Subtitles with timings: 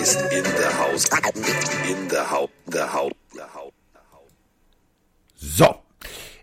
[0.00, 1.04] Ist in der Haus.
[1.88, 3.74] In der Haupt, der Haupt, der Haupt.
[5.34, 5.76] So,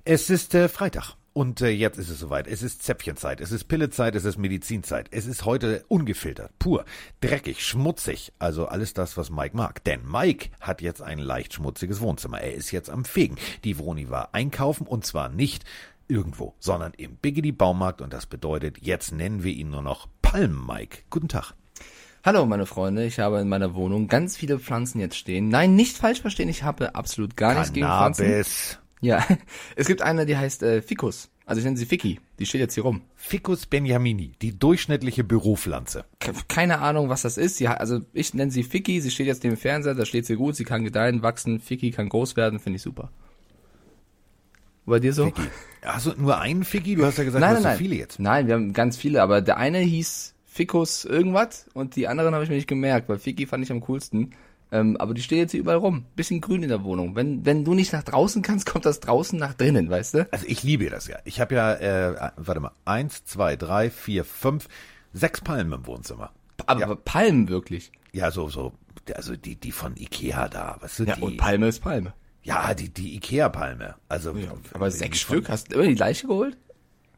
[0.05, 1.15] es ist äh, Freitag.
[1.33, 2.47] Und äh, jetzt ist es soweit.
[2.47, 5.07] Es ist Zäpfchenzeit, es ist Pillezeit, es ist Medizinzeit.
[5.11, 6.83] Es ist heute ungefiltert, pur,
[7.21, 8.33] dreckig, schmutzig.
[8.39, 9.83] Also alles das, was Mike mag.
[9.83, 12.41] Denn Mike hat jetzt ein leicht schmutziges Wohnzimmer.
[12.41, 13.37] Er ist jetzt am Fegen.
[13.63, 15.63] Die Vroni war einkaufen und zwar nicht
[16.07, 18.01] irgendwo, sondern im Biggity Baumarkt.
[18.01, 20.99] Und das bedeutet, jetzt nennen wir ihn nur noch Palm Mike.
[21.09, 21.53] Guten Tag.
[22.23, 25.47] Hallo meine Freunde, ich habe in meiner Wohnung ganz viele Pflanzen jetzt stehen.
[25.49, 28.25] Nein, nicht falsch verstehen, ich habe absolut gar nichts gegen Pflanzen.
[28.99, 29.25] Ja,
[29.77, 31.29] es gibt eine, die heißt äh, Ficus.
[31.45, 32.19] Also ich nenne sie Ficky.
[32.39, 33.03] Die steht jetzt hier rum.
[33.15, 36.03] Ficus benjamini, die durchschnittliche Büropflanze.
[36.19, 37.55] Ke- Keine Ahnung, was das ist.
[37.55, 38.99] Sie also ich nenne sie Ficky.
[38.99, 39.95] Sie steht jetzt neben dem Fernseher.
[39.95, 40.57] Da steht sie gut.
[40.57, 41.61] Sie kann gedeihen, wachsen.
[41.61, 42.59] Ficky kann groß werden.
[42.59, 43.11] Finde ich super.
[44.85, 45.31] Bei dir so?
[45.87, 46.95] Hast du nur einen Ficky?
[46.95, 47.77] Du hast ja gesagt, Nein, du nein, hast so nein.
[47.77, 48.19] viele jetzt.
[48.19, 49.21] Nein, wir haben ganz viele.
[49.21, 53.19] Aber der eine hieß Ficus irgendwas und die anderen habe ich mir nicht gemerkt, weil
[53.19, 54.31] Ficky fand ich am coolsten.
[54.69, 56.03] Ähm, aber die steht jetzt hier überall rum.
[56.17, 57.15] Bisschen grün in der Wohnung.
[57.15, 60.27] Wenn, wenn du nicht nach draußen kannst, kommt das draußen nach drinnen, weißt du?
[60.33, 61.17] Also ich liebe das ja.
[61.23, 64.67] Ich habe ja, äh, warte mal, eins, zwei, drei, vier, fünf,
[65.13, 66.31] sechs Palmen im Wohnzimmer.
[66.65, 66.95] Aber Ja.
[66.95, 67.91] Palmen wirklich.
[68.11, 68.73] Ja, so, so,
[69.15, 71.21] also die, die von Ikea da, was sind Ja, die?
[71.21, 72.13] und Palme ist Palme.
[72.47, 73.95] Ja, die, die Ikea-Palme.
[74.09, 74.33] Also,
[74.73, 75.49] Aber die sechs von- Stück?
[75.49, 76.57] Hast du immer die gleiche geholt?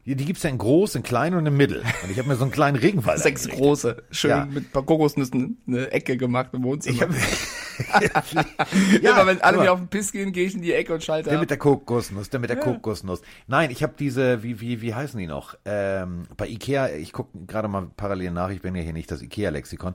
[0.04, 1.82] Ja, die gibt's ja in groß, in klein und in mittel.
[2.02, 3.62] Und ich habe mir so einen kleinen Regenwald Sechs angelegt.
[3.62, 4.02] große.
[4.10, 4.44] Schön Ja.
[4.46, 6.96] mit ein paar Kokosnüssen eine Ecke gemacht im Wohnzimmer.
[6.96, 8.24] Ich hab,
[9.02, 10.94] ja, aber wenn alle aber- mir auf den Piss gehen, gehe ich in die Ecke
[10.94, 11.42] und schalte Der ab.
[11.42, 13.20] mit der Kokosnuss, der mit der Kokosnuss.
[13.46, 15.54] Nein, ich habe diese, wie, wie, wie heißen die noch?
[15.64, 19.22] Ähm, bei Ikea, ich gucke gerade mal parallel nach, ich bin ja hier nicht das
[19.22, 19.94] Ikea-Lexikon.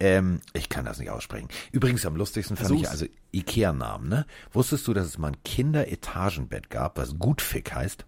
[0.00, 1.48] Ähm, ich kann das nicht aussprechen.
[1.72, 2.90] Übrigens am lustigsten fand ich Versuch's.
[3.02, 4.26] also Ikea-Namen, ne?
[4.52, 8.06] Wusstest du, dass es mal ein Kinderetagenbett gab, was Gutfick heißt?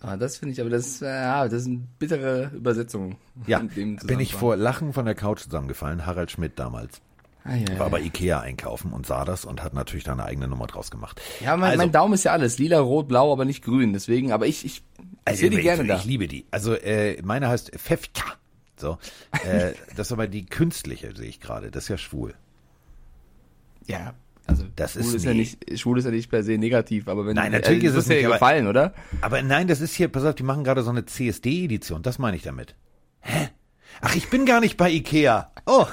[0.00, 3.16] Ah, das finde ich, aber das ist, äh, ja, das ist eine bittere Übersetzung.
[3.46, 7.00] Ja, bin ich vor Lachen von der Couch zusammengefallen, Harald Schmidt damals.
[7.44, 10.48] Ah, ja, War bei Ikea einkaufen und sah das und hat natürlich da eine eigene
[10.48, 11.20] Nummer draus gemacht.
[11.40, 12.58] ja mein, also, mein Daumen ist ja alles.
[12.58, 13.92] Lila, rot, blau, aber nicht grün.
[13.92, 16.02] Deswegen, aber ich, ich, ich Also, sehe die ich, gerne ich da.
[16.02, 16.44] liebe die.
[16.50, 18.24] Also äh, meine heißt Fefka.
[18.78, 18.98] So,
[19.44, 21.70] äh, das ist aber die künstliche, sehe ich gerade.
[21.70, 22.34] Das ist ja schwul.
[23.86, 24.14] Ja,
[24.46, 27.24] also Das schwul ist ist ja nicht, schwul ist ja nicht per se negativ, aber
[27.26, 28.92] wenn Nein, natürlich äh, ist es das ja nicht, aber- gefallen, oder?
[29.20, 32.02] Aber nein, das ist hier, pass auf, die machen gerade so eine CSD-Edition.
[32.02, 32.74] Das meine ich damit.
[33.20, 33.48] Hä?
[34.02, 35.50] Ach, ich bin gar nicht bei Ikea.
[35.66, 35.86] Oh,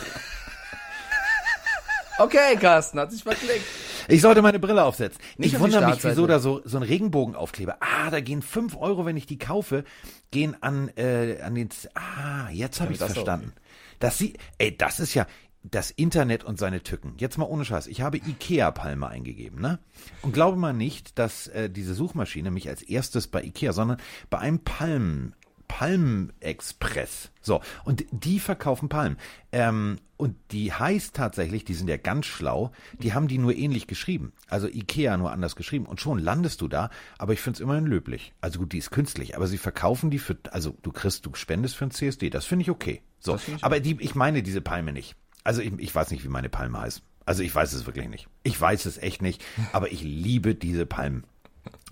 [2.19, 3.65] Okay, Carsten, hat sich verklickt.
[4.07, 5.21] Ich sollte meine Brille aufsetzen.
[5.37, 7.77] Nicht ich auf wundere mich, wieso da so, so ein Regenbogenaufkleber.
[7.79, 9.83] Ah, da gehen fünf Euro, wenn ich die kaufe,
[10.31, 13.53] gehen an, äh, an den, Z- ah, jetzt habe Ja, ich das ist verstanden.
[13.99, 15.25] Das sie, ey, das ist ja
[15.63, 17.13] das Internet und seine Tücken.
[17.19, 17.87] Jetzt mal ohne Scheiß.
[17.87, 19.79] Ich habe Ikea-Palme eingegeben, ne?
[20.21, 23.97] Und glaube mal nicht, dass äh, diese Suchmaschine mich als erstes bei Ikea, sondern
[24.29, 25.35] bei einem Palmen,
[25.73, 27.31] Palm-Express.
[27.41, 29.17] So, und die verkaufen Palmen.
[29.51, 33.87] Ähm, und die heißt tatsächlich, die sind ja ganz schlau, die haben die nur ähnlich
[33.87, 34.33] geschrieben.
[34.49, 35.87] Also Ikea nur anders geschrieben.
[35.87, 38.33] Und schon landest du da, aber ich finde es immerhin löblich.
[38.39, 41.75] Also gut, die ist künstlich, aber sie verkaufen die für, also du kriegst, du spendest
[41.75, 42.29] für ein CSD.
[42.29, 43.01] Das finde ich okay.
[43.19, 45.15] So, ich aber die, ich meine diese Palme nicht.
[45.43, 47.01] Also ich, ich weiß nicht, wie meine Palme heißt.
[47.25, 48.27] Also ich weiß es wirklich nicht.
[48.43, 51.25] Ich weiß es echt nicht, aber ich liebe diese Palmen.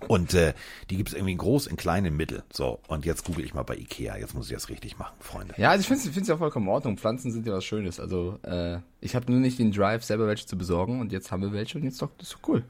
[0.08, 0.52] Und äh,
[0.90, 2.42] die gibt's irgendwie in groß, in klein, in mittel.
[2.52, 4.16] So, und jetzt google ich mal bei Ikea.
[4.18, 5.54] Jetzt muss ich das richtig machen, Freunde.
[5.56, 6.98] Ja, also ich finde es ja vollkommen in Ordnung.
[6.98, 8.00] Pflanzen sind ja was Schönes.
[8.00, 11.42] Also, äh, ich habe nur nicht den Drive, selber welche zu besorgen und jetzt haben
[11.42, 12.64] wir welche und jetzt doch, das ist doch cool.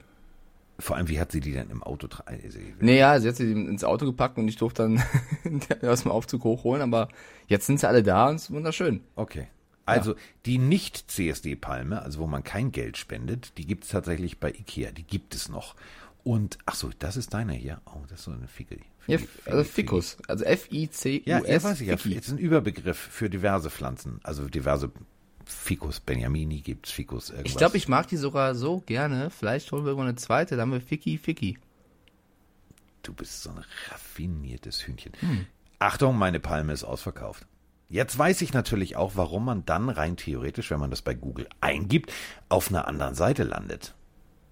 [0.79, 3.37] Vor allem, wie hat sie die denn im Auto tra- also, Nee, ja, sie hat
[3.37, 5.03] sie ins Auto gepackt und ich durfte dann
[5.89, 7.09] aus dem Aufzug hochholen, aber
[7.47, 9.01] jetzt sind sie alle da und es ist wunderschön.
[9.15, 9.49] Okay.
[9.85, 10.15] Also
[10.47, 14.93] die Nicht-CSD-Palme, also wo man kein Geld spendet, die gibt's tatsächlich bei Ikea.
[14.93, 15.75] Die gibt es noch.
[16.25, 17.81] Und, ach so, das ist deiner hier.
[17.87, 18.79] Oh, das ist so eine Ficke.
[19.07, 19.65] Ja, also.
[19.65, 20.19] Ficus.
[20.29, 21.27] Also F-I-C-U-S.
[21.27, 21.97] Ja, ja, weiß ich ja.
[21.97, 24.21] Jetzt ein Überbegriff für diverse Pflanzen.
[24.23, 24.93] Also diverse
[25.45, 27.51] Ficus Benjamini gibt's, Ficus irgendwas.
[27.51, 29.31] Ich glaube, ich mag die sogar so gerne.
[29.31, 31.59] Vielleicht holen wir irgendwann eine zweite, dann haben wir Ficky Ficky.
[33.03, 35.13] Du bist so ein raffiniertes Hühnchen.
[35.19, 35.47] Hm.
[35.81, 37.47] Achtung, meine Palme ist ausverkauft.
[37.89, 41.49] Jetzt weiß ich natürlich auch, warum man dann rein theoretisch, wenn man das bei Google
[41.61, 42.13] eingibt,
[42.49, 43.95] auf einer anderen Seite landet.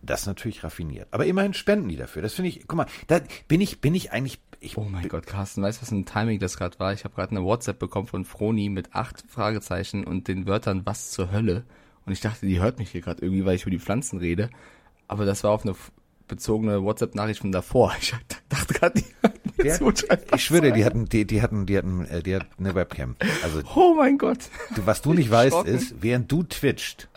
[0.02, 1.08] Das ist natürlich raffiniert.
[1.10, 2.22] Aber immerhin spenden die dafür.
[2.22, 5.26] Das finde ich, guck mal, da bin ich, bin ich eigentlich, ich, Oh mein Gott,
[5.26, 6.92] Carsten, weißt du, was ein Timing das gerade war?
[6.92, 11.10] Ich habe gerade eine WhatsApp bekommen von Froni mit acht Fragezeichen und den Wörtern was
[11.10, 11.64] zur Hölle.
[12.06, 14.50] Und ich dachte, die hört mich hier gerade irgendwie, weil ich über die Pflanzen rede.
[15.06, 15.74] Aber das war auf eine
[16.28, 17.94] bezogene WhatsApp-Nachricht von davor.
[18.00, 18.14] Ich
[18.48, 22.04] dachte gerade, die hört der, schreibt ich schwöre, die hatten, die, die hatten, die hatten,
[22.06, 23.16] äh, die hat eine Webcam.
[23.42, 24.38] Also, Oh mein Gott.
[24.74, 27.08] du, was du nicht weißt, ist, während du twitcht,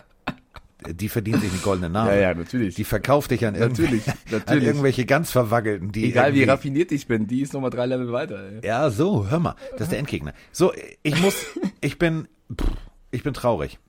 [0.84, 2.12] die verdient sich eine goldene Nase.
[2.16, 2.76] Ja, ja, natürlich.
[2.76, 4.64] Die verkauft dich an, Natürlich, irgendw- an natürlich.
[4.64, 8.52] irgendwelche ganz Verwackelten, die Egal wie raffiniert ich bin, die ist nochmal drei Level weiter.
[8.52, 8.66] Ey.
[8.66, 10.34] Ja, so, hör mal, das ist der Endgegner.
[10.52, 11.46] So, ich muss,
[11.82, 12.68] ich bin, pff,
[13.12, 13.80] ich bin traurig.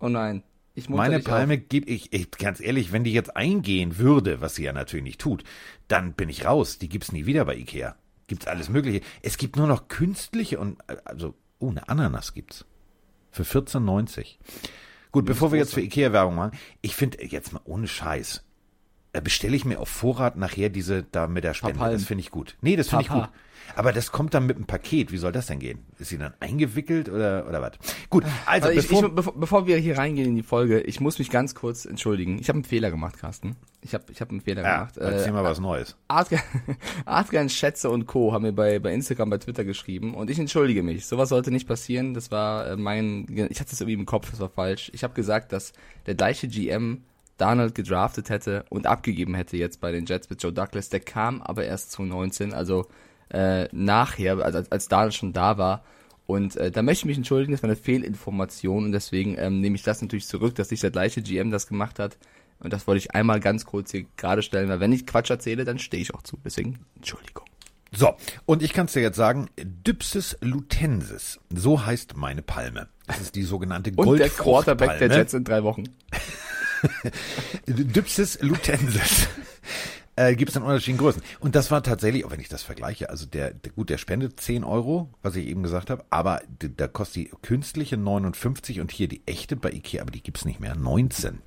[0.00, 0.42] Oh nein.
[0.74, 4.54] Ich munter Meine Palme gibt ich, ich, ganz ehrlich, wenn die jetzt eingehen würde, was
[4.54, 5.44] sie ja natürlich nicht tut,
[5.86, 6.78] dann bin ich raus.
[6.78, 7.94] Die gibt's nie wieder bei Ikea.
[8.26, 9.02] Gibt's alles Mögliche.
[9.20, 12.64] Es gibt nur noch künstliche und, also, oh, eine Ananas gibt's.
[13.30, 14.36] Für 14,90.
[15.12, 18.42] Gut, bevor wir jetzt für Ikea Werbung machen, ich finde, jetzt mal ohne Scheiß,
[19.20, 21.74] bestelle ich mir auf Vorrat nachher diese da mit der Spende.
[21.74, 21.94] Papalm.
[21.94, 22.56] Das finde ich gut.
[22.60, 23.28] Nee, das finde ich gut.
[23.74, 25.12] Aber das kommt dann mit einem Paket.
[25.12, 25.84] Wie soll das denn gehen?
[25.98, 27.72] Ist sie dann eingewickelt oder, oder was?
[28.10, 31.00] Gut, also, Also ich, bevor, ich, bevor, bevor wir hier reingehen in die Folge, ich
[31.00, 32.38] muss mich ganz kurz entschuldigen.
[32.38, 33.56] Ich habe einen Fehler gemacht, Carsten.
[33.80, 34.96] Ich habe ich hab einen Fehler ja, gemacht.
[34.96, 35.96] erzähl Äh, mal was Neues.
[37.04, 38.32] Adrian Schätze und Co.
[38.32, 41.06] haben mir bei, bei Instagram, bei Twitter geschrieben und ich entschuldige mich.
[41.06, 42.14] Sowas sollte nicht passieren.
[42.14, 44.90] Das war äh, mein, ich hatte das irgendwie im Kopf, das war falsch.
[44.94, 45.72] Ich habe gesagt, dass
[46.06, 47.02] der gleiche GM
[47.38, 50.88] Donald gedraftet hätte und abgegeben hätte jetzt bei den Jets mit Joe Douglas.
[50.88, 52.86] Der kam aber erst 2019, also
[53.30, 55.84] äh, nachher, also als, als Donald schon da war.
[56.26, 59.76] Und äh, da möchte ich mich entschuldigen, das war eine Fehlinformation und deswegen ähm, nehme
[59.76, 62.16] ich das natürlich zurück, dass nicht der gleiche GM das gemacht hat.
[62.60, 65.64] Und das wollte ich einmal ganz kurz hier gerade stellen, weil wenn ich Quatsch erzähle,
[65.64, 66.38] dann stehe ich auch zu.
[66.44, 67.44] Deswegen Entschuldigung.
[67.94, 68.14] So,
[68.46, 72.88] und ich kann es dir jetzt sagen, Dypsis lutensis, so heißt meine Palme.
[73.06, 75.14] Das ist die sogenannte Und der Quarterback der Goldfruchtpalme.
[75.16, 75.84] Jets in drei Wochen.
[77.66, 79.28] Dypsis lutensis.
[80.14, 81.22] Äh, Gibt es in unterschiedlichen Größen.
[81.40, 84.38] Und das war tatsächlich, auch wenn ich das vergleiche, also der, der gut, der spendet
[84.38, 89.08] 10 Euro, was ich eben gesagt habe, aber da kostet die künstliche 59 und hier
[89.08, 91.40] die echte bei Ikea, aber die gibt's nicht mehr, 19.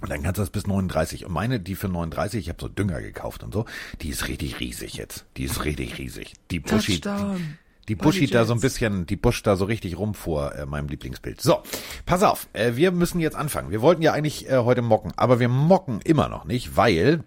[0.00, 1.26] Und dann kannst du das bis 39.
[1.26, 3.66] Und meine, die für 39, ich habe so Dünger gekauft und so,
[4.00, 5.26] die ist richtig riesig jetzt.
[5.36, 6.32] Die ist richtig riesig.
[6.50, 7.36] Die die, Touchdown.
[7.36, 10.54] die Bei den Buschi da so ein bisschen, die Busch da so richtig rum vor
[10.54, 11.40] äh, meinem Lieblingsbild.
[11.40, 11.62] So,
[12.06, 13.70] pass auf, äh, wir müssen jetzt anfangen.
[13.70, 17.22] Wir wollten ja eigentlich äh, heute mocken, aber wir mocken immer noch nicht, weil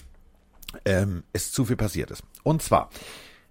[0.86, 2.24] ähm, es zu viel passiert ist.
[2.44, 2.90] Und zwar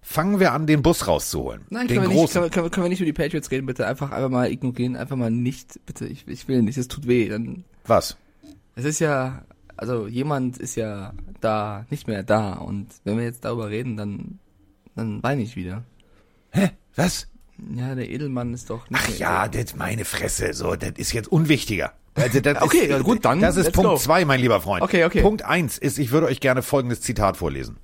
[0.01, 1.61] fangen wir an, den Bus rauszuholen.
[1.69, 3.65] Nein, den können wir, nicht, können, wir, können, können wir nicht über die Patriots reden,
[3.65, 3.87] bitte.
[3.87, 6.07] Einfach einfach mal ignorieren, einfach mal nicht, bitte.
[6.07, 7.29] Ich, ich will nicht, es tut weh.
[7.29, 8.17] Dann, Was?
[8.75, 9.43] es ist ja,
[9.77, 12.53] also jemand ist ja da, nicht mehr da.
[12.53, 14.39] Und wenn wir jetzt darüber reden, dann,
[14.95, 15.83] dann weine ich wieder.
[16.51, 16.71] Hä?
[16.95, 17.27] Was?
[17.75, 21.31] Ja, der Edelmann ist doch nicht Ach ja, das meine Fresse, so, das ist jetzt
[21.31, 21.93] unwichtiger.
[22.15, 23.71] Also das Okay, ist, ja, gut, dann Das ist.
[23.71, 24.81] Punkt zwei, mein lieber Freund.
[24.83, 25.21] Okay, okay.
[25.21, 27.77] Punkt eins ist, ich würde euch gerne folgendes Zitat vorlesen.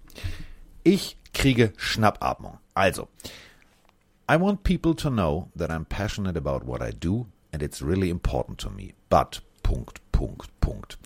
[0.84, 2.58] Ich kriege Schnappatmung.
[2.74, 3.08] Also,
[4.30, 8.10] I want people to know that I'm passionate about what I do and it's really
[8.10, 8.94] important to me.
[9.10, 10.98] But, Punkt, Punkt, Punkt.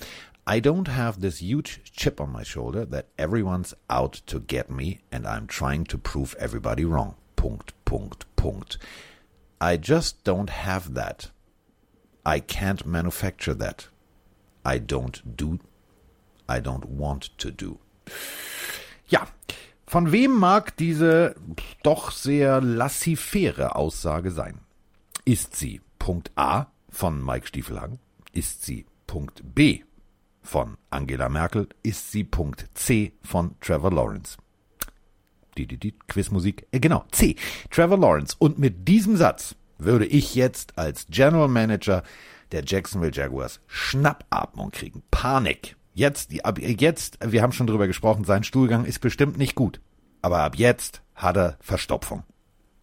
[0.47, 5.01] I don't have this huge chip on my shoulder that everyone's out to get me
[5.11, 7.15] and I'm trying to prove everybody wrong.
[7.41, 8.77] Punkt, Punkt, Punkt.
[9.59, 11.31] I just don't have that.
[12.23, 13.87] I can't manufacture that.
[14.63, 15.57] I don't do.
[16.47, 17.79] I don't want to do.
[19.07, 19.25] Ja,
[19.87, 21.33] von wem mag diese
[21.81, 24.59] doch sehr lassifere Aussage sein?
[25.25, 27.97] Ist sie Punkt A von Mike Stiefelhagen?
[28.33, 29.81] Ist sie Punkt B
[30.43, 31.69] von Angela Merkel?
[31.81, 34.37] Ist sie Punkt C von Trevor Lawrence?
[35.61, 36.67] Die, die, die Quizmusik.
[36.71, 37.35] Äh, genau, C.
[37.69, 38.35] Trevor Lawrence.
[38.39, 42.03] Und mit diesem Satz würde ich jetzt als General Manager
[42.51, 45.03] der Jacksonville Jaguars Schnappatmung kriegen.
[45.11, 45.75] Panik.
[45.93, 49.81] Jetzt, ab jetzt, wir haben schon drüber gesprochen, sein Stuhlgang ist bestimmt nicht gut.
[50.21, 52.23] Aber ab jetzt hat er Verstopfung.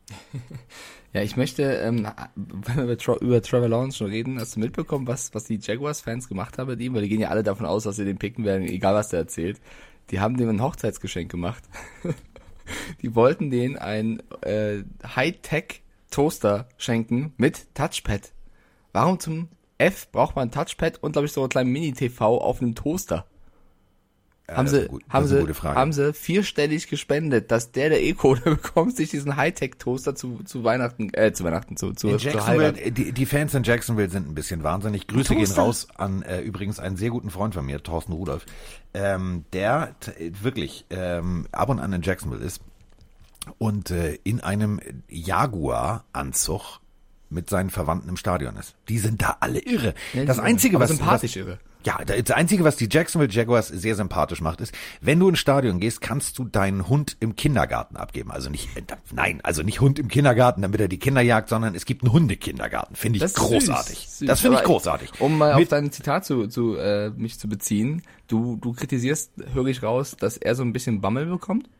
[1.14, 2.06] Ja, ich möchte, ähm,
[2.37, 6.58] wenn wir über Trevor Lawrence schon reden, hast du mitbekommen, was, was die Jaguars-Fans gemacht
[6.58, 6.92] haben mit ihm?
[6.92, 9.20] Weil die gehen ja alle davon aus, dass sie den picken werden, egal was der
[9.20, 9.58] erzählt.
[10.11, 11.64] Die haben dem ein Hochzeitsgeschenk gemacht.
[13.02, 18.32] die wollten denen ein äh, Hightech-Toaster schenken mit Touchpad.
[18.92, 19.48] Warum zum
[19.78, 23.26] F braucht man Touchpad und, glaube ich, so einen kleinen Mini-TV auf einem Toaster?
[24.50, 29.11] Haben sie, gut- haben sie, haben sie vierstellig gespendet, dass der, der E-Code bekommt, sich
[29.11, 32.09] diesen Hightech-Toaster zu, zu Weihnachten, äh, zu Weihnachten, zu, zu.
[32.17, 35.07] Jacksonville, die, die Fans in Jacksonville sind ein bisschen wahnsinnig.
[35.07, 38.47] Grüße gehen raus an äh, übrigens einen sehr guten Freund von mir, Thorsten Rudolph,
[38.95, 39.95] ähm, der
[40.43, 42.61] wirklich ähm, ab und an in Jacksonville ist
[43.59, 46.81] und äh, in einem Jaguar-Anzug
[47.31, 48.75] mit seinen Verwandten im Stadion ist.
[48.88, 49.95] Die sind da alle irre.
[50.14, 51.59] Ja, das Einzige, was sympathisch was, irre.
[51.85, 55.78] Ja, das Einzige, was die Jacksonville Jaguars sehr sympathisch macht, ist, wenn du ins Stadion
[55.78, 58.32] gehst, kannst du deinen Hund im Kindergarten abgeben.
[58.32, 58.82] Also nicht, äh,
[59.12, 62.12] nein, also nicht Hund im Kindergarten, damit er die Kinder jagt, sondern es gibt einen
[62.12, 62.97] Hundekindergarten.
[62.97, 63.99] Finde ich Das großartig.
[64.00, 64.26] süß, süß.
[64.28, 65.20] Das finde ich großartig.
[65.20, 69.32] Um mal auf Mit- dein Zitat zu, zu äh, mich zu beziehen, du, du kritisierst,
[69.54, 71.70] höre ich raus, dass er so ein bisschen Bammel bekommt?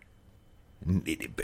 [0.85, 1.43] Nee, nee, b-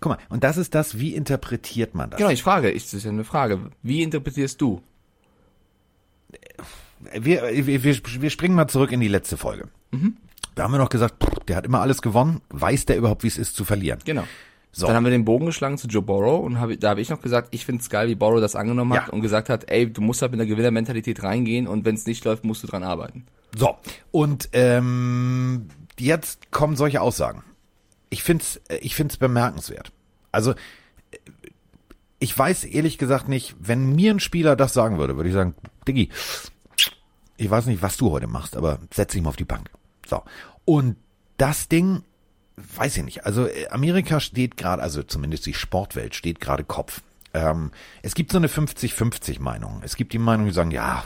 [0.00, 2.18] Guck mal, und das ist das, wie interpretiert man das?
[2.18, 3.70] Genau, ich frage, ich, das ist ja eine Frage.
[3.82, 4.82] Wie interpretierst du?
[7.12, 9.68] Wir, wir, wir springen mal zurück in die letzte Folge.
[10.54, 12.40] Da haben wir noch gesagt, pff, der hat immer alles gewonnen.
[12.50, 14.00] Weiß der überhaupt, wie es ist zu verlieren?
[14.04, 14.24] Genau.
[14.72, 14.88] So.
[14.88, 17.20] Dann haben wir den Bogen geschlagen zu Joe Burrow und hab, da habe ich noch
[17.20, 19.12] gesagt, ich find's geil, wie Burrow das angenommen hat Ja.
[19.12, 22.24] und gesagt hat, ey, du musst halt mit einer Gewinnermentalität reingehen und wenn es nicht
[22.24, 23.24] läuft, musst du dran arbeiten.
[23.56, 23.76] So,
[24.10, 27.44] und ähm, jetzt kommen solche Aussagen.
[28.10, 29.92] Ich find's, äh, ich find's bemerkenswert.
[30.32, 30.56] Also, äh,
[32.18, 35.54] ich weiß ehrlich gesagt nicht, wenn mir ein Spieler das sagen würde, würde ich sagen,
[35.86, 36.08] Diggi,
[37.36, 39.70] ich weiß nicht, was du heute machst, aber setz dich mal auf die Bank.
[40.06, 40.22] So.
[40.64, 40.96] Und
[41.36, 42.02] das Ding,
[42.56, 43.26] weiß ich nicht.
[43.26, 47.02] Also äh, Amerika steht gerade, also zumindest die Sportwelt steht gerade Kopf.
[47.32, 47.72] Ähm,
[48.02, 49.80] es gibt so eine 50-50 Meinung.
[49.84, 51.04] Es gibt die Meinung, die sagen, ja,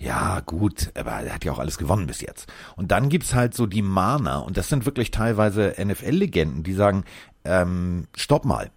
[0.00, 2.50] ja, gut, aber er hat ja auch alles gewonnen bis jetzt.
[2.76, 7.04] Und dann gibt's halt so die Mahner, und das sind wirklich teilweise NFL-Legenden, die sagen,
[7.44, 8.70] ähm, stopp mal,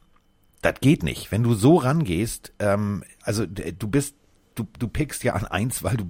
[0.63, 1.31] das geht nicht.
[1.31, 4.15] Wenn du so rangehst, ähm, also du bist,
[4.55, 6.05] du, du pickst ja an eins, weil du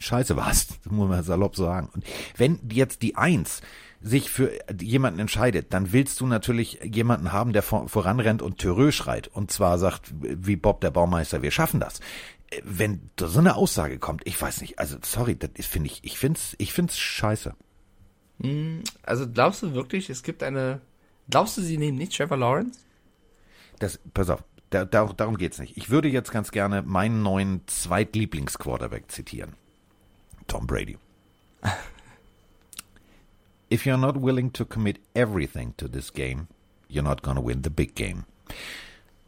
[0.00, 1.88] scheiße warst, muss man salopp sagen.
[1.92, 2.04] Und
[2.36, 3.62] wenn jetzt die Eins
[4.02, 8.92] sich für jemanden entscheidet, dann willst du natürlich jemanden haben, der vor, voranrennt und Törö
[8.92, 12.00] schreit und zwar sagt, wie Bob der Baumeister, wir schaffen das.
[12.64, 16.56] Wenn so eine Aussage kommt, ich weiß nicht, also sorry, das finde ich, ich find's,
[16.58, 17.54] ich find's scheiße.
[19.02, 20.80] Also glaubst du wirklich, es gibt eine,
[21.28, 22.80] glaubst du, sie nehmen nicht Trevor Lawrence?
[23.78, 25.76] Das, pass auf, da, da, darum geht's nicht.
[25.76, 29.54] Ich würde jetzt ganz gerne meinen neuen Zweitlieblingsquarterback zitieren.
[30.50, 30.98] Tom Brady.
[33.70, 36.48] If you're not willing to commit everything to this game,
[36.88, 38.24] you're not gonna win the big game.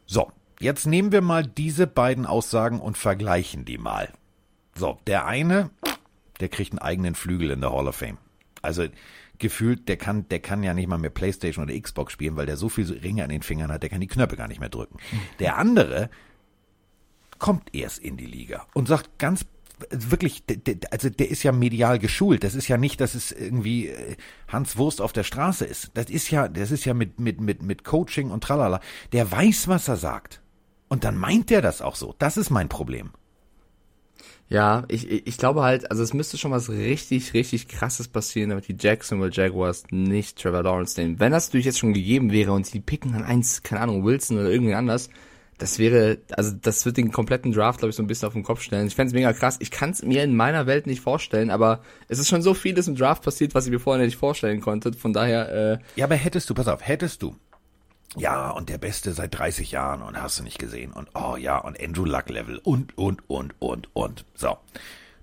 [0.04, 4.12] So, jetzt nehmen wir mal diese beiden Aussagen und vergleichen die mal.
[4.74, 5.70] So, der eine,
[6.40, 8.18] der kriegt einen eigenen Flügel in der Hall of Fame.
[8.60, 8.88] Also
[9.38, 12.56] gefühlt, der kann, der kann ja nicht mal mehr Playstation oder Xbox spielen, weil der
[12.56, 14.98] so viel Ringe an den Fingern hat, der kann die Knöpfe gar nicht mehr drücken.
[15.38, 16.10] Der andere
[17.38, 19.44] kommt erst in die Liga und sagt ganz
[19.90, 20.44] wirklich,
[20.90, 22.44] also der ist ja medial geschult.
[22.44, 24.16] Das ist ja nicht, dass es irgendwie äh,
[24.48, 25.90] Hans Wurst auf der Straße ist.
[25.94, 28.80] Das ist ja, das ist ja mit mit mit mit Coaching und tralala.
[29.12, 30.40] Der weiß, was er sagt.
[30.88, 32.14] Und dann meint der das auch so.
[32.18, 33.12] Das ist mein Problem.
[34.48, 38.68] Ja, ich, ich glaube halt, also es müsste schon was richtig, richtig krasses passieren, damit
[38.68, 41.18] die Jacksonville Jaguars nicht Trevor Lawrence nehmen.
[41.18, 44.38] Wenn das natürlich jetzt schon gegeben wäre und sie picken dann eins, keine Ahnung, Wilson
[44.38, 45.08] oder irgendwie anders,
[45.62, 48.42] das wäre, also das wird den kompletten Draft, glaube ich, so ein bisschen auf den
[48.42, 48.88] Kopf stellen.
[48.88, 49.58] Ich fände mega krass.
[49.60, 52.88] Ich kann es mir in meiner Welt nicht vorstellen, aber es ist schon so vieles
[52.88, 54.92] im Draft passiert, was ich mir vorher nicht vorstellen konnte.
[54.92, 57.36] Von daher, äh, Ja, aber hättest du, pass auf, hättest du.
[58.16, 60.92] Ja, und der Beste seit 30 Jahren und hast du nicht gesehen.
[60.92, 64.24] Und oh ja, und Andrew Luck Level und, und, und, und, und.
[64.34, 64.58] So.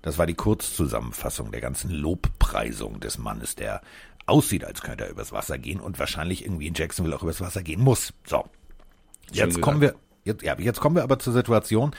[0.00, 3.82] Das war die Kurzzusammenfassung der ganzen Lobpreisung des Mannes, der
[4.24, 7.62] aussieht, als könnte er übers Wasser gehen und wahrscheinlich irgendwie in Jacksonville auch übers Wasser
[7.62, 8.14] gehen muss.
[8.24, 8.48] So.
[9.32, 9.96] Jetzt kommen wir,
[10.30, 11.94] jetzt, ja, jetzt kommen wir aber zur Situation.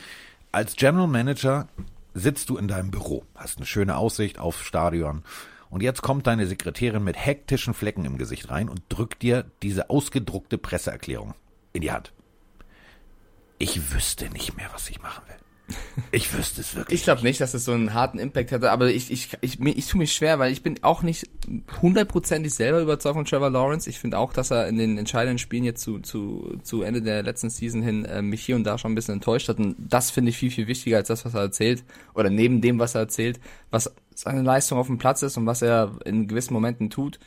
[0.52, 1.68] Als General Manager
[2.14, 5.24] sitzt du in deinem Büro, hast eine schöne Aussicht aufs Stadion.
[5.70, 9.90] Und jetzt kommt deine Sekretärin mit hektischen Flecken im Gesicht rein und drückt dir diese
[9.90, 11.34] ausgedruckte Presseerklärung
[11.72, 12.12] in die Hand.
[13.58, 15.41] Ich wüsste nicht mehr, was ich machen will.
[16.12, 17.00] Ich wüsste es wirklich.
[17.00, 19.76] Ich glaube nicht, dass es so einen harten Impact hätte, aber ich, ich, ich, mir-
[19.78, 21.30] ich tue mich schwer, weil ich bin auch nicht
[21.82, 23.90] hundertprozentig selber überzeugt von Trevor Lawrence.
[23.90, 27.24] Ich finde auch, dass er in den entscheidenden Spielen jetzt zu, zu, zu Ende der
[27.24, 29.58] letzten Season hin äh, mich hier und da schon ein bisschen enttäuscht hat.
[29.60, 31.84] Und das finde ich viel, viel wichtiger als das, was er erzählt.
[32.14, 35.62] Oder neben dem, was er erzählt, was seine Leistung auf dem Platz ist und was
[35.62, 37.20] er in gewissen Momenten tut.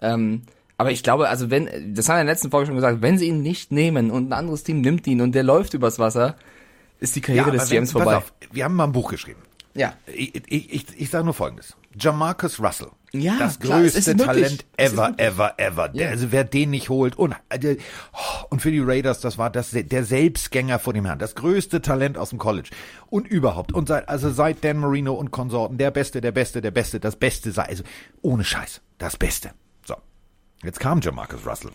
[0.00, 0.42] Ähm,
[0.78, 3.16] aber ich glaube, also wenn, das haben wir in der letzten Folge schon gesagt, wenn
[3.16, 6.36] sie ihn nicht nehmen und ein anderes Team nimmt ihn und der läuft übers Wasser,
[7.00, 8.16] ist die Karriere des aber wenn- GMs pass vorbei.
[8.16, 9.40] auf, wir haben mal ein Buch geschrieben.
[9.74, 9.92] Ja.
[10.06, 11.76] Ich, ich, ich, ich sage nur Folgendes.
[11.98, 12.88] Jamarcus Russell.
[13.12, 14.16] Ja, das klar, größte.
[14.16, 15.88] Talent ever, ever, ever.
[15.90, 16.10] Der, Ja.
[16.10, 17.16] also wer den nicht holt.
[17.16, 17.76] Und, äh,
[18.12, 21.18] oh, und für die Raiders, das war das, der Selbstgänger vor dem Herrn.
[21.18, 22.70] Das größte Talent aus dem College.
[23.08, 23.72] Und überhaupt.
[23.72, 27.16] Und seit, also seit Dan Marino und Konsorten, der Beste, der Beste, der Beste, das
[27.16, 27.64] Beste sei.
[27.64, 27.84] Also
[28.22, 28.80] ohne Scheiß.
[28.98, 29.50] Das Beste.
[29.86, 29.94] So.
[30.62, 31.70] Jetzt kam Jamarcus Russell.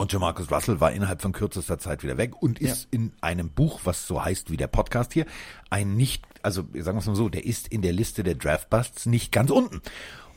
[0.00, 3.80] Und Jamarcus Russell war innerhalb von kürzester Zeit wieder weg und ist in einem Buch,
[3.84, 5.26] was so heißt wie der Podcast hier,
[5.68, 9.04] ein nicht, also sagen wir es mal so, der ist in der Liste der Draftbusts
[9.04, 9.82] nicht ganz unten.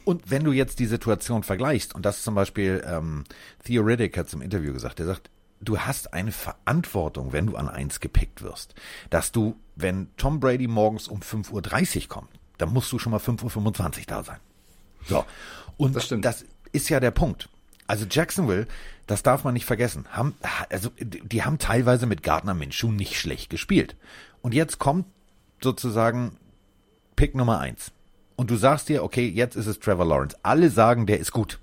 [0.04, 3.24] Und wenn du jetzt die Situation vergleichst, und das zum Beispiel ähm,
[3.64, 5.30] Theo Riddick hat im Interview gesagt, er sagt,
[5.62, 8.76] du hast eine Verantwortung, wenn du an eins gepickt wirst,
[9.12, 13.22] dass du, wenn Tom Brady morgens um 5.30 Uhr kommt, dann musst du schon mal
[13.22, 14.40] 5.25 Uhr da sein.
[15.06, 15.24] So.
[15.78, 16.26] Und Das stimmt.
[16.26, 16.44] das
[16.74, 17.48] ist ja der Punkt.
[17.88, 18.68] Also Jacksonville,
[19.08, 20.36] das darf man nicht vergessen, haben,
[20.70, 23.96] also die haben teilweise mit Gardner Minshew nicht schlecht gespielt.
[24.42, 25.06] Und jetzt kommt
[25.62, 26.38] sozusagen
[27.16, 27.92] Pick Nummer eins.
[28.36, 30.38] Und du sagst dir, okay, jetzt ist es Trevor Lawrence.
[30.44, 31.60] Alle sagen, der ist gut.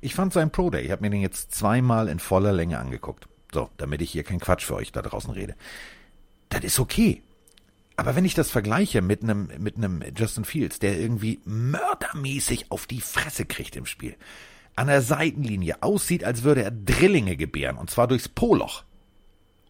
[0.00, 3.28] Ich fand seinen Pro Day, ich habe mir den jetzt zweimal in voller Länge angeguckt.
[3.52, 5.54] So, damit ich hier keinen Quatsch für euch da draußen rede.
[6.48, 7.22] Das ist okay.
[7.96, 12.86] Aber wenn ich das vergleiche mit einem, mit einem Justin Fields, der irgendwie mördermäßig auf
[12.86, 14.16] die Fresse kriegt im Spiel,
[14.76, 18.84] an der Seitenlinie aussieht, als würde er Drillinge gebären, und zwar durchs Poloch,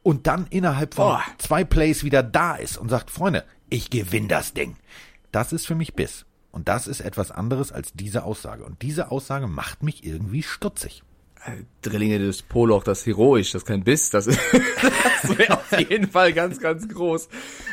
[0.02, 1.33] und dann innerhalb von Oh.
[1.38, 4.76] zwei Plays wieder da ist und sagt, Freunde, ich gewinn das Ding.
[5.33, 6.25] Das ist für mich Biss.
[6.52, 8.64] Und das ist etwas anderes als diese Aussage.
[8.64, 11.02] Und diese Aussage macht mich irgendwie stutzig.
[11.45, 14.40] Äh, Drillinge des Poloch, das ist heroisch, das ist kein Biss, das, ist-
[15.23, 17.28] das wäre auf jeden Fall ganz, ganz groß.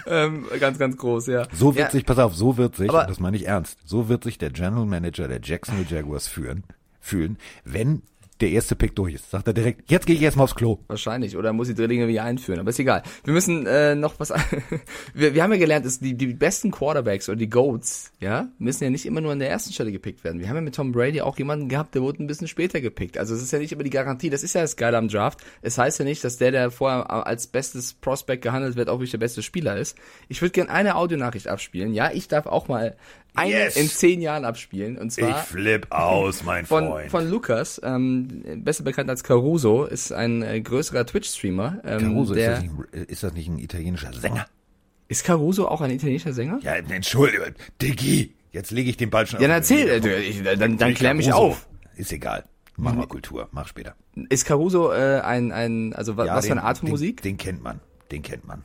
[0.05, 1.47] Ähm, ganz, ganz groß, ja.
[1.53, 4.07] So wird ja, sich, pass auf, so wird sich, Aber- das meine ich ernst, so
[4.09, 6.63] wird sich der General Manager der Jacksonville Jaguars führen,
[6.99, 8.01] fühlen, wenn
[8.41, 9.31] der erste Pick durch ist.
[9.31, 10.79] Sagt er direkt, jetzt gehe ich erstmal aufs Klo.
[10.87, 11.37] Wahrscheinlich.
[11.37, 12.59] Oder muss die Drillinge wieder einführen.
[12.59, 13.03] Aber ist egal.
[13.23, 14.31] Wir müssen äh, noch was.
[15.13, 18.83] wir, wir haben ja gelernt, dass die, die besten Quarterbacks oder die Goats, ja, müssen
[18.83, 20.39] ja nicht immer nur an der ersten Stelle gepickt werden.
[20.39, 23.17] Wir haben ja mit Tom Brady auch jemanden gehabt, der wurde ein bisschen später gepickt.
[23.17, 24.29] Also es ist ja nicht immer die Garantie.
[24.29, 25.39] Das ist ja das Geile am Draft.
[25.61, 29.11] Es heißt ja nicht, dass der, der vorher als bestes Prospect gehandelt wird, auch wirklich
[29.11, 29.97] der beste Spieler ist.
[30.27, 31.93] Ich würde gerne eine Audionachricht abspielen.
[31.93, 32.95] Ja, ich darf auch mal
[33.37, 33.75] eine Yes.
[33.77, 34.97] in zehn Jahren abspielen.
[34.97, 40.41] Und zwar flipp aus, mein von, von Lukas, ähm, besser bekannt als Caruso, ist ein
[40.43, 41.79] äh, größerer Twitch-Streamer.
[41.85, 44.45] Ähm, Caruso, ist der, das, nicht, ein- ist das nicht ein italienischer Sänger?
[45.09, 46.59] ist Caruso auch ein italienischer Sänger?
[46.63, 50.77] Ja, Entschuldigung, Diggi, jetzt lege ich den Ball schon Ja, dann erzähl, äh, ich, dann,
[50.77, 51.47] dann klär mich Caruso.
[51.51, 51.67] auf.
[51.95, 52.43] Ist egal.
[52.75, 53.95] Mach mal Kultur, mach später.
[54.29, 57.21] Ist Caruso äh, ein, ein, also Ja, was für den- eine Art von den, Musik?
[57.23, 57.79] Den kennt man,
[58.11, 58.63] den kennt man.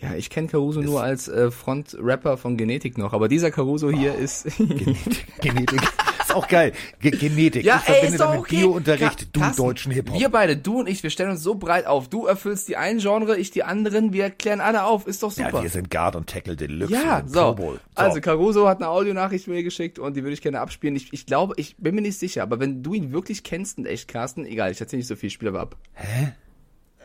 [0.00, 4.14] Ja, ich kenne Caruso nur als äh, Front-Rapper von Genetik noch, aber dieser Caruso hier
[4.16, 4.22] Oh.
[4.22, 4.44] ist...
[4.58, 5.80] Genetik, Genetik.
[6.28, 6.72] Ist auch geil.
[7.00, 7.64] Ge Genetik.
[7.64, 10.18] ich verbinde damit Biounterricht, du Carsten, deutschen Hip-Hop.
[10.20, 12.08] Wir beide, du und ich, wir stellen uns so breit auf.
[12.08, 15.06] Du erfüllst die einen Genre, ich die anderen, wir klären alle auf.
[15.06, 15.54] Ist doch super.
[15.54, 17.56] Ja, wir sind Guard und Tackle Deluxe Ja, und so.
[17.56, 17.78] So.
[17.94, 20.96] Also Caruso hat eine Audionachricht mir geschickt und die würde ich gerne abspielen.
[20.96, 23.86] Ich, ich glaube, ich bin mir nicht sicher, aber wenn du ihn wirklich kennst in
[23.86, 25.76] echt, Carsten, egal, ich erzähle nicht so viel, spiel aber ab.
[25.94, 26.28] Ey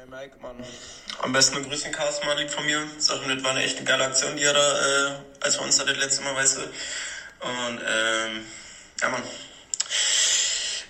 [0.09, 0.55] Mike, Mann.
[1.23, 2.79] Am besten eine Grüße an Carsten mal lieb von mir.
[2.97, 5.77] Sag ihm, das war eine echt geile Aktion, die er da, äh, als wir uns
[5.77, 6.61] da das letzte Mal, weißt du.
[6.61, 8.41] Und, ähm,
[9.01, 9.21] ja, Mann.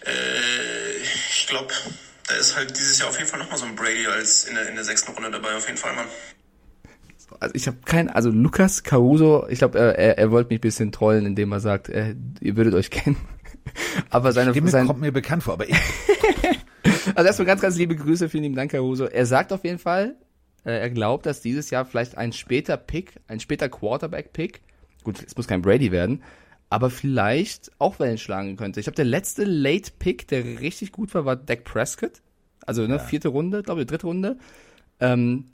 [0.08, 1.72] Äh, ich glaube,
[2.28, 4.68] da ist halt dieses Jahr auf jeden Fall nochmal so ein Brady als in der,
[4.70, 6.08] in der sechsten Runde dabei, auf jeden Fall, Mann.
[7.40, 10.62] Also ich habe kein, also Lukas Caruso, ich glaube, er, er, er wollte mich ein
[10.62, 13.18] bisschen trollen, indem er sagt, äh, ihr würdet euch kennen.
[14.10, 15.76] Aber seine, Stimme sein, kommt mir bekannt vor, aber ich,
[17.16, 19.06] Also erstmal ganz, ganz liebe Grüße, vielen lieben Dank, Caruso.
[19.06, 20.16] Er sagt auf jeden Fall,
[20.66, 24.62] äh, er glaubt, dass dieses Jahr vielleicht ein später Pick, ein später Quarterback-Pick,
[25.04, 26.24] gut, es muss kein Brady werden,
[26.70, 28.80] aber vielleicht auch Wellen schlagen könnte.
[28.80, 32.22] Ich glaube, der letzte Late-Pick, der richtig gut war, war Dak Prescott.
[32.66, 34.38] Also ne, vierte Runde, glaube ich, dritte Runde.
[35.00, 35.52] Ähm,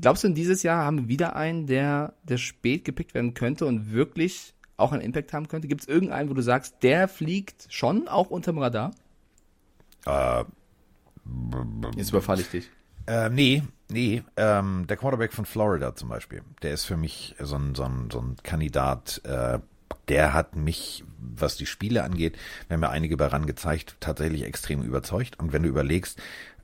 [0.00, 3.66] glaubst du, in dieses Jahr haben wir wieder einen, der, der spät gepickt werden könnte
[3.66, 5.68] und wirklich auch einen Impact haben könnte?
[5.68, 8.92] Gibt es irgendeinen, wo du sagst, der fliegt schon auch unterm Radar?
[10.06, 10.44] äh,
[11.96, 12.70] Jetzt überfalle ich dich.
[13.06, 17.56] Äh, nee, nee, ähm, der Quarterback von Florida zum Beispiel, der ist für mich so
[17.56, 19.58] ein, so ein, so ein Kandidat, äh,
[20.08, 22.36] der hat mich, was die Spiele angeht,
[22.68, 25.38] wir haben ja einige bei ran gezeigt, tatsächlich extrem überzeugt.
[25.38, 26.18] Und wenn du überlegst,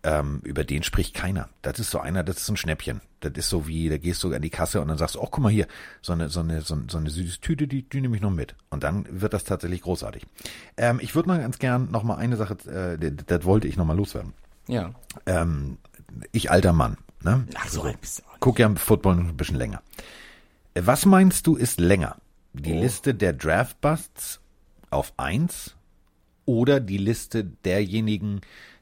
[0.04, 1.48] ähm, über den spricht keiner.
[1.62, 3.00] Das ist so einer, das ist so ein Schnäppchen.
[3.20, 5.28] Das ist so wie, da gehst du an die Kasse und dann sagst du, oh,
[5.30, 5.66] guck mal hier,
[6.02, 8.30] so eine, so eine, so, eine- so eine süße Tüte, die, die nehme ich noch
[8.30, 8.54] mit.
[8.70, 10.24] Und dann wird das tatsächlich großartig.
[10.76, 13.76] Ähm, ich würde mal ganz gern noch mal eine Sache, äh, das, das wollte ich
[13.76, 14.34] noch mal loswerden.
[14.68, 14.92] Ja.
[15.26, 15.78] Ähm,
[16.32, 17.46] ich alter Mann, ne?
[17.54, 18.40] Ach, so alt bist du auch nicht.
[18.40, 19.82] Guck ja Football noch ein bisschen länger.
[20.74, 22.16] Äh, Was meinst du ist länger?
[22.54, 22.80] Die Oh.
[22.80, 24.40] Liste der Draft Busts
[24.90, 25.76] auf eins
[26.46, 28.40] oder die Liste derjenigen,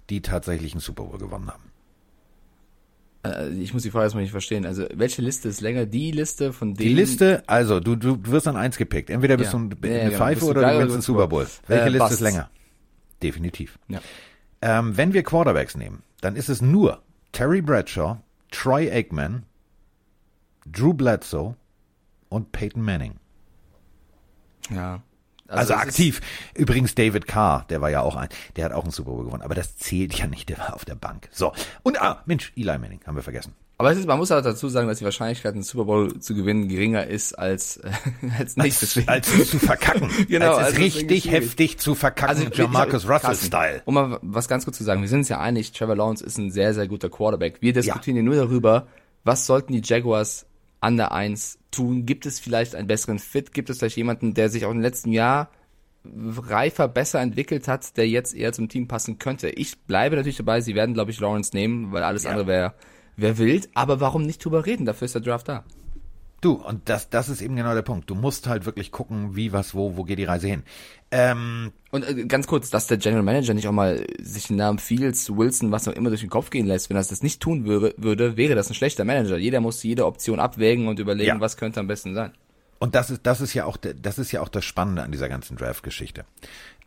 [0.08, 1.64] die tatsächlich einen Super Bowl gewonnen haben?
[3.24, 4.64] Äh, ich muss die Frage erstmal nicht verstehen.
[4.66, 5.84] Also, welche Liste ist länger?
[5.86, 6.88] Die Liste von denen.
[6.88, 9.10] Die Liste, also du, du wirst an eins gepickt.
[9.10, 9.58] Entweder bist Ja.
[9.58, 10.18] du ein- Ja, ja, eine genau.
[10.18, 11.46] Pfeife du oder du gewinnst einen Super Bowl.
[11.66, 12.14] Welche Äh, Liste Busts.
[12.14, 12.50] ist länger?
[13.22, 13.78] Definitiv.
[14.62, 17.02] Ähm, wenn wir Quarterbacks nehmen, dann ist es nur
[17.36, 18.16] Terry Bradshaw,
[18.50, 19.44] Troy Aikman,
[20.64, 21.54] Drew Bledsoe
[22.30, 23.16] und Peyton Manning.
[24.70, 25.02] Ja.
[25.46, 26.20] Also, es ist- aktiv.
[26.54, 29.42] Übrigens David Carr, der war ja auch ein, der hat auch einen Super Bowl gewonnen,
[29.42, 31.28] aber das zählt ja nicht, der war auf der Bank.
[31.30, 31.52] So.
[31.82, 33.52] Und ah, Mensch, Eli Manning, haben wir vergessen.
[33.78, 36.66] Aber ist, man muss auch dazu sagen, dass die Wahrscheinlichkeit, einen Super Bowl zu gewinnen,
[36.68, 37.90] geringer ist als, äh,
[38.38, 39.08] als nicht.
[39.08, 40.10] Als es zu verkacken.
[40.28, 43.82] Genau, als also deswegen richtig heftig zu verkacken, ich- Jamarcus ich- Russell Carsten, Style.
[43.84, 46.38] Um mal was ganz kurz zu sagen, wir sind uns ja einig, Trevor Lawrence ist
[46.38, 47.58] ein sehr, sehr guter Quarterback.
[47.60, 48.86] Wir diskutieren ja nur darüber,
[49.24, 50.46] was sollten die Jaguars
[50.80, 52.06] an der Eins tun?
[52.06, 53.52] Gibt es vielleicht einen besseren Fit?
[53.52, 55.50] Gibt es vielleicht jemanden, der sich auch im letzten Jahr
[56.04, 59.48] reifer, besser entwickelt hat, der jetzt eher zum Team passen könnte?
[59.50, 62.74] Ich bleibe natürlich dabei, sie werden, glaube ich, Lawrence nehmen, weil alles andere wäre
[63.16, 63.68] wär wild.
[63.74, 64.86] Aber warum nicht drüber reden?
[64.86, 65.64] Dafür ist der Draft da.
[66.42, 68.10] Du, und das, das ist eben genau der Punkt.
[68.10, 70.64] Du musst halt wirklich gucken, wie, was, wo, wo geht die Reise hin.
[71.10, 74.78] Ähm, Und äh, ganz kurz, dass der General Manager nicht auch mal sich den Namen
[74.78, 77.64] Fields, Wilson, was auch immer durch den Kopf gehen lässt, wenn er das nicht tun
[77.64, 79.38] würde, würde, wäre das ein schlechter Manager.
[79.38, 81.40] Jeder muss jede Option abwägen und überlegen, Ja.
[81.40, 82.32] was könnte am besten sein.
[82.78, 85.28] Und das ist, das ist ja auch, das ist ja auch das Spannende an dieser
[85.28, 86.24] ganzen Draft-Geschichte.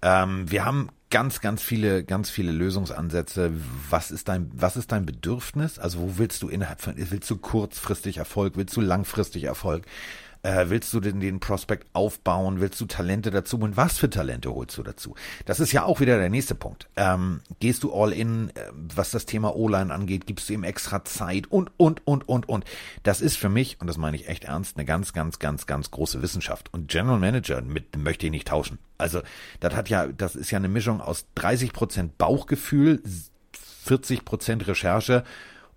[0.02, 3.52] Ähm, wir haben ganz, ganz viele, ganz viele Lösungsansätze.
[3.90, 5.80] Was ist dein, was ist dein Bedürfnis?
[5.80, 8.56] Also wo willst du innerhalb von, willst du kurzfristig Erfolg?
[8.56, 9.86] Willst du langfristig Erfolg?
[10.42, 12.62] Äh, willst du den, den Prospect aufbauen?
[12.62, 13.58] Willst du Talente dazu?
[13.60, 15.16] Und was für Talente holst du dazu?
[15.46, 16.88] Das ist ja auch wieder der nächste Punkt.
[16.96, 20.28] Ähm, gehst du all in, äh, was das Thema O-Line angeht?
[20.28, 21.48] Gibst du ihm extra Zeit?
[21.48, 22.64] Und, und, und, und, und.
[23.04, 25.92] Das ist für mich, und das meine ich echt ernst, eine ganz, ganz, ganz, ganz
[25.92, 26.74] große Wissenschaft.
[26.74, 28.80] Und General Manager, mit möchte ich nicht tauschen.
[28.98, 29.22] Also,
[29.60, 33.02] das hat ja, das ist ja eine Mischung aus 30 Prozent Bauchgefühl,
[33.84, 35.24] 40 Prozent Recherche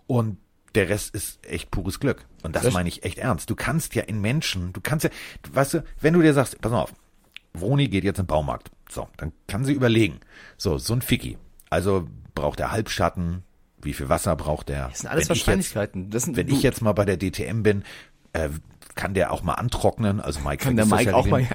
[0.07, 0.37] und
[0.75, 2.25] der Rest ist echt pures Glück.
[2.43, 3.49] Und das Das- meine ich echt ernst.
[3.51, 5.11] Du kannst ja in Menschen, du kannst ja,
[5.53, 6.93] weißt du, wenn du dir sagst, pass mal auf,
[7.55, 8.71] Vroni geht jetzt im Baumarkt.
[8.91, 10.21] So, dann kann sie überlegen.
[10.57, 11.37] So, so ein Ficky.
[11.71, 13.43] Also braucht er Halbschatten,
[13.83, 14.89] wie viel Wasser braucht er?
[14.89, 16.11] Das sind alles Wenn ich jetzt- Wahrscheinlichkeiten.
[16.11, 17.83] Das sind, Wenn du, ich jetzt mal bei der DTM bin,
[18.33, 18.49] äh,
[18.95, 21.47] kann der auch mal antrocknen, also Mike Kann der Mike ja auch mal-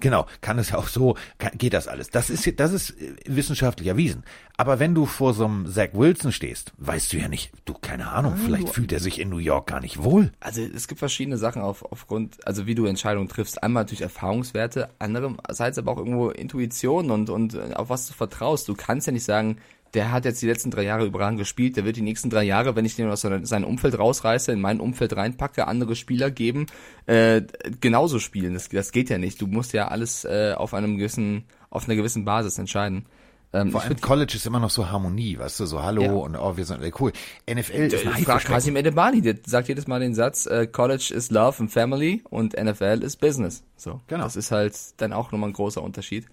[0.00, 2.10] Genau, kann es ja auch so, kann, geht das alles.
[2.10, 4.24] Das ist, das ist äh, wissenschaftlich erwiesen.
[4.56, 8.08] Aber wenn du vor so einem Zach Wilson stehst, weißt du ja nicht, du, keine
[8.10, 10.30] Ahnung, vielleicht fühlt er sich in New York gar nicht wohl.
[10.40, 13.62] Also es gibt verschiedene Sachen auf, aufgrund, also wie du Entscheidungen triffst.
[13.62, 18.68] Einmal durch Erfahrungswerte, andererseits aber auch irgendwo Intuition und, und äh, auf was du vertraust.
[18.68, 19.58] Du kannst ja nicht sagen,
[19.94, 22.74] der hat jetzt die letzten drei Jahre überragend gespielt, der wird die nächsten drei Jahre,
[22.76, 26.66] wenn ich den aus seinem Umfeld rausreiße, in mein Umfeld reinpacke, andere Spieler geben,
[27.06, 27.42] äh,
[27.80, 28.54] genauso spielen.
[28.54, 29.40] Das, das geht ja nicht.
[29.40, 33.06] Du musst ja alles äh, auf einem gewissen, auf einer gewissen Basis entscheiden.
[33.52, 36.12] Ähm, Vor allem College ist immer noch so Harmonie, weißt du, so Hallo Ja.
[36.12, 37.12] und oh, wir sind alle cool.
[37.48, 38.52] NFL ist ein Frag Haifischbecken.
[38.52, 42.54] Kasim Edebali, der sagt jedes Mal den Satz, äh, College is Love and Family und
[42.60, 43.62] NFL ist Business.
[43.76, 44.24] So, Genau.
[44.24, 46.26] Das ist halt dann auch nochmal ein großer Unterschied.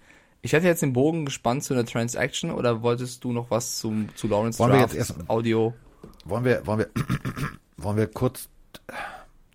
[0.44, 4.08] Ich hätte jetzt den Bogen gespannt zu einer Transaction oder wolltest du noch was zum,
[4.16, 5.72] zu Lawrence Wollen wir Draft, jetzt erst- Audio?
[6.24, 6.88] Wollen wir, wollen wir,
[7.76, 8.48] wollen wir kurz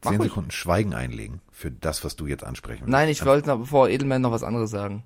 [0.04, 0.22] Mach zehn.
[0.22, 2.92] Sekunden Schweigen einlegen für das, was du jetzt ansprechen willst?
[2.92, 5.04] Nein, ich wollte noch, bevor Edelman noch was anderes sagen.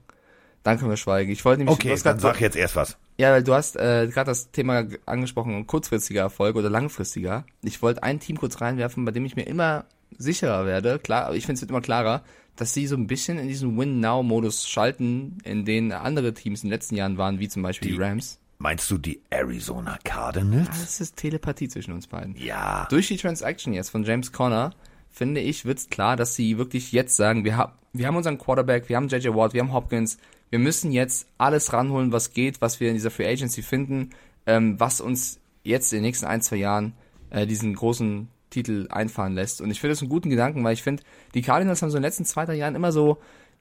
[0.63, 1.31] Dann können wir schweigen.
[1.31, 2.97] Ich wollte nämlich, Okay, dann sag jetzt erst was.
[3.17, 7.45] Ja, weil du hast äh, gerade das Thema angesprochen, kurzfristiger Erfolg oder langfristiger.
[7.63, 9.85] Ich wollte ein Team kurz reinwerfen, bei dem ich mir immer
[10.17, 10.99] sicherer werde.
[10.99, 12.23] Klar, aber ich finde es wird immer klarer,
[12.55, 16.73] dass sie so ein bisschen in diesen Win-Now-Modus schalten, in denen andere Teams in den
[16.73, 18.37] letzten Jahren waren, wie zum Beispiel die, Die- Rams.
[18.59, 20.67] Meinst du die Arizona Cardinals?
[20.69, 22.35] Das ist Telepathie zwischen uns beiden.
[22.37, 22.85] Ja.
[22.91, 24.75] Durch die Transaction jetzt von James Conner,
[25.09, 28.87] finde ich, wird's klar, dass sie wirklich jetzt sagen, wir, ha wir haben unseren Quarterback,
[28.87, 30.19] wir haben JJ Watt, wir haben Hopkins,
[30.51, 34.11] wir müssen jetzt alles ranholen, was geht, was wir in dieser Free Agency finden,
[34.45, 36.93] ähm, was uns jetzt in den nächsten ein, zwei Jahren
[37.31, 39.61] äh, diesen großen Titel einfahren lässt.
[39.61, 41.01] Und ich finde das einen guten Gedanken, weil ich finde,
[41.33, 43.17] die Cardinals haben so in den letzten zwei, drei Jahren immer so,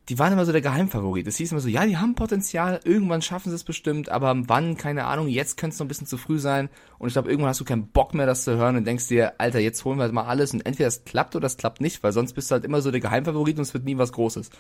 [0.09, 1.27] die waren immer so der Geheimfavorit.
[1.27, 4.77] Es hieß immer so, ja, die haben Potenzial, irgendwann schaffen sie es bestimmt, aber wann,
[4.77, 6.69] keine Ahnung, jetzt könnte es noch ein bisschen zu früh sein.
[6.99, 9.35] Und ich glaube, irgendwann hast du keinen Bock mehr, das zu hören und denkst dir,
[9.39, 12.03] Alter, jetzt holen wir halt mal alles und entweder es klappt oder es klappt nicht,
[12.03, 14.51] weil sonst bist du halt immer so der Geheimfavorit und es wird nie was Großes.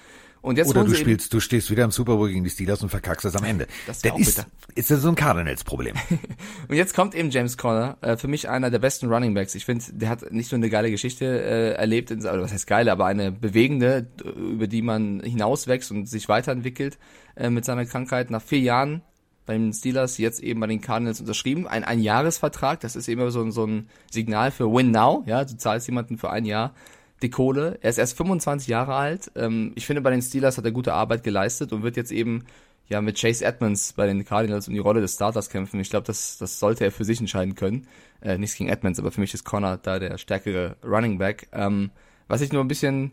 [0.43, 2.89] Und jetzt Oder du spielst, du stehst wieder im Super Bowl gegen die Steelers und
[2.89, 3.67] verkackst es am Ende.
[3.87, 4.49] Das auch ist, bitter.
[4.75, 5.97] ist das so ein Cardinals-Problem.
[6.69, 9.55] Und jetzt kommt eben James Conner, äh, für mich einer der besten Running Backs.
[9.55, 12.93] Ich finde, der hat nicht nur eine geile Geschichte äh, erlebt, oder was heißt geile,
[12.93, 16.99] aber eine bewegende, über die man hinauswächst und sich weiterentwickelt
[17.37, 18.31] äh, mit seiner Krankheit.
[18.31, 19.03] Nach vier Jahren
[19.47, 21.67] bei den Steelers, jetzt eben bei den Cardinals unterschrieben.
[21.67, 25.25] Ein Einjahresvertrag, das ist immer so, ein- so ein Signal für Win Now.
[25.27, 26.75] Ja, du zahlst jemanden für ein Jahr
[27.23, 27.79] die Kohle.
[27.83, 29.31] Er ist erst 25 Jahre alt.
[29.37, 32.45] Ähm, ich finde, bei den Steelers hat er gute Arbeit geleistet und wird jetzt eben
[32.89, 35.79] ja mit Chase Edmonds bei den Cardinals um die Rolle des Starters kämpfen.
[35.81, 37.87] Ich glaube, das, das sollte er für sich entscheiden können.
[38.21, 41.49] Äh, nichts gegen Edmonds, aber für mich ist Connor da der stärkere Running Back.
[41.53, 41.91] Ähm,
[42.29, 43.13] was ich nur ein bisschen,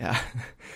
[0.00, 0.16] ja,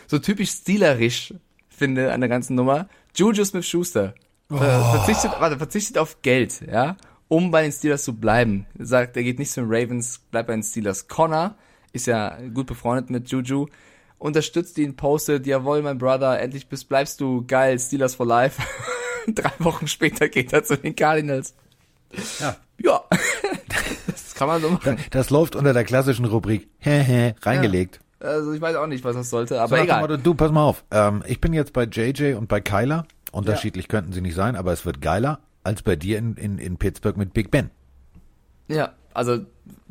[0.07, 1.35] so typisch Steelerisch
[1.69, 2.89] finde an der ganzen Nummer.
[3.15, 4.15] Juju Smith-Schuster
[4.51, 6.97] äh, verzichtet, warte, verzichtet auf Geld, ja,
[7.29, 8.67] um bei den Steelers zu bleiben.
[8.79, 11.09] Sagt, er geht nicht zu den Ravens, bleibt bei den Steelers.
[11.09, 11.57] Connor
[11.93, 13.67] ist ja gut befreundet mit Juju,
[14.19, 18.63] unterstützt ihn, postet, jawohl, mein Brother, endlich bist, bleibst du geil, Steelers for life.
[19.29, 21.55] Drei Wochen später geht er zu den Cardinals.
[22.39, 22.57] Ja.
[22.79, 23.01] Ja,
[24.07, 24.99] das kann man so machen.
[25.11, 28.01] Das läuft unter der klassischen Rubrik, reingelegt.
[28.21, 30.01] Also ich weiß auch nicht, was das sollte, So aber dem egal.
[30.01, 30.85] Motto, du, pass mal auf.
[30.91, 33.07] Ähm, ich bin jetzt bei JJ und bei Kyler.
[33.33, 36.77] Unterschiedlich könnten sie nicht sein, aber es wird geiler als bei dir in, in, in
[36.79, 37.71] Pittsburgh mit Big Ben.
[38.69, 39.41] Ja, also,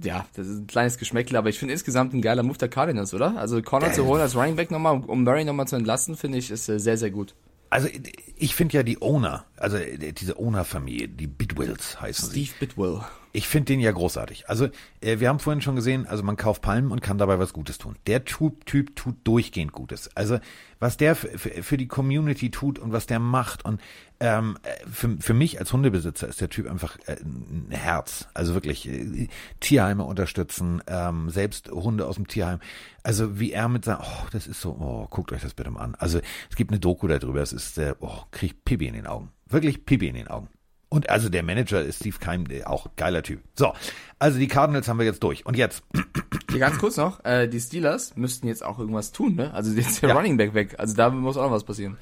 [0.02, 3.14] ja, das ist ein kleines Geschmäckle, aber ich finde insgesamt ein geiler Move der Cardinals,
[3.14, 3.38] oder?
[3.38, 6.50] Also Connor zu holen als Running Back nochmal, um Murray nochmal zu entlasten, finde ich,
[6.50, 7.36] ist äh, sehr, sehr gut.
[7.76, 7.90] Also
[8.38, 12.46] ich finde ja die Owner, also diese Owner-Familie, die Bidwills heißen sie.
[12.46, 13.02] Steve Bitwell.
[13.34, 14.48] Ich finde den ja großartig.
[14.48, 14.70] Also,
[15.02, 17.78] äh, wir haben vorhin schon gesehen, also man kauft Palmen und kann dabei was Gutes
[17.78, 17.98] tun.
[18.08, 20.10] Der Typ, typ tut durchgehend Gutes.
[20.16, 20.40] Also,
[20.80, 23.82] was der für die Community tut und was der macht und
[24.19, 24.58] ähm,
[24.91, 28.28] für, für mich als Hundebesitzer ist der Typ einfach äh, ein Herz.
[28.34, 29.28] Also wirklich äh,
[29.60, 32.60] Tierheime unterstützen, ähm, selbst Hunde aus dem Tierheim.
[33.04, 35.82] Also wie er mit seinem, oh, das ist so, oh, guckt euch das bitte mal
[35.82, 35.95] an.
[35.95, 39.32] Also es gibt eine Doku darüber, es ist, äh, oh, kriegt Pipi in den Augen.
[39.47, 40.49] Wirklich Pipi in den Augen.
[40.89, 43.41] Und also der Manager ist Steve Keim, auch geiler Typ.
[43.56, 43.73] So,
[44.17, 45.45] also die Cardinals haben wir jetzt durch.
[45.45, 45.84] Und jetzt.
[46.49, 49.54] Hier ganz kurz noch, äh, die Steelers müssten jetzt auch irgendwas tun, ne?
[49.54, 50.15] Also jetzt der ja.
[50.15, 50.75] Running Back weg.
[50.78, 51.97] Also da muss auch noch was passieren.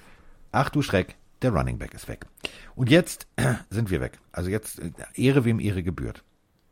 [0.52, 2.26] Ach du Schreck, der Running Back ist weg.
[2.76, 3.28] Und jetzt
[3.70, 4.20] sind wir weg.
[4.32, 6.24] Also jetzt äh, Ehre wem Ehre gebührt.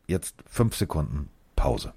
[0.06, 1.94] Jetzt fünf Sekunden Pause.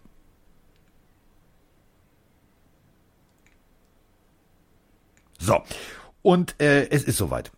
[5.39, 5.63] So,
[6.21, 7.51] und äh, es ist soweit.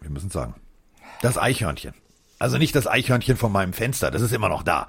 [0.00, 0.54] Wir müssen sagen,
[1.20, 1.94] das Eichhörnchen.
[2.38, 4.88] Also nicht das Eichhörnchen von meinem Fenster, das ist immer noch da.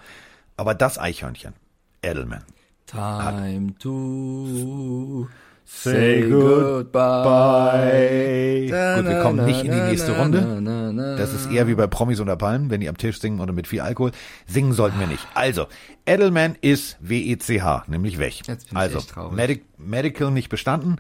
[0.55, 1.53] Aber das Eichhörnchen,
[2.01, 2.43] Edelman.
[2.85, 5.27] Time to
[5.73, 7.81] say goodbye.
[8.67, 11.15] Gut, wir kommen nicht in die nächste Runde.
[11.17, 13.67] Das ist eher wie bei Promis unter Palmen, wenn die am Tisch singen oder mit
[13.67, 14.11] viel Alkohol.
[14.45, 15.27] Singen sollten wir nicht.
[15.33, 15.67] Also,
[16.05, 18.41] Edelman ist WECH, nämlich weg.
[18.73, 18.99] Also,
[19.31, 20.97] Medic Medical nicht bestanden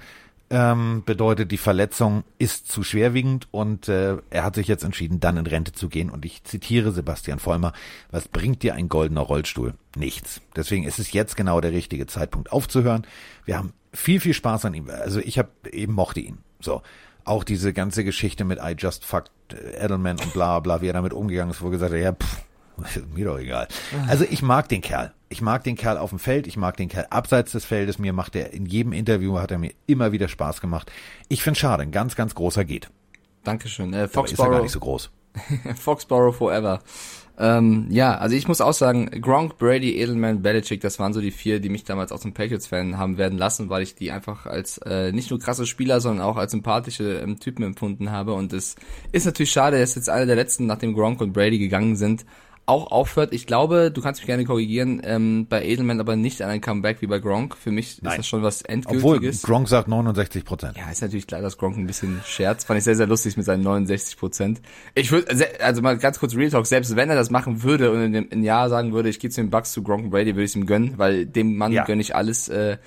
[0.53, 5.37] ähm, bedeutet, die Verletzung ist zu schwerwiegend und äh, er hat sich jetzt entschieden, dann
[5.37, 6.11] in Rente zu gehen.
[6.11, 7.73] Und ich zitiere Sebastian Vollmer,
[8.11, 9.73] was bringt dir ein goldener Rollstuhl?
[9.95, 10.41] Nichts.
[10.55, 13.07] Deswegen ist es jetzt genau der richtige Zeitpunkt aufzuhören.
[13.45, 14.89] Wir haben viel, viel Spaß an ihm.
[14.89, 16.39] Also ich habe eben mochte ihn.
[16.59, 16.81] So.
[17.25, 19.31] Auch diese ganze Geschichte mit I just fucked
[19.79, 22.43] Edelman und bla bla, wie er damit umgegangen ist, wo er gesagt hat, ja, pff,
[23.13, 23.67] mir doch egal.
[24.07, 25.13] Also ich mag den Kerl.
[25.29, 27.97] Ich mag den Kerl auf dem Feld, ich mag den Kerl abseits des Feldes.
[27.97, 30.91] Mir macht er in jedem Interview hat er mir immer wieder Spaß gemacht.
[31.29, 32.89] Ich finde schade, ein ganz, ganz großer geht.
[33.43, 33.93] Dankeschön.
[33.93, 34.31] Äh, Foxborough.
[34.31, 35.11] Ist ja gar nicht so groß.
[35.75, 36.81] Foxborough forever.
[37.37, 41.31] Ähm, ja, also ich muss auch sagen, Gronk, Brady, Edelman, Belichick, das waren so die
[41.31, 44.77] vier, die mich damals auch zum Patriots-Fan haben werden lassen, weil ich die einfach als
[44.79, 48.33] äh, nicht nur krasse Spieler, sondern auch als sympathische ähm, Typen empfunden habe.
[48.33, 48.75] Und es
[49.11, 52.23] ist natürlich schade, dass jetzt einer der letzten, nachdem Gronk und Brady gegangen sind,
[52.65, 53.33] auch aufhört.
[53.33, 57.01] Ich glaube, du kannst mich gerne korrigieren, ähm, bei Edelman aber nicht an ein Comeback
[57.01, 57.57] wie bei Gronk.
[57.57, 58.13] Für mich Nein.
[58.13, 59.43] ist das schon was Endgültiges.
[59.43, 60.77] Obwohl, Gronk sagt 69 Prozent.
[60.77, 62.67] Ja, ist natürlich klar, dass Gronk ein bisschen scherzt.
[62.67, 64.61] Fand ich sehr, sehr lustig mit seinen 69 Prozent.
[64.95, 68.01] Ich würde, also mal ganz kurz Real Talk, selbst wenn er das machen würde und
[68.01, 70.35] in dem in Jahr sagen würde, ich gehe zu den Bucks zu Gronk und Brady,
[70.35, 71.83] würde ich ihm gönnen, weil dem Mann ja.
[71.83, 72.47] gönne ich alles.
[72.47, 72.77] Äh,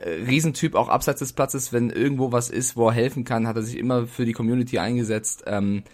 [0.00, 3.56] äh, Riesentyp auch abseits des Platzes, wenn irgendwo was ist, wo er helfen kann, hat
[3.56, 5.44] er sich immer für die Community eingesetzt.
[5.46, 5.84] Ähm,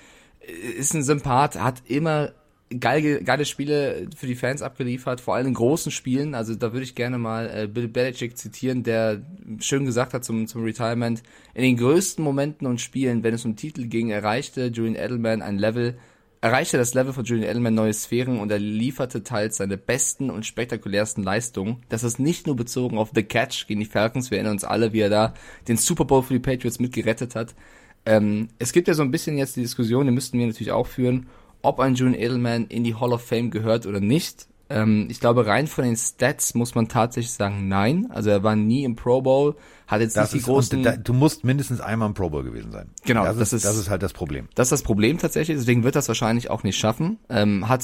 [0.76, 2.32] ist ein Sympath, hat immer
[2.78, 6.34] geile, geile Spiele für die Fans abgeliefert, vor allem in großen Spielen.
[6.34, 9.22] Also da würde ich gerne mal äh, Bill Belichick zitieren, der
[9.58, 11.22] schön gesagt hat zum, zum Retirement,
[11.54, 15.58] in den größten Momenten und Spielen, wenn es um Titel ging, erreichte Julian Edelman ein
[15.58, 15.98] Level,
[16.40, 20.46] erreichte das Level von Julian Edelman neue Sphären und er lieferte teils seine besten und
[20.46, 21.82] spektakulärsten Leistungen.
[21.88, 24.92] Das ist nicht nur bezogen auf The Catch gegen die Falcons, wir erinnern uns alle,
[24.92, 25.34] wie er da
[25.66, 27.54] den Super Bowl für die Patriots mitgerettet hat.
[28.06, 30.86] Ähm, es gibt ja so ein bisschen jetzt die Diskussion, die müssten wir natürlich auch
[30.86, 31.26] führen,
[31.62, 34.46] ob ein Julian Edelman in die Hall of Fame gehört oder nicht.
[34.68, 38.06] Ähm, ich glaube, rein von den Stats muss man tatsächlich sagen, nein.
[38.10, 40.82] Also er war nie im Pro Bowl, hat jetzt das nicht die großen...
[40.82, 42.88] Da, du musst mindestens einmal im Pro Bowl gewesen sein.
[43.04, 43.24] Genau.
[43.24, 44.48] Das, das ist, das ist halt das Problem.
[44.54, 47.18] Das ist das Problem tatsächlich, deswegen wird das wahrscheinlich auch nicht schaffen.
[47.28, 47.82] Ähm, hat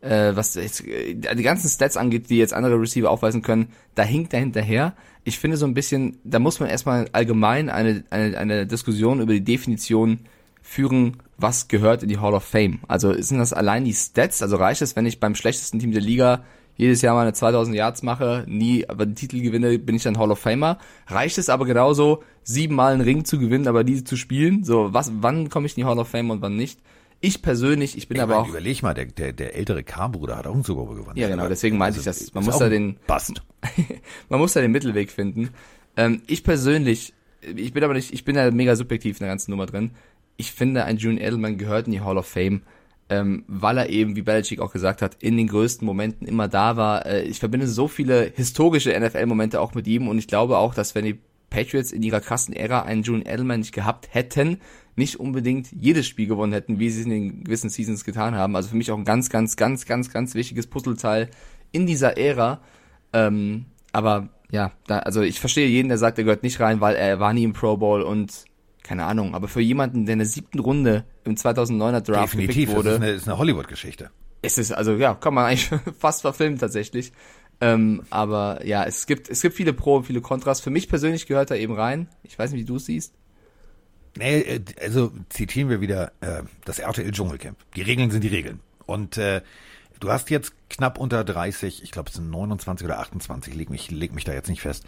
[0.00, 4.02] äh, was jetzt, äh, die ganzen Stats angeht, die jetzt andere Receiver aufweisen können, da
[4.02, 4.94] hinkt er hinterher.
[5.24, 9.32] Ich finde so ein bisschen, da muss man erstmal allgemein eine, eine, eine Diskussion über
[9.32, 10.20] die Definition
[10.66, 12.80] führen, was gehört in die Hall of Fame.
[12.88, 14.42] Also sind das allein die Stats?
[14.42, 16.42] Also reicht es, wenn ich beim schlechtesten Team der Liga
[16.76, 20.30] jedes Jahr meine 2000 Yards mache, nie aber den Titel gewinne, bin ich dann Hall
[20.30, 20.78] of Famer?
[21.06, 24.64] Reicht es aber genauso, siebenmal einen Ring zu gewinnen, aber diese zu spielen?
[24.64, 26.80] So, was, wann komme ich in die Hall of Fame und wann nicht?
[27.20, 28.48] Ich persönlich, ich bin ich aber meine, auch.
[28.50, 31.16] Überleg mal, der, der, der ältere K-Bruder hat auch einen Super Bowl gewonnen.
[31.16, 32.34] Ja, genau, deswegen meinte also, ich das.
[32.34, 32.96] Man muss da den.
[33.06, 33.42] Bast.
[34.28, 35.50] man muss da den Mittelweg finden.
[35.96, 39.52] Ähm, ich persönlich, ich bin aber nicht, ich bin da mega subjektiv in der ganzen
[39.52, 39.92] Nummer drin
[40.36, 42.62] ich finde, ein Julian Edelman gehört in die Hall of Fame,
[43.08, 46.76] ähm, weil er eben, wie Belichick auch gesagt hat, in den größten Momenten immer da
[46.76, 47.06] war.
[47.06, 50.94] Äh, ich verbinde so viele historische NFL-Momente auch mit ihm und ich glaube auch, dass
[50.94, 51.18] wenn die
[51.50, 54.58] Patriots in ihrer krassen Ära einen Julian Edelman nicht gehabt hätten,
[54.96, 58.56] nicht unbedingt jedes Spiel gewonnen hätten, wie sie es in den gewissen Seasons getan haben.
[58.56, 61.28] Also für mich auch ein ganz, ganz, ganz, ganz, ganz wichtiges Puzzleteil
[61.70, 62.60] in dieser Ära.
[63.12, 66.96] Ähm, aber ja, da, also ich verstehe jeden, der sagt, er gehört nicht rein, weil
[66.96, 68.46] er war nie im Pro Bowl und
[68.86, 72.90] keine Ahnung, aber für jemanden, der in der siebten Runde im 2009er Draft Definitiv, wurde.
[72.90, 74.10] Definitiv, ist eine, eine Hollywood-Geschichte.
[74.42, 77.12] Es ist, also ja, kann man eigentlich fast verfilmen tatsächlich.
[77.60, 80.60] Ähm, aber ja, es gibt, es gibt viele Pro und viele Kontras.
[80.60, 82.08] Für mich persönlich gehört er eben rein.
[82.22, 83.14] Ich weiß nicht, wie du es siehst.
[84.16, 87.56] Nee, äh, also zitieren wir wieder äh, das RTL Dschungelcamp.
[87.74, 88.60] Die Regeln sind die Regeln.
[88.86, 89.40] Und äh,
[90.00, 93.90] Du hast jetzt knapp unter 30, ich glaube es sind 29 oder 28, leg mich,
[93.90, 94.84] leg mich da jetzt nicht fest,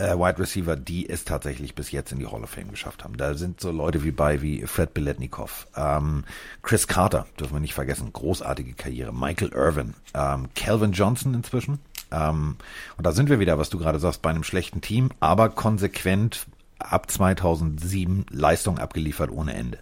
[0.00, 3.16] äh, Wide Receiver, die es tatsächlich bis jetzt in die Hall of Fame geschafft haben.
[3.16, 6.24] Da sind so Leute wie bei wie Fred Biletnikoff, ähm,
[6.62, 11.78] Chris Carter, dürfen wir nicht vergessen, großartige Karriere, Michael Irvin, ähm, Calvin Johnson inzwischen.
[12.10, 12.56] Ähm,
[12.96, 16.46] und da sind wir wieder, was du gerade sagst, bei einem schlechten Team, aber konsequent
[16.78, 19.78] ab 2007 Leistung abgeliefert ohne Ende.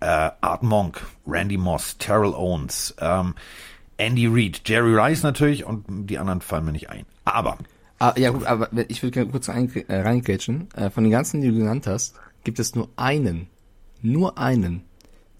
[0.00, 3.34] Äh, Art Monk, Randy Moss, Terrell Owens, ähm,
[3.96, 7.06] Andy Reid, Jerry Rice natürlich und die anderen fallen mir nicht ein.
[7.24, 7.56] Aber.
[7.98, 10.68] Ah, ja gut, aber ich will gerne kurz rein, äh, reingrätschen.
[10.74, 13.48] Äh, von den ganzen, die du genannt hast, gibt es nur einen,
[14.02, 14.82] nur einen,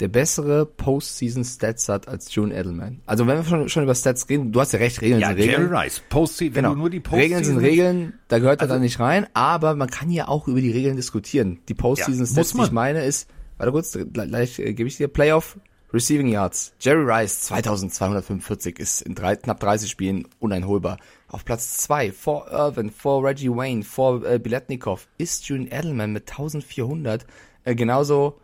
[0.01, 3.01] der bessere Postseason-Stats hat als June Edelman.
[3.07, 5.38] Also wenn wir schon, schon über Stats reden, du hast ja recht, Regeln ja, sind
[5.38, 5.62] Regeln.
[5.71, 6.69] Jerry Rice, Postseason, Genau.
[6.71, 9.27] wenn du nur die Postseason Regeln sind Regeln, da gehört er Also- dann nicht rein,
[9.35, 11.59] aber man kann ja auch über die Regeln diskutieren.
[11.69, 14.97] Die Ja, Postseason-Stats, muss die ich meine, ist, warte kurz, gleich, gleich äh, gebe ich
[14.97, 15.59] dir Playoff
[15.92, 16.75] Receiving Yards.
[16.81, 20.99] Jerry Rice 2245 ist in drei, knapp 30 Spielen uneinholbar.
[21.28, 26.30] Auf Platz zwei vor Irvin, vor Reggie Wayne, vor äh, Biletnikoff ist Julian Edelman mit
[26.30, 27.26] 1400
[27.64, 28.38] äh, genauso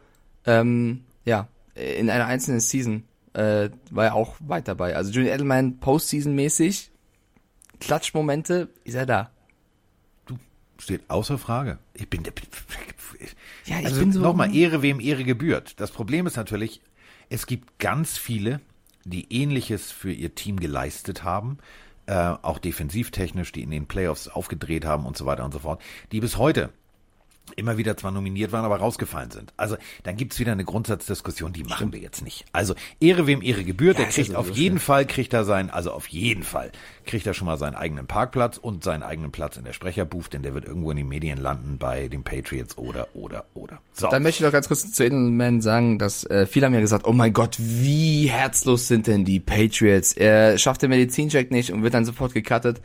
[0.46, 4.96] ähm, ja in einer einzelnen Season äh, war er auch weit dabei.
[4.96, 6.88] Also Julian Edelman Postseason-mäßig
[7.80, 9.30] Klatschmomente ist er da.
[10.78, 11.78] steht außer Frage.
[11.94, 12.32] Ich bin der.
[13.66, 15.80] Ja, ich also bin so- nochmal Ehre, wem Ehre gebührt.
[15.80, 16.80] Das Problem ist natürlich,
[17.28, 18.60] es gibt ganz viele,
[19.04, 21.58] die Ähnliches für ihr Team geleistet haben,
[22.06, 25.80] äh, auch defensivtechnisch, die in den Playoffs aufgedreht haben und so weiter und so fort,
[26.10, 26.70] die bis heute
[27.57, 29.52] immer wieder zwar nominiert waren, aber rausgefallen sind.
[29.57, 32.44] Also dann gibt's wieder eine Grundsatzdiskussion, die machen wir jetzt nicht.
[32.52, 35.92] Also Ehre wem Ehre gebührt, der ja kriegt auf jeden Fall, kriegt er sein, also
[35.92, 36.72] auf jeden Fall,
[37.05, 40.42] kriegt er schon mal seinen eigenen Parkplatz und seinen eigenen Platz in der Sprecherbooth, denn
[40.42, 43.81] der wird irgendwo in den Medien landen bei den Patriots oder, oder, oder.
[43.92, 44.09] So.
[44.09, 47.07] Dann möchte ich noch ganz kurz zu Edelman sagen, dass äh, viele haben ja gesagt,
[47.07, 50.12] oh mein Gott, wie herzlos sind denn die Patriots?
[50.12, 52.81] Er schafft den Medizincheck nicht und wird dann sofort gecuttet.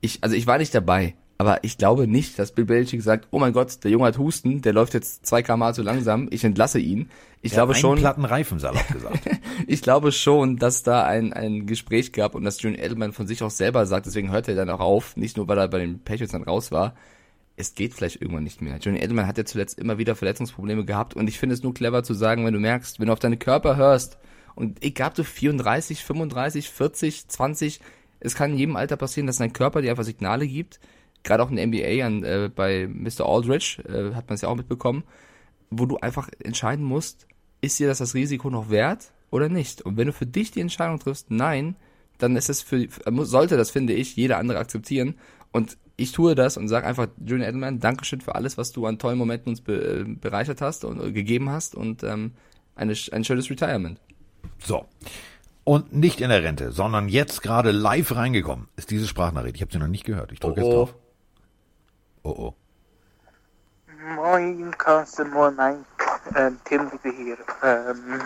[0.00, 3.38] Ich, also ich war nicht dabei, aber ich glaube nicht, dass Bill Belichick sagt, oh
[3.38, 6.78] mein Gott, der Junge hat Husten, der läuft jetzt zwei km zu langsam, ich entlasse
[6.78, 7.10] ihn.
[7.42, 9.20] Ich Der hat glaube einen schon, platten Reifen, salopp gesagt.
[9.66, 13.42] ich glaube schon, dass da ein, ein Gespräch gab und dass Julian Edelman von sich
[13.42, 16.02] auch selber sagt, deswegen hört er dann auch auf, nicht nur weil er bei den
[16.02, 16.94] Patriots dann raus war.
[17.54, 18.78] Es geht vielleicht irgendwann nicht mehr.
[18.78, 22.02] Julian Edelman hat ja zuletzt immer wieder Verletzungsprobleme gehabt und ich finde es nur clever
[22.02, 24.18] zu sagen, wenn du merkst, wenn du auf deine Körper hörst
[24.54, 27.80] und egal ob du 34, 35, 40, 20,
[28.20, 30.80] es kann in jedem Alter passieren, dass dein Körper dir einfach Signale gibt.
[31.26, 33.26] Gerade auch in der NBA an, äh, bei Mr.
[33.26, 35.04] Aldridge äh, hat man es ja auch mitbekommen,
[35.70, 37.26] wo du einfach entscheiden musst,
[37.60, 39.82] ist dir das das Risiko noch wert oder nicht?
[39.82, 41.76] Und wenn du für dich die Entscheidung triffst, nein,
[42.18, 45.16] dann ist es für, muss- sollte das, finde ich, jeder andere akzeptieren.
[45.52, 48.98] Und ich tue das und sage einfach, Julian Edelman, Dankeschön für alles, was du an
[48.98, 52.32] tollen Momenten uns be, äh, bereichert hast und äh, gegeben hast und ähm,
[52.76, 53.98] eine, ein schönes Retirement.
[54.64, 54.86] So.
[55.64, 59.56] Und nicht in der Rente, sondern jetzt gerade live reingekommen ist diese Sprachnachricht.
[59.56, 60.30] Ich habe sie noch nicht gehört.
[60.30, 60.76] Ich drücke Oh, jetzt oh.
[60.76, 60.94] drauf.
[62.26, 62.54] Oh oh.
[64.16, 65.86] Moin, Carsten, moin, mein
[66.34, 67.38] ähm, Tim wieder hier.
[67.62, 68.20] Ähm,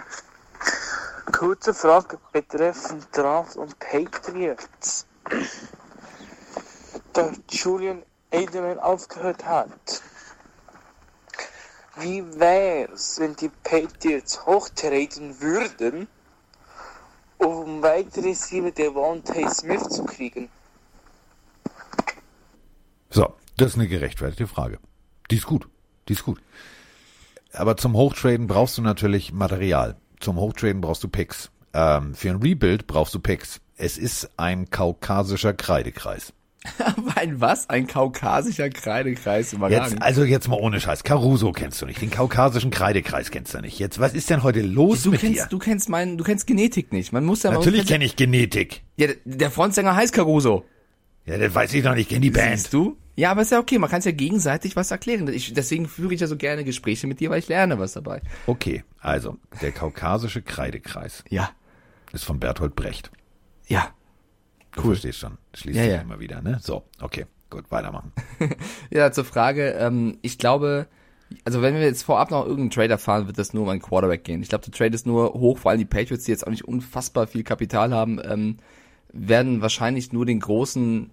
[1.31, 5.05] kurze Frage betreffend Draft und Patriots.
[7.13, 10.03] Da Julian Edelman aufgehört hat,
[11.97, 16.09] wie wär's, wenn die Patriots hochtreten würden,
[17.37, 20.49] um weitere Receiver Devontae Smith zu kriegen?
[23.11, 24.79] So, das ist eine gerechtfertigte Frage.
[25.31, 25.69] Die ist gut.
[26.09, 26.41] Die ist gut.
[27.53, 29.97] Aber zum Hochtraden brauchst du natürlich Material.
[30.21, 31.51] Zum Hochtraden brauchst du Picks.
[31.73, 33.61] Ähm, für ein Rebuild brauchst du Picks.
[33.77, 36.33] Es ist ein kaukasischer Kreidekreis.
[37.17, 37.71] ein was?
[37.71, 40.03] Ein kaukasischer Kreidekreis Jetzt, überragend.
[40.03, 41.05] also jetzt mal ohne Scheiß.
[41.05, 42.03] Caruso kennst du nicht.
[42.03, 43.79] Den kaukasischen Kreidekreis kennst du nicht.
[43.79, 45.47] Jetzt, was ist denn heute los du mit kennst, dir?
[45.49, 47.13] du kennst meinen, du kennst Genetik nicht.
[47.13, 48.83] Man muss ja Natürlich kenne ich Genetik.
[48.97, 50.65] Ja, der- der Frontsänger heißt Caruso.
[51.25, 52.03] Ja, das weiß ich noch nicht.
[52.03, 52.59] Ich kenne die Band.
[52.59, 52.97] Siehst du?
[53.21, 55.29] Ja, aber ist ja okay, man kann es ja gegenseitig was erklären.
[55.29, 58.23] Ich, deswegen führe ich ja so gerne Gespräche mit dir, weil ich lerne was dabei.
[58.47, 61.51] Okay, also der kaukasische Kreidekreis Ja,
[62.13, 63.11] ist von Bertolt Brecht.
[63.67, 63.89] ja.
[64.73, 65.37] Du verstehst schon.
[65.53, 66.01] Schließt Ja, sich ja.
[66.01, 66.59] immer wieder, ne?
[66.63, 68.13] So, okay, gut, weitermachen.
[68.91, 70.87] Ja, zur Frage, ähm, ich glaube,
[71.45, 74.23] also wenn wir jetzt vorab noch irgendeinen Trader fahren, wird das nur um einen Quarterback
[74.23, 74.43] gehen.
[74.43, 76.65] Ich glaube, der Trade ist nur hoch, vor allem die Patriots, die jetzt auch nicht
[76.65, 78.59] unfassbar viel Kapital haben, ähm,
[79.13, 81.11] werden wahrscheinlich nur den großen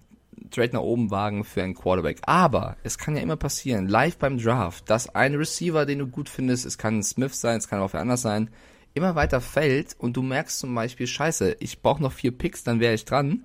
[0.50, 2.18] Trade nach oben wagen für einen Quarterback.
[2.22, 6.28] Aber es kann ja immer passieren, live beim Draft, dass ein Receiver, den du gut
[6.28, 8.50] findest, es kann ein Smith sein, es kann auch wer anders sein,
[8.94, 12.80] immer weiter fällt und du merkst zum Beispiel, scheiße, ich brauche noch vier Picks, dann
[12.80, 13.44] wäre ich dran.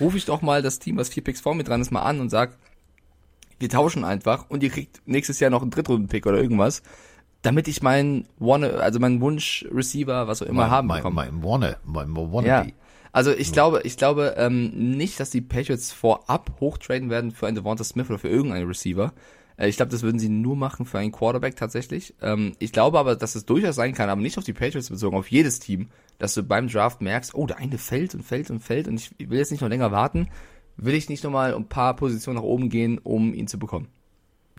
[0.00, 2.20] Rufe ich doch mal das Team, was vier Picks vor mir dran ist, mal an
[2.20, 2.56] und sag,
[3.58, 6.82] wir tauschen einfach und ihr kriegt nächstes Jahr noch einen Drittrunden-Pick oder irgendwas,
[7.42, 11.16] damit ich meinen One, also meinen Wunsch-Receiver, was auch immer haben mein, bekomme.
[11.16, 12.46] mein Wanna, mein Wannabe.
[12.48, 12.66] Ja.
[13.16, 17.56] Also ich glaube, ich glaube ähm, nicht, dass die Patriots vorab hochtraden werden für einen
[17.56, 19.14] Devonta Smith oder für irgendeinen Receiver.
[19.56, 22.14] Äh, ich glaube, das würden sie nur machen für einen Quarterback tatsächlich.
[22.20, 25.16] Ähm, ich glaube aber, dass es durchaus sein kann, aber nicht auf die Patriots bezogen,
[25.16, 25.88] auf jedes Team,
[26.18, 29.30] dass du beim Draft merkst, oh, der eine fällt und fällt und fällt und ich
[29.30, 30.28] will jetzt nicht noch länger warten.
[30.76, 33.88] Will ich nicht nochmal ein paar Positionen nach oben gehen, um ihn zu bekommen?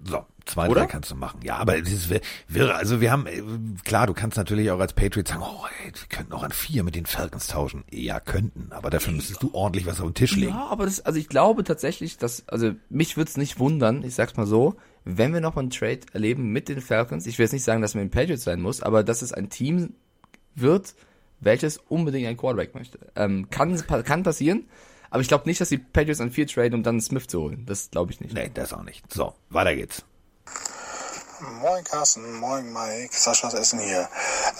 [0.03, 0.81] So, zwei, Oder?
[0.81, 1.39] drei kannst du machen.
[1.43, 2.09] Ja, aber das ist
[2.47, 2.75] wirre.
[2.75, 3.41] Also wir haben, äh,
[3.83, 6.83] klar, du kannst natürlich auch als Patriot sagen, oh, ey, wir könnten auch an vier
[6.83, 7.83] mit den Falcons tauschen.
[7.91, 10.53] Ja, könnten, aber dafür müsstest du ordentlich was auf den Tisch legen.
[10.53, 14.15] Ja, aber das, also ich glaube tatsächlich, dass, also mich würde es nicht wundern, ich
[14.15, 17.53] sag's mal so, wenn wir noch einen Trade erleben mit den Falcons, ich will jetzt
[17.53, 19.95] nicht sagen, dass man den Patriots sein muss, aber dass es ein Team
[20.53, 20.95] wird,
[21.39, 22.99] welches unbedingt einen Quarterback möchte.
[23.15, 24.65] Ähm, kann, kann passieren,
[25.09, 27.65] aber ich glaube nicht, dass die Patriots an vier traden, um dann Smith zu holen.
[27.65, 28.33] Das glaube ich nicht.
[28.33, 29.11] Nee, das auch nicht.
[29.11, 30.03] So, weiter geht's.
[31.39, 34.09] Moin Carsten, moin Mike, Saschas Essen hier.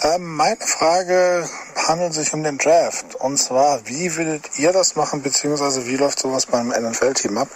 [0.03, 1.49] Ähm, meine Frage
[1.87, 3.15] handelt sich um den Draft.
[3.15, 7.47] Und zwar, wie würdet ihr das machen, beziehungsweise wie läuft sowas beim NFL-Team ab?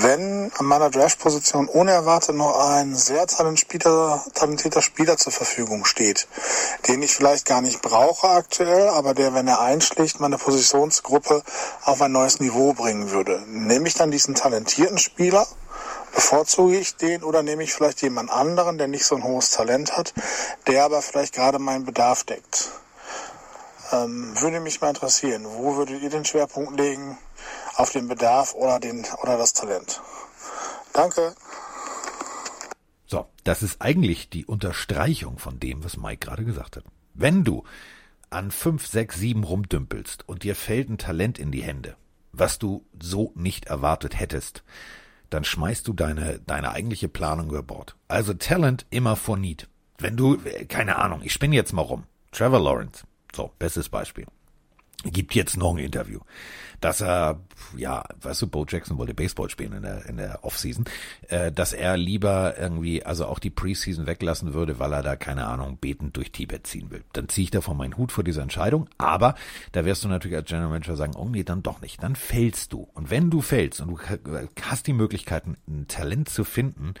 [0.00, 6.26] Wenn an meiner Draft-Position unerwartet noch ein sehr talentierter, Spieler zur Verfügung steht,
[6.88, 11.42] den ich vielleicht gar nicht brauche aktuell, aber der, wenn er einschlägt, meine Positionsgruppe
[11.84, 13.42] auf ein neues Niveau bringen würde.
[13.46, 15.46] Nehme ich dann diesen talentierten Spieler
[16.14, 19.96] Bevorzuge ich den oder nehme ich vielleicht jemand anderen, der nicht so ein hohes Talent
[19.96, 20.12] hat,
[20.66, 22.70] der aber vielleicht gerade meinen Bedarf deckt?
[23.92, 27.18] Ähm, würde mich mal interessieren, wo würdet ihr den Schwerpunkt legen?
[27.76, 30.00] Auf den Bedarf oder, den, oder das Talent?
[30.92, 31.34] Danke.
[33.06, 36.84] So, das ist eigentlich die Unterstreichung von dem, was Mike gerade gesagt hat.
[37.14, 37.64] Wenn du
[38.30, 41.96] an 5, 6, 7 rumdümpelst und dir fällt ein Talent in die Hände,
[42.32, 44.62] was du so nicht erwartet hättest,
[45.32, 47.96] dann schmeißt du deine, deine eigentliche Planung über Bord.
[48.08, 49.68] Also Talent immer vor Need.
[49.98, 52.04] Wenn du, äh, keine Ahnung, ich spinne jetzt mal rum.
[52.32, 53.04] Trevor Lawrence.
[53.34, 54.26] So, bestes Beispiel.
[55.04, 56.20] Gibt jetzt noch ein Interview,
[56.80, 57.40] dass er,
[57.76, 60.84] ja, weißt du, Bo Jackson wollte Baseball spielen in der, in der Offseason,
[61.28, 65.46] äh, dass er lieber irgendwie, also auch die Preseason weglassen würde, weil er da, keine
[65.46, 67.02] Ahnung, betend durch Tibet ziehen will.
[67.12, 69.34] Dann ziehe ich davon meinen Hut vor dieser Entscheidung, aber
[69.72, 72.02] da wirst du natürlich als General Manager sagen, oh nee, dann doch nicht.
[72.02, 72.88] Dann fällst du.
[72.94, 73.98] Und wenn du fällst und du
[74.62, 76.94] hast die Möglichkeiten, ein Talent zu finden,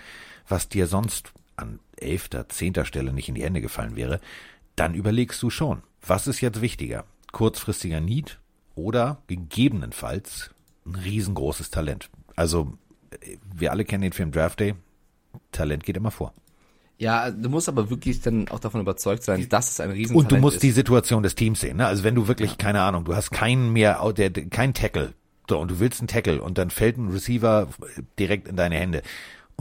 [0.48, 4.20] was dir sonst an elfter, zehnter Stelle nicht in die Hände gefallen wäre,
[4.76, 7.04] dann überlegst du schon, was ist jetzt wichtiger?
[7.32, 8.38] Kurzfristiger Need
[8.74, 10.50] oder gegebenenfalls
[10.86, 12.10] ein riesengroßes Talent.
[12.36, 12.74] Also
[13.54, 14.74] wir alle kennen den Film Draft Day.
[15.50, 16.32] Talent geht immer vor.
[16.98, 20.30] Ja, du musst aber wirklich dann auch davon überzeugt sein, dass es ein riesen Und
[20.30, 20.62] du musst ist.
[20.62, 21.78] die Situation des Teams sehen.
[21.78, 21.86] Ne?
[21.86, 25.14] Also wenn du wirklich, keine Ahnung, du hast keinen mehr, der, kein Tackle,
[25.48, 27.68] so, und du willst einen Tackle und dann fällt ein Receiver
[28.18, 29.02] direkt in deine Hände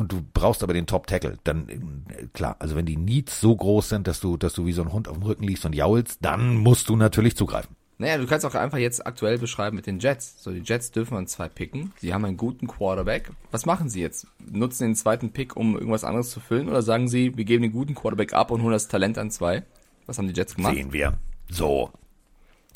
[0.01, 3.55] und du brauchst aber den Top Tackle, dann äh, klar, also wenn die Needs so
[3.55, 5.73] groß sind, dass du, dass du wie so ein Hund auf dem Rücken liegst und
[5.73, 7.75] jaulst, dann musst du natürlich zugreifen.
[7.99, 10.41] Naja, du kannst auch einfach jetzt aktuell beschreiben mit den Jets.
[10.41, 11.93] So, die Jets dürfen an zwei picken.
[11.99, 13.29] Sie haben einen guten Quarterback.
[13.51, 14.25] Was machen sie jetzt?
[14.39, 16.67] Nutzen den zweiten Pick, um irgendwas anderes zu füllen?
[16.67, 19.61] Oder sagen sie, wir geben den guten Quarterback ab und holen das Talent an zwei?
[20.07, 20.73] Was haben die Jets gemacht?
[20.73, 21.13] Sehen wir.
[21.47, 21.91] So.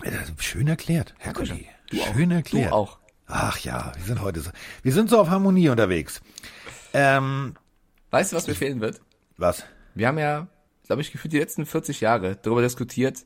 [0.04, 2.14] Ist Schön erklärt, Herr auch.
[2.14, 2.72] Schön erklärt.
[2.72, 3.00] Du auch.
[3.28, 4.52] Ach ja, wir sind heute so,
[4.84, 6.22] wir sind so auf Harmonie unterwegs.
[6.96, 7.56] Ähm,
[8.12, 9.02] Weißt du, was mir fehlen wird?
[9.38, 9.66] was?
[9.96, 10.48] Wir haben ja,
[10.86, 13.26] glaube ich, gefühlt die letzten 40 Jahre darüber diskutiert,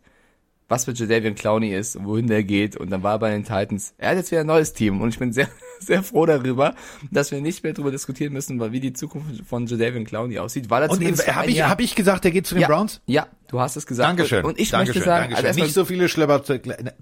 [0.70, 2.78] was mit Jadavian Clowney ist und wohin der geht.
[2.78, 3.94] Und dann war er bei den Titans.
[3.98, 5.50] Er hat jetzt wieder ein neues Team und ich bin sehr,
[5.80, 6.76] sehr froh darüber,
[7.12, 10.70] dass wir nicht mehr darüber diskutieren müssen, weil wie die Zukunft von Jadavian Clowney aussieht.
[10.70, 13.02] Weil er Und habe ich, hab ich gesagt, der geht zu den ja, Browns?
[13.08, 14.08] Ja, du hast es gesagt.
[14.08, 14.46] Dankeschön.
[14.46, 15.36] Und ich Dankeschön, möchte sagen, Dankeschön.
[15.38, 16.62] also erstmal nicht so viele Schlepper, zu,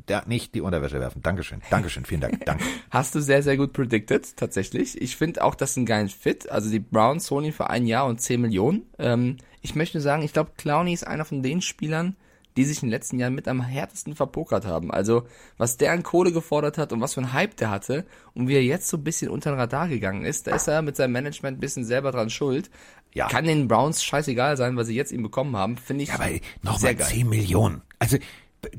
[0.10, 1.22] ja, nicht die Unterwäsche werfen.
[1.22, 2.64] Dankeschön, Dankeschön, vielen Dank, danke.
[2.90, 5.00] Hast du sehr, sehr gut predicted, tatsächlich.
[5.02, 6.50] Ich finde auch, das ist ein geilen Fit.
[6.50, 8.84] Also die Browns holen ihn für ein Jahr und 10 Millionen.
[8.98, 12.16] Ähm, ich möchte sagen, ich glaube, Clowney ist einer von den Spielern,
[12.58, 14.92] die sich in den letzten Jahren mit am härtesten verpokert haben.
[14.92, 15.24] Also,
[15.58, 18.56] was der an Kohle gefordert hat und was für ein Hype der hatte und wie
[18.56, 21.14] er jetzt so ein bisschen unter den Radar gegangen ist, da ist er mit seinem
[21.14, 22.70] Management ein bisschen selber dran schuld.
[23.14, 23.28] Ja.
[23.28, 26.30] Kann den Browns scheißegal sein, weil sie jetzt ihn bekommen haben, finde ich Ja, aber
[26.62, 27.08] nochmal geil.
[27.08, 27.82] 10 Millionen.
[28.00, 28.18] Also,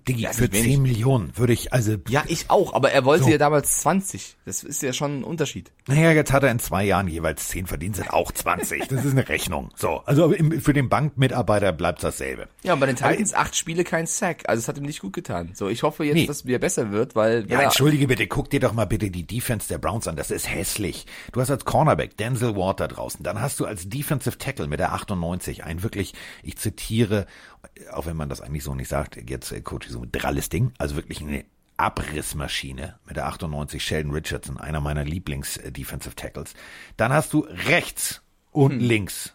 [0.07, 0.67] Diggi, Ja, ist für nicht wenig.
[0.73, 3.31] 10 Millionen würde ich, also, Ja, ich auch, aber er wollte So.
[3.31, 4.37] ja damals 20.
[4.45, 5.73] Das ist ja schon ein Unterschied.
[5.87, 8.89] naja, jetzt hat er in zwei Jahren jeweils 10 verdient, sind auch 20.
[8.89, 9.71] Das ist eine Rechnung.
[9.77, 12.49] So, also im, für den Bankmitarbeiter bleibt dasselbe.
[12.63, 14.49] Ja, und bei den Titans acht Spiele kein Sack.
[14.49, 15.51] Also es hat ihm nicht gut getan.
[15.55, 16.27] So, ich hoffe jetzt, Nee.
[16.27, 19.11] dass es wieder besser wird, weil Ja, er- entschuldige bitte, guck dir doch mal bitte
[19.11, 20.17] die Defense der Browns an.
[20.17, 21.07] Das ist hässlich.
[21.33, 23.23] Du hast als Cornerback Denzel Ward da draußen.
[23.23, 27.27] Dann hast du als Defensive Tackle mit der 98 ein wirklich, ich zitiere,
[27.93, 30.73] auch wenn man das eigentlich so nicht sagt, jetzt äh, Coach so ein dralles Ding,
[30.79, 31.45] also wirklich eine
[31.77, 36.55] Abrissmaschine mit der 98 Sheldon Richardson, einer meiner Lieblings-Defensive Tackles.
[36.97, 39.35] Dann hast du rechts und links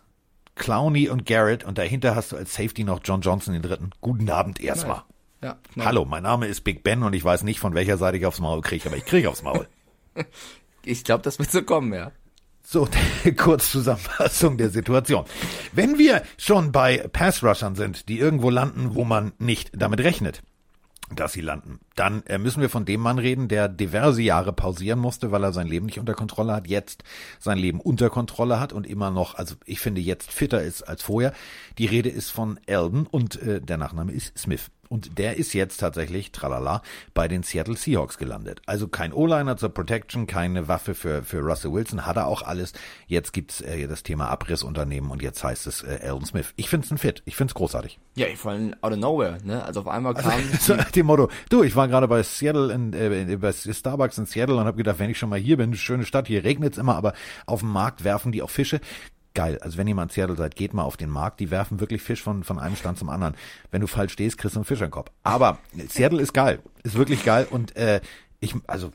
[0.55, 3.91] Clowney und Garrett und dahinter hast du als Safety noch John Johnson den dritten.
[4.01, 5.03] Guten Abend erstmal.
[5.41, 8.25] Ja, Hallo, mein Name ist Big Ben und ich weiß nicht, von welcher Seite ich
[8.25, 9.67] aufs Maul kriege, aber ich kriege aufs Maul.
[10.85, 12.11] Ich glaube, das wird so kommen, ja.
[12.65, 12.87] So,
[13.37, 15.25] Kurzzusammenfassung der Situation.
[15.73, 20.41] Wenn wir schon bei Pass-Rushern sind, die irgendwo landen, wo man nicht damit rechnet,
[21.15, 21.79] dass sie landen.
[21.95, 25.53] Dann äh, müssen wir von dem Mann reden, der diverse Jahre pausieren musste, weil er
[25.53, 27.03] sein Leben nicht unter Kontrolle hat, jetzt
[27.39, 31.03] sein Leben unter Kontrolle hat und immer noch, also ich finde jetzt fitter ist als
[31.03, 31.33] vorher.
[31.77, 34.71] Die Rede ist von Eldon und äh, der Nachname ist Smith.
[34.93, 36.83] Und der ist jetzt tatsächlich, tralala,
[37.15, 38.61] bei den Seattle Seahawks gelandet.
[38.67, 42.73] Also kein O-Liner zur Protection, keine Waffe für, für Russell Wilson, hat er auch alles.
[43.07, 46.53] Jetzt gibt's äh, das Thema Abrissunternehmen und jetzt heißt es äh, Eldon Smith.
[46.57, 47.97] Ich find's ein Fit, ich find's großartig.
[48.13, 49.65] Ja, vor allem out of nowhere, ne?
[49.65, 50.31] Also auf einmal kam.
[50.59, 54.27] So nach dem Motto, du, ich war gerade bei Seattle, in, äh, bei Starbucks in
[54.27, 56.95] Seattle und habe gedacht, wenn ich schon mal hier bin, schöne Stadt, hier regnet's immer,
[56.95, 57.13] aber
[57.47, 58.79] auf dem Markt werfen die auch Fische.
[59.35, 59.57] Geil.
[59.61, 61.39] Also wenn ihr mal in Seattle seid, geht mal auf den Markt.
[61.39, 63.35] Die werfen wirklich Fisch von, von einem Stand zum anderen.
[63.71, 65.09] Wenn du falsch stehst, kriegst du einen Fisch im Kopf.
[65.23, 65.57] Aber
[65.89, 66.59] Seattle ist geil.
[66.83, 67.47] Ist wirklich geil.
[67.49, 68.01] Und äh,
[68.41, 68.91] ich, also,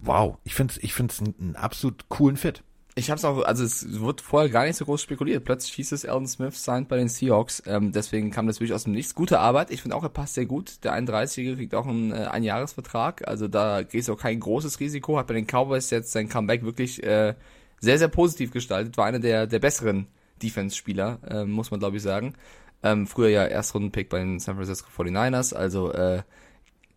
[0.00, 0.38] wow.
[0.44, 2.62] Ich find's, ich find's einen, absolut coolen Fit.
[2.94, 5.44] Ich hab's auch, also es wird vorher gar nicht so groß spekuliert.
[5.44, 7.62] Plötzlich hieß es, Eldon Smith signed bei den Seahawks.
[7.66, 9.14] Ähm, deswegen kam das wirklich aus dem Nichts.
[9.14, 9.70] Gute Arbeit.
[9.70, 10.84] Ich finde auch, er passt sehr gut.
[10.84, 13.26] Der 31 kriegt auch einen äh, Einjahresvertrag.
[13.28, 15.18] Also da gehst du auch kein großes Risiko.
[15.18, 17.34] Hat bei den Cowboys jetzt sein Comeback wirklich äh,
[17.82, 18.96] sehr, sehr positiv gestaltet.
[18.96, 20.06] War einer der, der besseren
[20.42, 22.34] Defense-Spieler, äh, muss man glaube ich sagen.
[22.82, 25.54] Ähm, früher ja Erstrundenpick bei den San Francisco 49ers.
[25.54, 26.22] Also äh,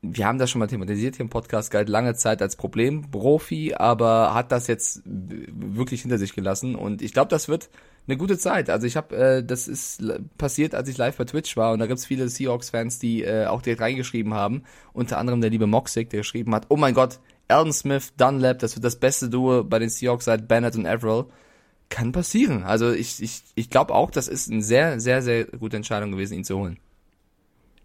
[0.01, 4.33] wir haben das schon mal thematisiert hier im Podcast, galt lange Zeit als Problem-Profi, aber
[4.35, 7.69] hat das jetzt wirklich hinter sich gelassen und ich glaube, das wird
[8.07, 8.69] eine gute Zeit.
[8.69, 10.03] Also ich habe, äh, das ist
[10.37, 13.63] passiert, als ich live bei Twitch war und da gibt's viele Seahawks-Fans, die äh, auch
[13.63, 14.63] direkt reingeschrieben haben,
[14.93, 18.75] unter anderem der liebe Moxic, der geschrieben hat, oh mein Gott, Alden Smith, Dunlap, das
[18.75, 21.25] wird das beste Duo bei den Seahawks seit Bennett und Averill.
[21.89, 22.63] Kann passieren.
[22.63, 26.33] Also ich, ich, ich glaube auch, das ist eine sehr, sehr, sehr gute Entscheidung gewesen,
[26.33, 26.79] ihn zu holen.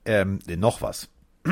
[0.07, 1.09] Ähm, noch was.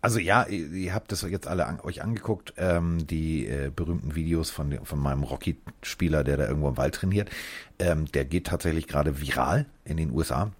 [0.00, 4.48] Also ja, ihr, habt das jetzt alle an, euch angeguckt, ähm, die äh, berühmten Videos
[4.48, 7.28] von, von meinem Rocky-Spieler, der da irgendwo im Wald trainiert.
[7.80, 10.52] Ähm, der geht tatsächlich gerade viral in den USA.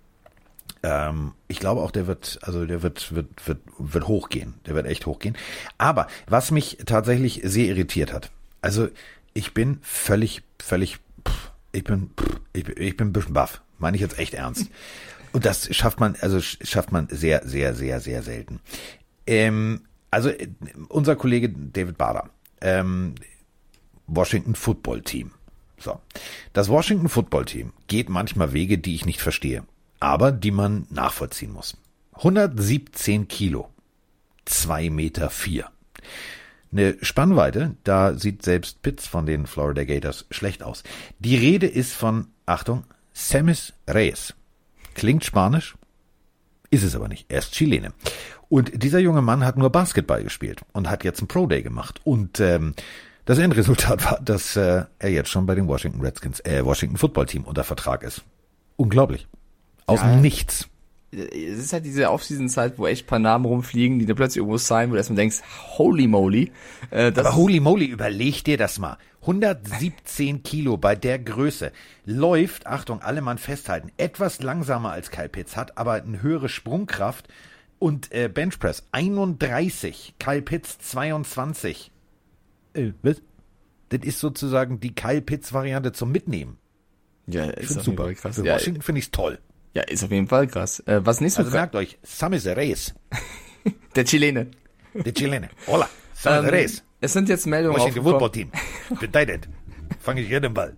[0.82, 4.54] Ähm, ich glaube auch, der wird, also der wird, wird, wird, wird hochgehen.
[4.66, 5.36] Der wird echt hochgehen.
[5.76, 8.30] Aber was mich tatsächlich sehr irritiert hat,
[8.62, 8.88] also
[9.34, 13.62] ich bin völlig, völlig, pff, ich bin, pff, ich bin, ich bin ein bisschen baff.
[13.78, 14.70] Meine ich jetzt echt ernst.
[15.32, 18.60] Und das schafft man, also sch- schafft man sehr, sehr, sehr, sehr selten.
[19.26, 20.30] Ähm, also
[20.88, 22.30] unser Kollege David Bader,
[22.62, 23.14] ähm,
[24.06, 25.32] Washington Football Team.
[25.78, 26.00] So.
[26.54, 29.64] Das Washington Football Team geht manchmal Wege, die ich nicht verstehe,
[30.00, 31.76] aber die man nachvollziehen muss.
[32.14, 33.70] 117 Kilo.
[34.44, 35.68] 2 Meter 4.
[36.70, 40.82] Eine Spannweite, da sieht selbst Pitts von den Florida Gators schlecht aus.
[41.18, 44.34] Die Rede ist von, Achtung, Semis Reyes.
[44.94, 45.76] Klingt spanisch,
[46.70, 47.26] ist es aber nicht.
[47.28, 47.92] Er ist Chilene.
[48.48, 52.00] Und dieser junge Mann hat nur Basketball gespielt und hat jetzt einen Pro Day gemacht.
[52.04, 52.74] Und ähm,
[53.24, 57.26] das Endresultat war, dass äh, er jetzt schon bei den Washington Redskins, äh, Washington Football
[57.26, 58.22] Team unter Vertrag ist.
[58.76, 59.26] Unglaublich.
[59.88, 60.12] Aus Ja.
[60.12, 60.68] dem Nichts.
[61.10, 64.58] Es ist halt diese Off-Season-Zeit, wo echt ein paar Namen rumfliegen, die da plötzlich irgendwo
[64.58, 65.38] sein, wo du erstmal denkst,
[65.78, 66.52] holy moly.
[66.90, 68.98] Äh, das Aber holy moly, überleg dir das mal.
[69.22, 71.72] 117 Kilo bei der Größe.
[72.04, 77.26] Läuft, Achtung, alle Mann festhalten, etwas langsamer als Kyle Pitts, hat aber eine höhere Sprungkraft
[77.78, 81.90] und äh, Benchpress 31, Kyle Pitts 22.
[82.74, 83.22] Äh, was?
[83.88, 86.58] Das ist sozusagen die Kyle Pitts Variante zum Mitnehmen.
[87.26, 88.12] ja, Ich ist super.
[88.12, 88.36] Krass.
[88.36, 89.38] Für Ja, Washington finde ich's toll.
[89.74, 90.80] Ja, ist auf jeden Fall krass.
[90.80, 92.94] Äh, was nicht so Also krass, merkt euch, Samis Reyes,
[93.96, 94.48] der Chilene.
[94.94, 95.48] der Chilene.
[95.66, 96.84] Hola, Samis Ähm, Reyes.
[97.00, 98.30] es sind jetzt Meldungen Washington Football.
[98.32, 98.50] Team.
[99.00, 99.48] Bedeutet,
[100.00, 100.76] fange ich jeden Ball.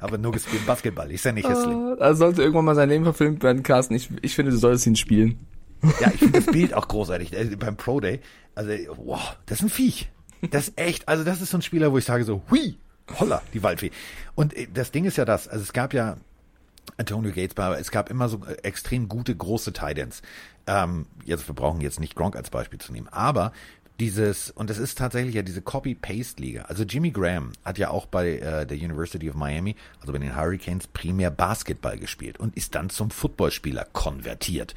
[0.00, 1.10] Aber nur gespielt Basketball.
[1.10, 1.96] Ist ja nicht Hässling.
[1.98, 3.94] Da sollte irgendwann mal sein Leben verfilmt werden, Carsten.
[3.94, 5.38] Ich, ich finde, du solltest ihn spielen.
[6.00, 7.32] Ja, ich finde das Bild auch großartig.
[7.32, 8.20] Äh, Beim Pro Day.
[8.54, 10.08] Also, wow, das ist ein Viech.
[10.52, 12.76] Das ist echt, also das ist so ein Spieler, wo ich sage so, hui,
[13.18, 13.90] holla, die Waldfee.
[14.36, 16.16] Und äh, das Ding ist ja das, also es gab ja
[16.96, 20.22] Antonio Gates, aber es gab immer so äh, extrem gute, große Titans.
[20.66, 23.52] Ähm, jetzt, wir brauchen jetzt nicht Gronk als Beispiel zu nehmen, aber
[24.00, 26.62] dieses, und das ist tatsächlich ja diese Copy-Paste-Liga.
[26.62, 30.36] Also Jimmy Graham hat ja auch bei äh, der University of Miami, also bei den
[30.36, 34.74] Hurricanes, primär Basketball gespielt und ist dann zum Footballspieler konvertiert.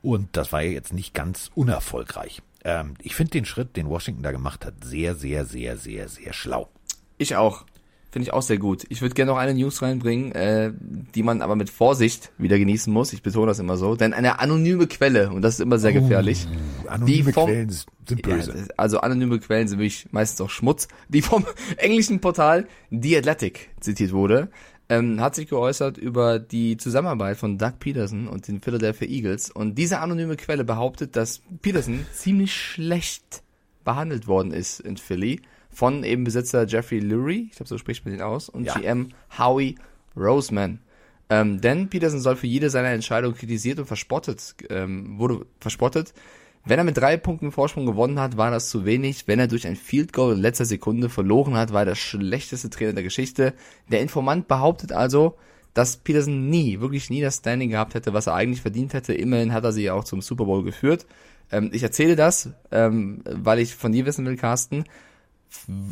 [0.00, 2.42] Und das war ja jetzt nicht ganz unerfolgreich.
[2.64, 6.32] Ähm, ich finde den Schritt, den Washington da gemacht hat, sehr, sehr, sehr, sehr, sehr
[6.32, 6.70] schlau.
[7.18, 7.66] Ich auch.
[8.12, 8.84] Finde ich auch sehr gut.
[8.90, 10.70] Ich würde gerne noch eine News reinbringen, äh,
[11.14, 13.14] die man aber mit Vorsicht wieder genießen muss.
[13.14, 13.96] Ich betone das immer so.
[13.96, 16.46] Denn eine anonyme Quelle, und das ist immer sehr gefährlich.
[16.86, 18.52] Anonyme die vom, Quellen sind böse.
[18.54, 21.46] Ja, also anonyme Quellen sind wirklich meistens auch Schmutz, die vom
[21.78, 24.50] englischen Portal The Athletic zitiert wurde.
[24.90, 29.50] ähm, hat sich geäußert über die Zusammenarbeit von Doug Peterson und den Philadelphia Eagles.
[29.50, 33.42] Und diese anonyme Quelle behauptet, dass Peterson ziemlich schlecht
[33.84, 35.40] behandelt worden ist in Philly
[35.72, 38.74] von eben Besitzer Jeffrey Lurie, ich glaube, so spricht man ihn aus, und Ja.
[38.74, 39.08] GM
[39.38, 39.76] Howie
[40.16, 40.78] Roseman.
[41.30, 46.12] Ähm, denn Peterson soll für jede seiner Entscheidungen kritisiert und verspottet, ähm, wurde verspottet.
[46.64, 49.26] Wenn er mit drei Punkten Vorsprung gewonnen hat, war das zu wenig.
[49.26, 52.70] Wenn er durch ein Field Goal in letzter Sekunde verloren hat, war er der schlechteste
[52.70, 53.54] Trainer der Geschichte.
[53.90, 55.36] Der Informant behauptet also,
[55.74, 59.14] dass Peterson nie, wirklich nie das Standing gehabt hätte, was er eigentlich verdient hätte.
[59.14, 61.06] Immerhin hat er sie ja auch zum Super Bowl geführt.
[61.50, 64.84] Ähm, ich erzähle das, ähm, weil ich von dir wissen will, Carsten.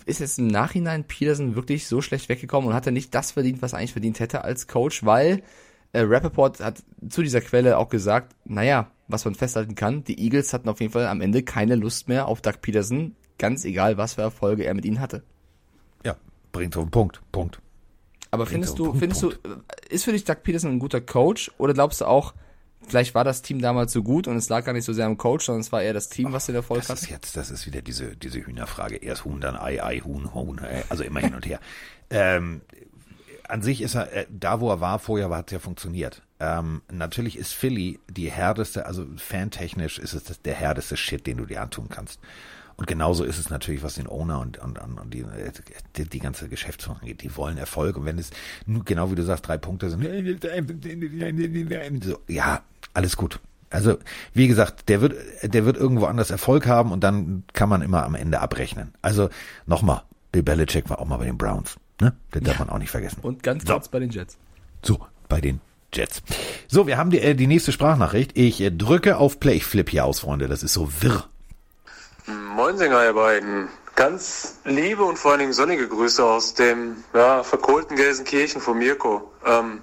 [0.07, 3.63] Ist jetzt im Nachhinein Peterson wirklich so schlecht weggekommen und hat er nicht das verdient,
[3.63, 5.43] was er eigentlich verdient hätte als Coach, weil
[5.93, 10.53] äh, Rappaport hat zu dieser Quelle auch gesagt, naja, was man festhalten kann, die Eagles
[10.53, 14.15] hatten auf jeden Fall am Ende keine Lust mehr auf Doug Peterson, ganz egal, was
[14.15, 15.23] für Erfolge er mit ihnen hatte.
[16.05, 16.17] Ja,
[16.53, 17.21] bringt auf den Punkt.
[17.33, 17.61] Punkt.
[18.31, 19.41] Aber Bringt findest du, den findest Punkt.
[19.45, 22.35] du, ist für dich Doug Peterson ein guter Coach oder glaubst du auch,
[22.87, 25.17] vielleicht war das Team damals so gut und es lag gar nicht so sehr am
[25.17, 26.99] Coach, sondern es war eher das Team, was den Erfolg Das hat?
[26.99, 28.97] ist jetzt, das ist wieder diese, diese Hühnerfrage.
[28.97, 31.61] Erst Huhn, dann Ei, Ei, Huhn, Huhn, äh, also immer hin und her.
[32.13, 32.63] Ähm,
[33.47, 36.23] an sich ist er, äh, da wo er war vorher, hat es ja funktioniert.
[36.41, 41.37] Ähm, natürlich ist Philly die härteste, also fantechnisch ist es das, der härteste Shit, den
[41.37, 42.19] du dir antun kannst.
[42.81, 45.53] Und genauso ist es natürlich, was den Owner und, und, und, und die, äh,
[45.97, 47.21] die, die ganze Geschäftsführung angeht.
[47.21, 47.99] Die wollen Erfolg.
[47.99, 48.31] Und wenn es
[48.65, 50.03] nur, genau wie du sagst, drei Punkte sind,
[52.03, 52.63] so, ja,
[52.95, 53.39] alles gut.
[53.69, 53.99] Also,
[54.33, 58.03] wie gesagt, der wird, der wird irgendwo anders Erfolg haben und dann kann man immer
[58.03, 58.95] am Ende abrechnen.
[59.03, 59.29] Also,
[59.67, 60.03] nochmal,
[60.33, 61.77] Bill Belichick war auch mal bei den Browns.
[62.01, 62.15] Ne?
[62.31, 63.19] Das darf man auch nicht vergessen.
[63.21, 63.75] Und ganz So.
[63.75, 64.39] kurz bei den Jets.
[64.83, 65.61] So, bei den
[65.93, 66.23] Jets.
[66.67, 68.33] So, wir haben die, äh, die nächste Sprachnachricht.
[68.39, 69.57] Ich äh, drücke auf Play.
[69.57, 70.49] Ich flippe hier aus, Freunde.
[70.49, 71.30] Das ist so wirr.
[72.51, 73.69] Moinsinger, ihr beiden.
[73.95, 79.31] Ganz liebe und vor allen Dingen sonnige Grüße aus dem ja, verkohlten Gelsenkirchen von Mirko.
[79.47, 79.83] Ähm,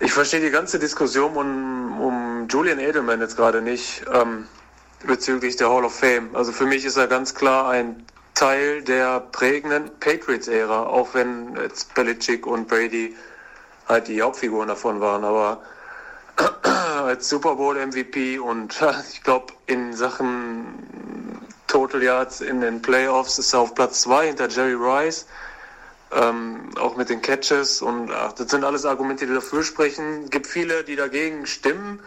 [0.00, 4.48] ich verstehe die ganze Diskussion um, um Julian Edelman jetzt gerade nicht ähm,
[5.06, 6.34] bezüglich der Hall of Fame.
[6.34, 11.94] Also für mich ist er ganz klar ein Teil der prägenden Patriots-Ära, auch wenn jetzt
[11.94, 13.14] Belichick und Brady
[13.88, 15.24] halt die Hauptfiguren davon waren.
[15.24, 15.62] Aber
[17.04, 18.82] als Super Bowl MVP und
[19.12, 21.43] ich glaube in Sachen
[21.74, 25.26] Total Yards in den Playoffs ist er auf Platz zwei hinter Jerry Rice.
[26.12, 30.30] Ähm, auch mit den Catches und ach, das sind alles Argumente, die dafür sprechen.
[30.30, 31.98] Gibt viele, die dagegen stimmen.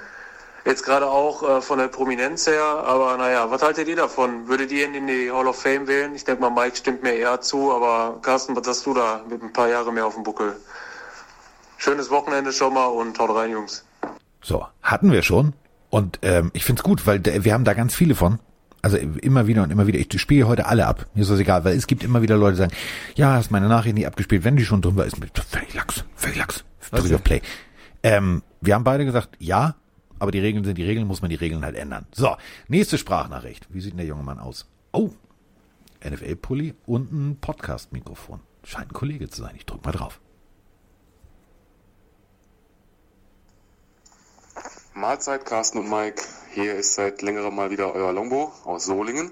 [0.63, 2.63] Jetzt gerade auch äh, von der Prominenz her.
[2.63, 4.47] Aber naja, was haltet ihr davon?
[4.47, 6.15] Würdet ihr ihn in die Hall of Fame wählen?
[6.15, 7.73] Ich denke mal, Mike stimmt mir eher zu.
[7.73, 10.55] Aber Carsten, was hast du da mit ein paar Jahren mehr auf dem Buckel?
[11.75, 13.83] Schönes Wochenende schon mal und haut rein, Jungs.
[14.41, 15.51] So, hatten wir schon.
[15.89, 18.39] Und ähm, ich find's gut, weil der, wir haben da ganz viele von.
[18.87, 19.99] Also immer wieder und immer wieder.
[19.99, 21.07] Ich spiele heute alle ab.
[21.13, 22.73] Mir ist das egal, weil es gibt immer wieder Leute, die sagen,
[23.15, 24.45] ja, hast meine Nachricht nie abgespielt.
[24.45, 26.63] Wenn die schon war, ist völlig lax, völlig lax.
[26.91, 27.41] Drück auf Play.
[28.01, 29.75] Ähm, wir haben beide gesagt, ja,
[30.19, 32.05] aber die Regeln sind die Regeln, muss man die Regeln halt ändern.
[32.15, 32.37] So,
[32.69, 33.67] nächste Sprachnachricht.
[33.71, 34.69] Wie sieht denn der junge Mann aus?
[34.93, 35.09] Oh,
[36.01, 38.39] NFL-Pulli und ein Podcast-Mikrofon.
[38.63, 39.55] Scheint ein Kollege zu sein.
[39.57, 40.21] Ich drück mal drauf.
[44.97, 46.23] Mahlzeit, Carsten und Mike.
[46.53, 49.29] Hier ist seit längerem mal wieder euer Longbo aus Solingen.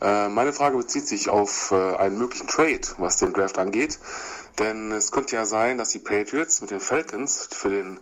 [0.00, 3.98] Äh, meine Frage bezieht sich auf äh, einen möglichen Trade, was den Draft angeht.
[4.58, 8.00] Denn es könnte ja sein, dass die Patriots mit den Falcons für den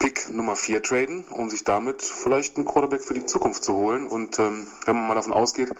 [0.00, 4.08] Pick Nummer 4 traden, um sich damit vielleicht einen Quarterback für die Zukunft zu holen.
[4.08, 5.70] Und ähm, wenn man mal davon ausgeht,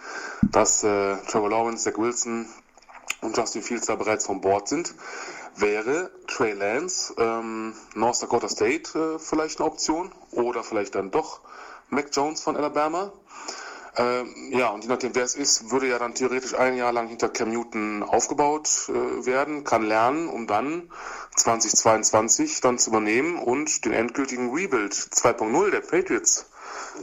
[0.41, 2.47] dass äh, Trevor Lawrence, Zach Wilson
[3.19, 4.93] und Justin Fields da bereits vom Board sind,
[5.61, 11.41] wäre Trey Lance, ähm, North Dakota State äh, vielleicht eine Option oder vielleicht dann doch
[11.89, 13.11] Mac Jones von Alabama.
[13.97, 17.07] Ähm, ja, und je nachdem, wer es ist, würde ja dann theoretisch ein Jahr lang
[17.07, 20.91] hinter Cam Newton aufgebaut äh, werden, kann lernen, um dann
[21.35, 26.45] 2022 dann zu übernehmen und den endgültigen Rebuild 2.0 der Patriots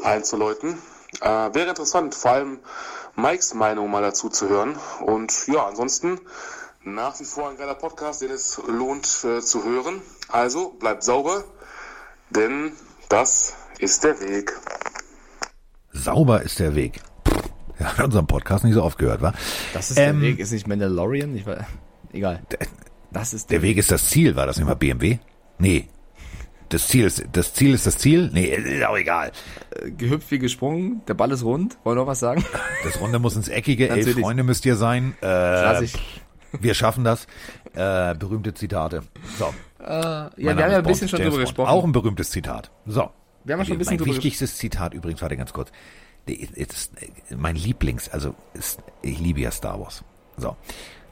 [0.02, 0.78] einzuläuten.
[1.20, 2.60] Äh, wäre interessant, vor allem
[3.16, 4.78] Mikes Meinung mal dazu zu hören.
[5.00, 6.20] Und ja, ansonsten
[6.86, 10.00] nach wie vor ein geiler Podcast, den es lohnt äh, zu hören.
[10.28, 11.44] Also bleibt sauber,
[12.30, 12.72] denn
[13.08, 14.52] das ist der Weg.
[15.92, 17.00] Sauber ist der Weg.
[17.28, 17.42] Pff,
[17.80, 19.32] ja, hat unseren Podcast nicht so oft gehört, wa?
[19.74, 21.36] Das ist Ähm, der Weg, ist nicht Mandalorian?
[21.36, 21.58] Ich weiß,
[22.12, 22.42] egal.
[23.10, 25.18] Das ist Der Weg ist das Ziel, war das nicht mal BMW?
[25.58, 25.88] Nee.
[26.68, 28.30] Das Ziel ist, das Ziel ist das Ziel?
[28.32, 29.30] Nee, ist auch egal.
[29.96, 31.78] gehüpft wie gesprungen, der Ball ist rund.
[31.84, 32.44] Wollen wir noch was sagen?
[32.84, 34.18] Das Runde muss ins Eckige, Natürlich.
[34.18, 35.16] Freunde müsst ihr sein.
[35.22, 35.94] Äh, ich.
[36.52, 37.26] Wir schaffen das.
[37.74, 39.02] Äh, berühmte Zitate.
[39.38, 39.52] So.
[39.80, 41.68] Ja, Mein wir haben ja ein bisschen Bond, schon James drüber gesprochen.
[41.68, 42.70] Auch ein berühmtes Zitat.
[42.86, 43.10] So.
[43.44, 45.70] Wir haben ja schon ein bisschen mein wichtigstes Zitat übrigens, warte ganz kurz.
[46.26, 46.92] Ist- ist
[47.36, 50.02] mein Lieblings, also ist, ich liebe ja Star Wars.
[50.36, 50.56] So.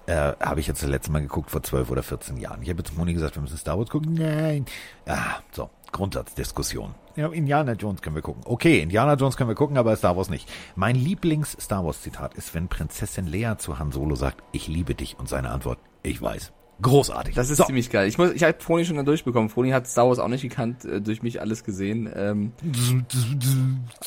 [0.06, 2.60] Äh, habe ich jetzt das letzte Mal geguckt vor 12 oder 14 Jahren.
[2.62, 4.14] Ich habe jetzt Moni gesagt, wir müssen Star Wars gucken.
[4.14, 4.66] Nein.
[5.06, 6.94] Ah, so, Grundsatzdiskussion.
[7.16, 8.42] Ja, Indiana Jones können wir gucken.
[8.44, 10.50] Okay, Indiana Jones können wir gucken, aber Star Wars nicht.
[10.74, 15.28] Mein Lieblings-Star Wars-Zitat ist, wenn Prinzessin Leia zu Han Solo sagt, ich liebe dich und
[15.28, 16.52] seine Antwort, ich weiß.
[16.82, 17.36] Großartig.
[17.36, 17.64] Das ist so.
[17.64, 18.08] ziemlich geil.
[18.08, 19.48] Ich, muss, ich habe Froni schon dann durchbekommen.
[19.48, 22.10] Froni hat Star Wars auch nicht gekannt, äh, durch mich alles gesehen.
[22.12, 22.52] Ähm,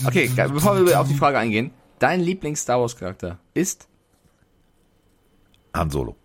[0.06, 0.50] okay, geil.
[0.50, 1.72] bevor wir auf die Frage eingehen.
[2.00, 3.88] Dein Lieblings-Star Wars-Charakter ist?
[5.74, 6.18] Han Solo.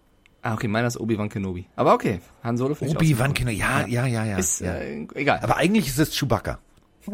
[0.43, 1.67] Ah, okay, meiner ist Obi-Wan Kenobi.
[1.77, 3.33] Aber okay, Han Solo finde ich Obi-Wan.
[3.33, 4.39] Kenobi, ja, ja, ja, ja.
[4.39, 4.75] Ist ja.
[4.75, 5.39] äh, egal.
[5.43, 6.59] Aber eigentlich ist es Chewbacca.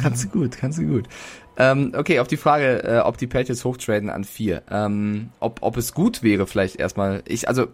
[0.00, 1.08] Kannst du gut, kannst du gut.
[1.56, 4.62] Ähm, okay, auf die Frage, äh, ob die Patriots hochtraden an vier.
[4.70, 7.22] Ähm, ob, ob es gut wäre, vielleicht erstmal.
[7.26, 7.66] Ich, also,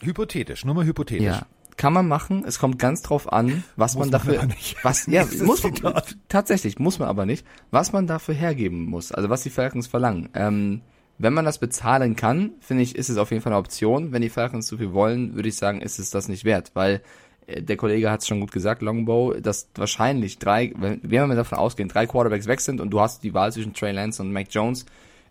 [0.00, 1.24] Hypothetisch, nur mal hypothetisch.
[1.24, 1.46] ja,
[1.76, 2.44] kann man machen.
[2.46, 4.76] Es kommt ganz drauf an, was Muss man man dafür, nicht.
[4.82, 6.16] was, ja, muss man, Zitat.
[6.28, 9.12] tatsächlich, muss man aber nicht, was man dafür hergeben muss.
[9.12, 10.28] Also, was die Falcons verlangen.
[10.34, 10.82] Ähm,
[11.18, 14.12] wenn man das bezahlen kann, finde ich, ist es auf jeden Fall eine Option.
[14.12, 17.00] Wenn die Falcons zu viel wollen, würde ich sagen, ist es das nicht wert, weil
[17.46, 21.36] äh, der Kollege hat es schon gut gesagt, Longbow, dass wahrscheinlich drei, wenn wenn wir
[21.36, 24.32] davon ausgehen, drei Quarterbacks weg sind und du hast die Wahl zwischen Trey Lance und
[24.32, 24.84] Mac Jones,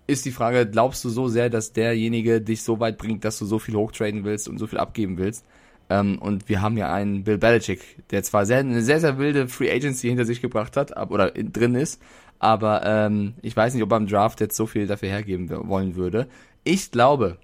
[0.07, 3.45] ist die Frage, glaubst du so sehr, dass derjenige dich so weit bringt, dass du
[3.45, 5.45] so viel hochtraden willst und so viel abgeben willst?
[5.91, 7.81] Ähm, und wir haben ja einen Bill Belichick,
[8.11, 11.35] der zwar sehr, eine sehr, sehr wilde Free Agency hinter sich gebracht hat, ab, oder
[11.35, 12.01] in, drin ist,
[12.39, 15.95] aber ähm, ich weiß nicht, ob er im Draft jetzt so viel dafür hergeben wollen
[15.95, 16.27] würde.
[16.63, 17.37] Ich glaube,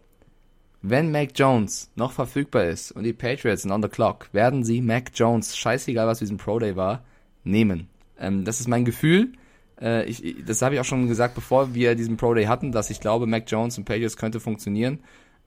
[0.81, 4.81] wenn Mac Jones noch verfügbar ist und die Patriots sind on the clock, werden sie
[4.81, 7.03] Mac Jones, scheißegal was diesem Pro Day war,
[7.43, 7.89] nehmen.
[8.19, 9.33] Ähm, das ist mein Gefühl.
[9.81, 12.89] Äh, ich- das habe ich auch schon gesagt, bevor wir diesen Pro Day hatten, dass
[12.89, 14.99] ich glaube, Mac Jones und Patriots könnte funktionieren.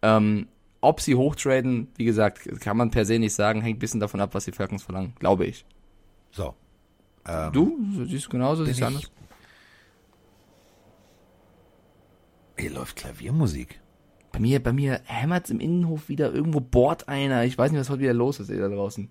[0.02, 0.48] Ähm,
[0.80, 4.20] ob sie hochtraden, wie gesagt, kann man per se nicht sagen, hängt ein bisschen davon
[4.20, 5.64] ab, was die Falcons verlangen, glaube ich.
[6.30, 6.54] So.
[7.26, 9.10] Ähm, Du siehst genauso, siehst anders?
[12.58, 13.80] Hier läuft Klaviermusik.
[14.32, 17.44] Bei mir, bei mir hämmert's im Innenhof wieder, irgendwo bohrt einer.
[17.44, 19.10] Ich weiß nicht, was heute wieder los ist, ey, da draußen.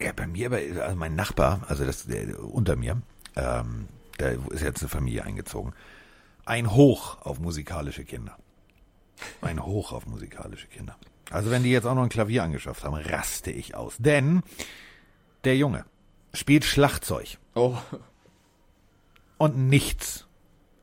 [0.00, 3.00] Ja, bei mir, bei, also mein Nachbar, also das der, unter mir,
[3.34, 3.88] ähm,
[4.18, 5.72] da ist jetzt eine Familie eingezogen.
[6.44, 8.38] Ein Hoch auf musikalische Kinder.
[9.40, 10.96] Ein Hoch auf musikalische Kinder.
[11.30, 13.96] Also wenn die jetzt auch noch ein Klavier angeschafft haben, raste ich aus.
[13.98, 14.42] Denn
[15.44, 15.84] der Junge
[16.32, 17.78] spielt Schlagzeug Oh,
[19.38, 20.26] und nichts.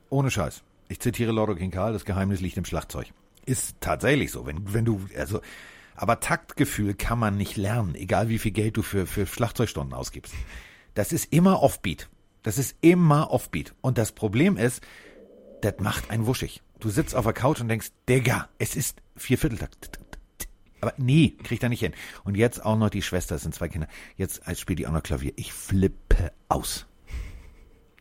[0.09, 0.63] Ohne Scheiß.
[0.89, 3.07] Ich zitiere Lotto King Karl, das Geheimnis liegt im Schlagzeug.
[3.45, 4.45] Ist tatsächlich so.
[4.45, 5.41] Wenn, wenn du, also,
[5.95, 10.33] aber Taktgefühl kann man nicht lernen, egal wie viel Geld du für, für Schlagzeugstunden ausgibst.
[10.93, 12.09] Das ist immer Offbeat.
[12.43, 13.73] Das ist immer Offbeat.
[13.81, 14.81] Und das Problem ist,
[15.61, 16.61] das macht einen wuschig.
[16.83, 19.99] Du sitzt auf der Couch und denkst, Digga, es ist Viervierteltakt.
[20.81, 21.93] Aber nee, kriegt er nicht hin.
[22.25, 23.87] Und jetzt auch noch die Schwester, es sind zwei Kinder.
[24.17, 25.31] Jetzt spielt die auch noch Klavier.
[25.37, 26.85] Ich flippe aus.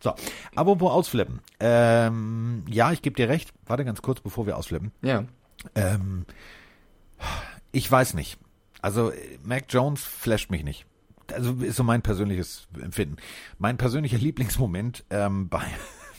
[0.01, 0.15] So,
[0.57, 1.43] apropos ausflippen.
[1.61, 3.53] Ähm, ja, ich gebe dir recht.
[3.67, 4.91] Warte ganz kurz, bevor wir ausflippen.
[5.01, 5.27] ja.
[5.77, 6.27] Ähm,
[7.71, 8.37] ich weiß nicht.
[8.81, 9.13] Also
[9.45, 10.87] Mac Jones flasht mich nicht.
[11.33, 13.15] Also ist so mein persönliches Empfinden.
[13.61, 15.63] Mein persönlicher Lieblingsmoment ähm, bei,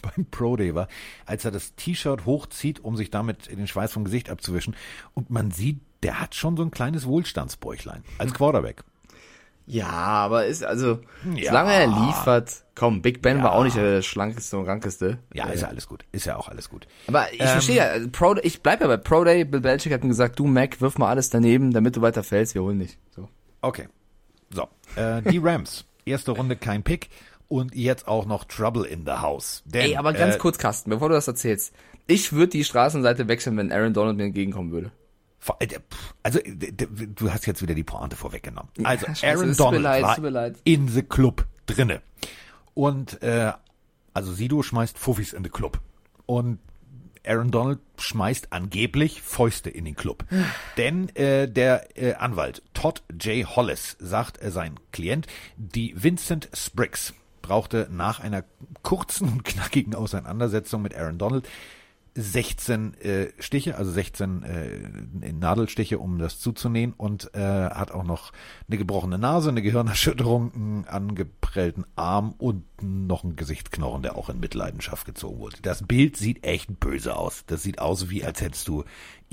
[0.03, 0.87] beim Pro Day war,
[1.25, 4.75] als er das T-Shirt hochzieht, um sich damit den Schweiß vom Gesicht abzuwischen.
[5.15, 8.83] Und man sieht, der hat schon so ein kleines Wohlstandsbäuchlein als Quarterback.
[9.65, 10.99] Ja, aber ist, also,
[11.35, 11.47] Ja.
[11.47, 15.19] solange er liefert, komm, Big Ben war auch nicht der schlankeste und rankeste.
[15.33, 16.03] Ja, ist ja alles gut.
[16.11, 16.85] Ist ja auch alles gut.
[17.07, 20.03] Aber ich verstehe ja, also Pro, ich bleib ja bei Pro Day, Bill Belichick hat
[20.03, 22.97] mir gesagt, du Mac, wirf mal alles daneben, damit du weiter fällst, wir holen dich.
[23.15, 23.29] So.
[23.61, 23.87] Okay.
[24.49, 25.85] So, äh, die Rams.
[26.05, 27.09] Erste Runde kein Pick
[27.47, 29.63] und jetzt auch noch Trouble in the House.
[29.65, 31.73] Denn, Ey, aber ganz äh, kurz, Carsten, bevor du das erzählst.
[32.07, 34.91] Ich würde die Straßenseite wechseln, wenn Aaron Donald mir entgegenkommen würde.
[35.59, 35.67] Äh,
[36.23, 38.71] Also, du hast jetzt wieder die Pointe vorweggenommen.
[38.83, 42.01] Also, scheiße, Aaron Donald leid, war in the Club drinne.
[42.73, 43.51] Und, äh,
[44.13, 45.79] also Sido schmeißt Fuffis in the Club.
[46.25, 46.59] Und
[47.25, 50.25] Aaron Donald schmeißt angeblich Fäuste in den Club.
[50.77, 53.55] Denn äh, der äh, Anwalt Todd J.
[53.55, 55.27] Hollis sagt, äh, sein Klient,
[55.57, 57.13] die Vincent Spriggs,
[57.43, 58.43] brauchte nach einer
[58.81, 61.47] kurzen und knackigen Auseinandersetzung mit Aaron Donald
[62.15, 68.31] 16 äh, Stiche, also 16 äh, Nadelstiche, um das zuzunähen und äh, hat auch noch
[68.67, 74.39] eine gebrochene Nase, eine Gehirnerschütterung, einen angeprellten Arm und noch einen Gesichtsknochen, der auch in
[74.39, 75.57] Mitleidenschaft gezogen wurde.
[75.63, 77.45] Das Bild sieht echt böse aus.
[77.47, 78.83] Das sieht aus, wie als hättest du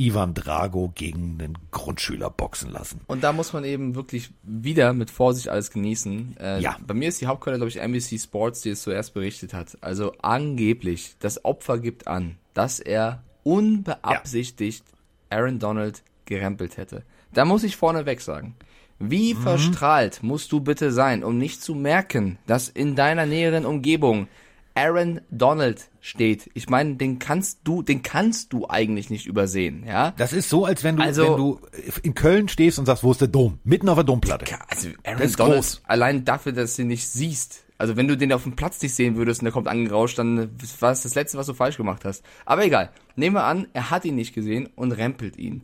[0.01, 3.03] Ivan Drago gegen einen Grundschüler boxen lassen.
[3.07, 6.37] Und da muss man eben wirklich wieder mit Vorsicht alles genießen.
[6.41, 6.79] Äh, Ja.
[6.87, 9.77] Bei mir ist die Hauptquelle, glaube ich, NBC Sports, die es zuerst berichtet hat.
[9.83, 14.85] Also angeblich, das Opfer gibt an, dass er unbeabsichtigt
[15.29, 17.03] Aaron Donald gerempelt hätte.
[17.35, 18.55] Da muss ich vorneweg sagen,
[18.99, 24.29] wie verstrahlt musst du bitte sein, um nicht zu merken, dass in deiner näheren Umgebung
[24.75, 26.51] Aaron Donald steht.
[26.55, 30.13] Ich meine, den kannst du, den kannst du eigentlich nicht übersehen, ja?
[30.17, 31.61] Das ist so, als wenn du, Also- wenn du
[32.03, 33.59] in Köln stehst und sagst, wo ist der Dom?
[33.65, 34.47] Mitten auf der Domplatte.
[34.69, 35.83] Also Aaron Donald, groß.
[35.87, 37.65] allein dafür, dass du ihn nicht siehst.
[37.79, 40.51] Also wenn du den auf dem Platz nicht sehen würdest und der kommt angerauscht, dann
[40.81, 42.23] war es das Letzte, was du falsch gemacht hast.
[42.45, 42.91] Aber egal.
[43.17, 45.63] Nehmen wir an, er hat ihn nicht gesehen und rempelt ihn.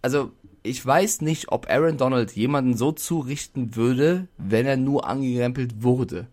[0.00, 0.30] Also
[0.62, 6.26] ich weiß nicht, ob Aaron Donald jemanden so zurichten würde, wenn er nur angerempelt wurde.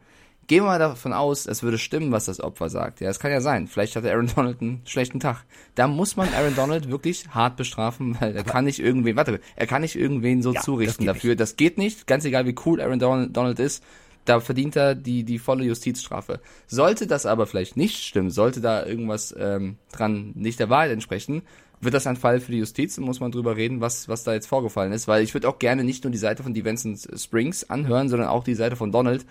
[0.48, 3.02] Gehen wir mal davon aus, es würde stimmen, was das Opfer sagt.
[3.02, 3.68] Ja, es kann ja sein.
[3.68, 5.44] Vielleicht hatte Aaron Donald einen schlechten Tag.
[5.76, 9.68] Da muss man Aaron Donald wirklich hart bestrafen, weil er kann nicht irgendwen, warte, er
[9.68, 11.36] kann nicht irgendwen so Ja, das zurichten geht dafür.
[11.36, 12.08] Das geht nicht.
[12.08, 13.84] Ganz egal, wie cool Aaron Don- Donald ist,
[14.24, 16.40] da verdient er die, die volle Justizstrafe.
[16.66, 21.42] Sollte das aber vielleicht nicht stimmen, sollte da irgendwas ähm, dran nicht der Wahrheit entsprechen,
[21.82, 24.34] wird das ein Fall für die Justiz und muss man drüber reden, was, was da
[24.34, 25.08] jetzt vorgefallen ist.
[25.10, 28.44] Weil ich würde auch gerne nicht nur die Seite von Vincent Springs anhören, sondern auch
[28.46, 29.26] die Seite von Donald.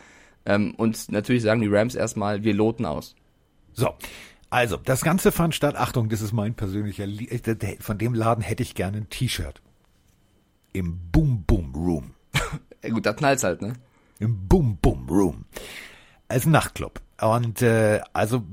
[0.46, 3.14] Ähm, und natürlich sagen die Rams erstmal, wir loten aus.
[3.72, 3.94] So.
[4.48, 8.42] Also, das Ganze fand statt, Achtung, das ist mein persönlicher, Lie äh, von dem Laden
[8.42, 9.60] hätte ich gerne ein T-Shirt.
[10.72, 12.14] Im Boom Boom Room.
[12.82, 13.72] Ja, gut, da knallt's halt, ne?
[14.20, 15.44] Im Boom Boom Room.
[16.28, 17.00] Als Nachtclub.
[17.20, 18.44] Und äh, also,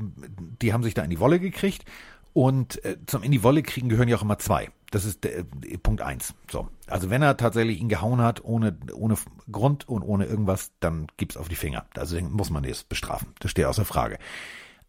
[0.61, 1.85] die haben sich da in die Wolle gekriegt.
[2.33, 4.69] Und äh, zum in die Wolle kriegen gehören ja auch immer zwei.
[4.91, 5.43] Das ist der, äh,
[5.81, 6.33] Punkt eins.
[6.51, 6.67] So.
[6.87, 9.15] Also wenn er tatsächlich ihn gehauen hat, ohne, ohne
[9.51, 11.85] Grund und ohne irgendwas, dann gibt's auf die Finger.
[11.95, 13.33] Also muss man jetzt bestrafen.
[13.39, 14.17] Das steht außer Frage.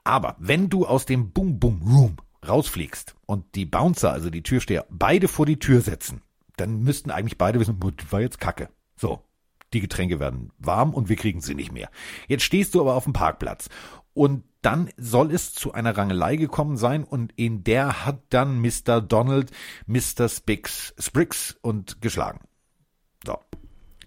[0.05, 2.17] Aber wenn du aus dem Boom Boom Room
[2.47, 6.23] rausfliegst und die Bouncer, also die Türsteher, beide vor die Tür setzen,
[6.57, 8.69] dann müssten eigentlich beide wissen, "Boah, das war jetzt Kacke.
[8.97, 9.23] So,
[9.73, 11.91] die Getränke werden warm und wir kriegen sie nicht mehr.
[12.29, 13.69] Jetzt stehst du aber auf dem Parkplatz
[14.15, 19.03] und dann soll es zu einer Rangelei gekommen sein und in der hat dann Mr.
[19.03, 19.51] Donald
[19.87, 20.29] Mr.
[20.29, 22.41] Spix, Spriggs und geschlagen.
[23.27, 23.39] So.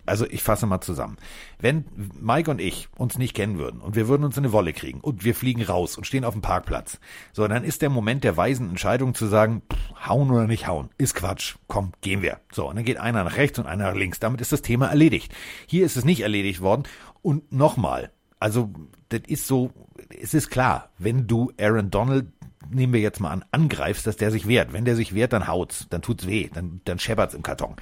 [0.07, 1.17] Also ich fasse mal zusammen.
[1.59, 1.85] Wenn
[2.19, 5.01] Mike und ich uns nicht kennen würden und wir würden uns in eine Wolle kriegen
[5.01, 6.99] und wir fliegen raus und stehen auf dem Parkplatz,
[7.33, 10.89] so dann ist der Moment der weisen Entscheidung zu sagen, pff, hauen oder nicht hauen,
[10.97, 12.39] ist Quatsch, komm, gehen wir.
[12.53, 14.19] So, und dann geht einer nach rechts und einer nach links.
[14.19, 15.35] Damit ist das Thema erledigt.
[15.67, 16.83] Hier ist es nicht erledigt worden.
[17.21, 18.69] Und nochmal, also
[19.09, 19.71] das ist so,
[20.09, 22.27] es ist klar, wenn du Aaron Donald
[22.69, 24.73] nehmen wir jetzt mal an, angreifst, dass der sich wehrt.
[24.73, 27.75] Wenn der sich wehrt, dann haut's, dann tut's weh, dann, dann scheppert's im Karton.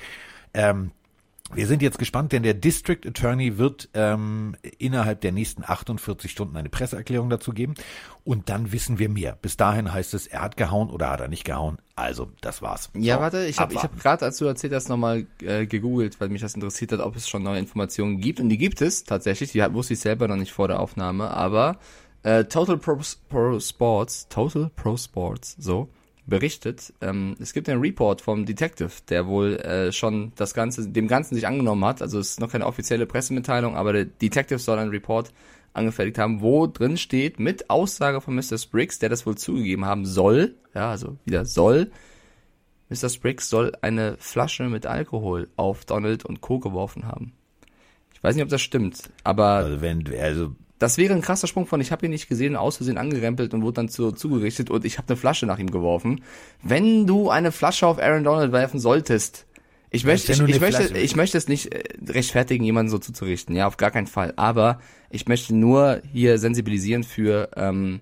[0.54, 0.92] Ähm,
[1.54, 6.58] wir sind jetzt gespannt, denn der District Attorney wird ähm, innerhalb der nächsten 48 Stunden
[6.58, 7.76] eine Presseerklärung dazu geben
[8.24, 9.38] und dann wissen wir mehr.
[9.40, 11.78] Bis dahin heißt es, er hat gehauen oder hat er nicht gehauen.
[11.96, 12.90] Also, das war's.
[12.96, 16.30] Ja, So, warte, ich habe hab gerade, als du erzählt hast, nochmal äh, gegoogelt, weil
[16.30, 18.40] mich das interessiert hat, ob es schon neue Informationen gibt.
[18.40, 19.52] Und die gibt es tatsächlich.
[19.52, 21.30] Die wusste ich selber noch nicht vor der Aufnahme.
[21.30, 21.78] Aber
[22.24, 25.90] äh, Total Pro, Pro Sports, Total Pro Sports, so,
[26.28, 31.08] berichtet, ähm, es gibt einen Report vom Detective, der wohl äh, schon das Ganze, dem
[31.08, 32.02] Ganzen sich angenommen hat.
[32.02, 35.32] Also es ist noch keine offizielle Pressemitteilung, aber der Detective soll einen Report
[35.74, 38.58] angefertigt haben, wo drin steht, mit Aussage von Mr.
[38.58, 41.92] Spriggs, der das wohl zugegeben haben soll, ja, also wieder soll,
[42.90, 43.10] Mr.
[43.10, 46.60] Spriggs soll eine Flasche mit Alkohol auf Donald und Co.
[46.60, 47.34] geworfen haben.
[48.26, 51.68] Ich weiß nicht, ob das stimmt, aber Also, wenn, also, das wäre ein krasser Sprung
[51.68, 54.84] von, ich habe ihn nicht gesehen, aus Versehen angerempelt und wurde dann zu, zugerichtet und
[54.84, 56.22] ich habe eine Flasche nach ihm geworfen.
[56.64, 59.46] Wenn du eine Flasche auf Aaron Donald werfen solltest,
[59.92, 60.98] ich möchte, ich, ich, möchte, Flasche.
[60.98, 64.34] ich möchte es nicht äh, rechtfertigen, jemanden so zuzurichten, ja, auf gar keinen Fall.
[64.36, 68.02] Aber ich möchte nur hier sensibilisieren für, ähm,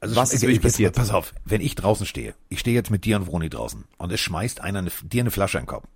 [0.00, 0.94] also Was ist jetzt- passiert?
[0.96, 4.12] Pass auf, wenn ich draußen stehe, ich stehe jetzt mit dir und Vroni draußen und
[4.12, 5.86] es schmeißt einer eine, dir eine Flasche in den Kopf.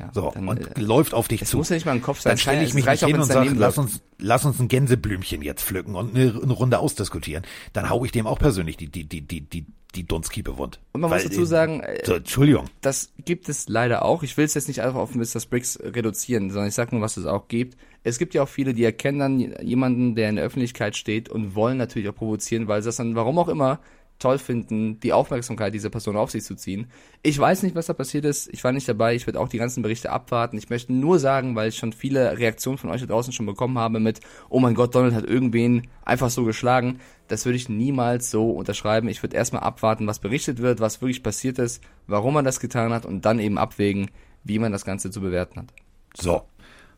[0.00, 1.58] Ja, So, dann, und äh, läuft auf dich zu.
[1.58, 3.50] muss ja nicht mal ein Kopf sein, Dann stelle ich mich nicht hin und sage,
[3.54, 7.44] lass uns, lass uns ein Gänseblümchen jetzt pflücken und eine, eine Runde ausdiskutieren.
[7.72, 10.80] Dann hau ich dem auch persönlich die, die, die, die, die, die Dunstkiepe wund.
[10.92, 12.66] Und man Weil, muss dazu sagen, äh, So, Entschuldigung.
[12.80, 14.22] das gibt es leider auch.
[14.22, 15.40] Ich will es jetzt nicht einfach auf Mr.
[15.40, 17.76] Spriggs reduzieren, sondern ich sage nur, was es auch gibt.
[18.02, 21.54] Es gibt ja auch viele, die erkennen dann jemanden, der in der Öffentlichkeit steht und
[21.54, 23.80] wollen natürlich auch provozieren, weil sie das dann, warum auch immer,
[24.20, 26.86] toll finden, die Aufmerksamkeit dieser Person auf sich zu ziehen.
[27.22, 28.48] Ich weiß nicht, was da passiert ist.
[28.52, 29.14] Ich war nicht dabei.
[29.14, 30.56] Ich werde auch die ganzen Berichte abwarten.
[30.56, 33.78] Ich möchte nur sagen, weil ich schon viele Reaktionen von euch da draußen schon bekommen
[33.78, 37.00] habe mit, oh mein Gott, Donald hat irgendwen einfach so geschlagen.
[37.28, 39.08] Das würde ich niemals so unterschreiben.
[39.08, 42.92] Ich würde erstmal abwarten, was berichtet wird, was wirklich passiert ist, warum man das getan
[42.92, 44.10] hat und dann eben abwägen,
[44.44, 45.72] wie man das Ganze zu bewerten hat.
[46.14, 46.42] So,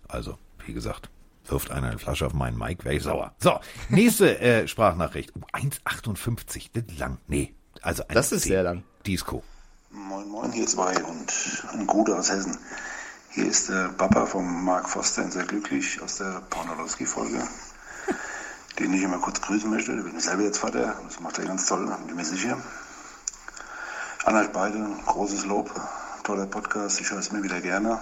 [0.08, 1.10] also, wie gesagt,
[1.52, 3.34] wirft einer eine Flasche auf meinen Mic, wäre ich sauer.
[3.38, 5.32] So, nächste äh, Sprachnachricht.
[5.36, 7.18] Oh, 1,58, das ist lang.
[7.28, 8.48] Nee, also Das ist 1,10.
[8.48, 8.82] sehr lang.
[9.06, 9.42] Disco.
[9.90, 12.58] Moin Moin, hier zwei und ein Guter aus Hessen.
[13.30, 17.46] Hier ist der Papa von Mark Foster in sehr glücklich aus der Pornolowski-Folge,
[18.78, 19.92] den ich immer kurz grüßen möchte.
[19.92, 22.56] Ich bin selber jetzt Vater, das macht er ganz toll, bin mir sicher.
[24.24, 25.70] An euch beide, großes Lob,
[26.24, 28.00] toller Podcast, ich höre es mir wieder gerne.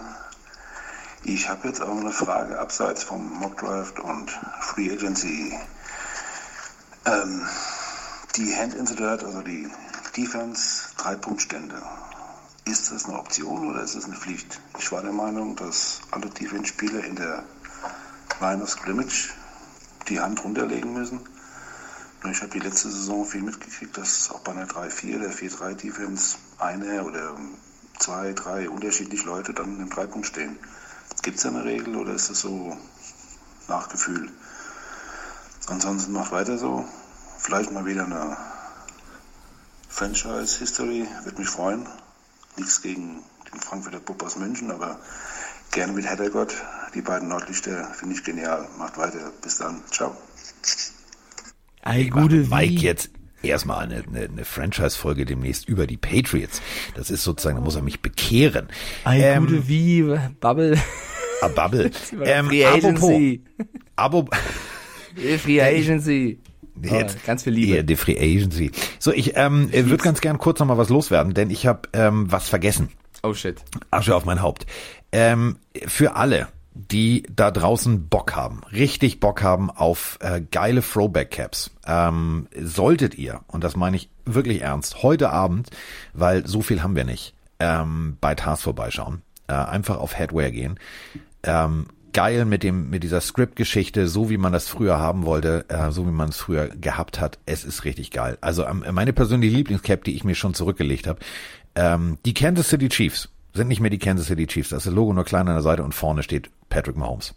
[1.23, 5.55] Ich habe jetzt auch eine Frage abseits vom Mock Draft und Free Agency.
[7.05, 7.47] Ähm,
[8.37, 9.69] die Hand in the Dirt, also die
[10.17, 11.83] Defense, drei Punktstände.
[12.65, 14.61] Ist das eine Option oder ist das eine Pflicht?
[14.79, 17.45] Ich war der Meinung, dass alle Defense-Spieler in der
[18.41, 19.35] Line of Scrimmage
[20.09, 21.21] die Hand runterlegen müssen.
[22.23, 25.75] Nur ich habe die letzte Saison viel mitgekriegt, dass auch bei einer 3-4 oder 4-3
[25.75, 27.37] Defense eine oder
[27.99, 30.59] zwei, drei unterschiedliche Leute dann im Dreipunkt stehen.
[31.23, 32.77] Gibt es da eine Regel oder ist das so
[33.69, 34.31] nach Gefühl?
[35.67, 36.85] Ansonsten macht weiter so.
[37.39, 38.37] Vielleicht mal wieder eine
[39.89, 41.87] Franchise-History, würde mich freuen.
[42.57, 44.99] Nichts gegen den Frankfurter Bub aus München, aber
[45.73, 46.55] gerne mit Heddergott.
[46.95, 48.67] Die beiden Nordlichter finde ich genial.
[48.79, 49.31] Macht weiter.
[49.43, 49.83] Bis dann.
[49.91, 50.17] Ciao.
[51.83, 53.11] Ei, gute Mike jetzt
[53.43, 56.61] erstmal eine, eine, eine Franchise-Folge demnächst über die Patriots.
[56.95, 58.69] Das ist sozusagen, da muss er mich bekehren.
[59.05, 60.19] Ei, Ähm, gute Wie.
[60.41, 60.79] Bubble.
[61.41, 61.91] Ah, Bubble.
[62.25, 63.45] ähm, Free Agency.
[63.97, 64.29] Abo,
[65.39, 66.39] Free Agency.
[66.83, 67.77] Jetzt, Oh, ganz viel Liebe.
[67.77, 68.71] Ja, die Free Agency.
[68.99, 72.31] So, ich ähm, würde ganz gern kurz noch mal was loswerden, denn ich habe ähm,
[72.31, 72.89] was vergessen.
[73.23, 73.63] Oh shit.
[73.91, 74.67] Asche auf mein Haupt.
[75.13, 81.73] Ähm, für alle, die da draußen Bock haben, richtig Bock haben auf äh, geile Throwback-Caps,
[81.87, 85.69] ähm, solltet ihr, und das meine ich wirklich ernst, heute Abend,
[86.15, 90.79] weil so viel haben wir nicht, ähm, bei Tars vorbeischauen, äh, einfach auf Headwear gehen.
[91.43, 95.91] Ähm, geil mit dem mit dieser Script-Geschichte, so wie man das früher haben wollte, äh,
[95.91, 97.39] so wie man es früher gehabt hat.
[97.47, 98.39] Es ist richtig geil.
[98.41, 101.21] Also ähm, meine persönliche Lieblingscap, die ich mir schon zurückgelegt habe,
[101.75, 104.71] ähm, die Kansas City Chiefs sind nicht mehr die Kansas City Chiefs.
[104.71, 107.35] Das ist das Logo nur klein an der Seite und vorne steht Patrick Mahomes.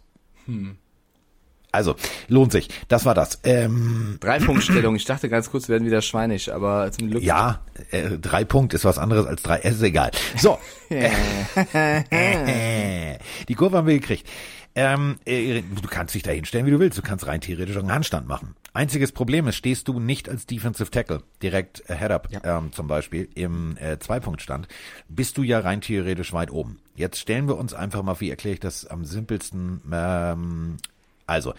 [1.74, 1.96] Also
[2.28, 2.68] lohnt sich.
[2.88, 3.40] Das war das.
[3.44, 4.96] Ähm, Drei-Punkt-Stellung.
[4.96, 7.22] Ich dachte ganz kurz, wir werden wieder schweinisch, aber zum Glück.
[7.22, 7.60] ja,
[7.90, 9.58] äh, drei Punkt ist was anderes als drei.
[9.58, 10.10] Es ist egal.
[10.36, 10.58] So.
[13.48, 14.28] Die Kurve haben wir gekriegt.
[14.76, 16.98] Ähm, äh, du kannst dich da hinstellen, wie du willst.
[16.98, 18.56] Du kannst rein theoretisch einen Handstand machen.
[18.72, 23.28] Einziges Problem ist, stehst du nicht als Defensive Tackle, direkt äh, Head-Up ähm, zum Beispiel,
[23.36, 24.66] im äh, Zwei-Punkt-Stand,
[25.08, 26.80] bist du ja rein theoretisch weit oben.
[26.96, 30.78] Jetzt stellen wir uns einfach mal, wie erkläre ich das am simpelsten, ähm,
[31.26, 31.54] also,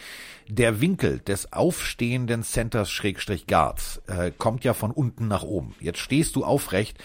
[0.47, 5.76] der Winkel des aufstehenden Centers Schrägstrich Guards äh, kommt ja von unten nach oben.
[5.80, 6.97] Jetzt stehst du aufrecht.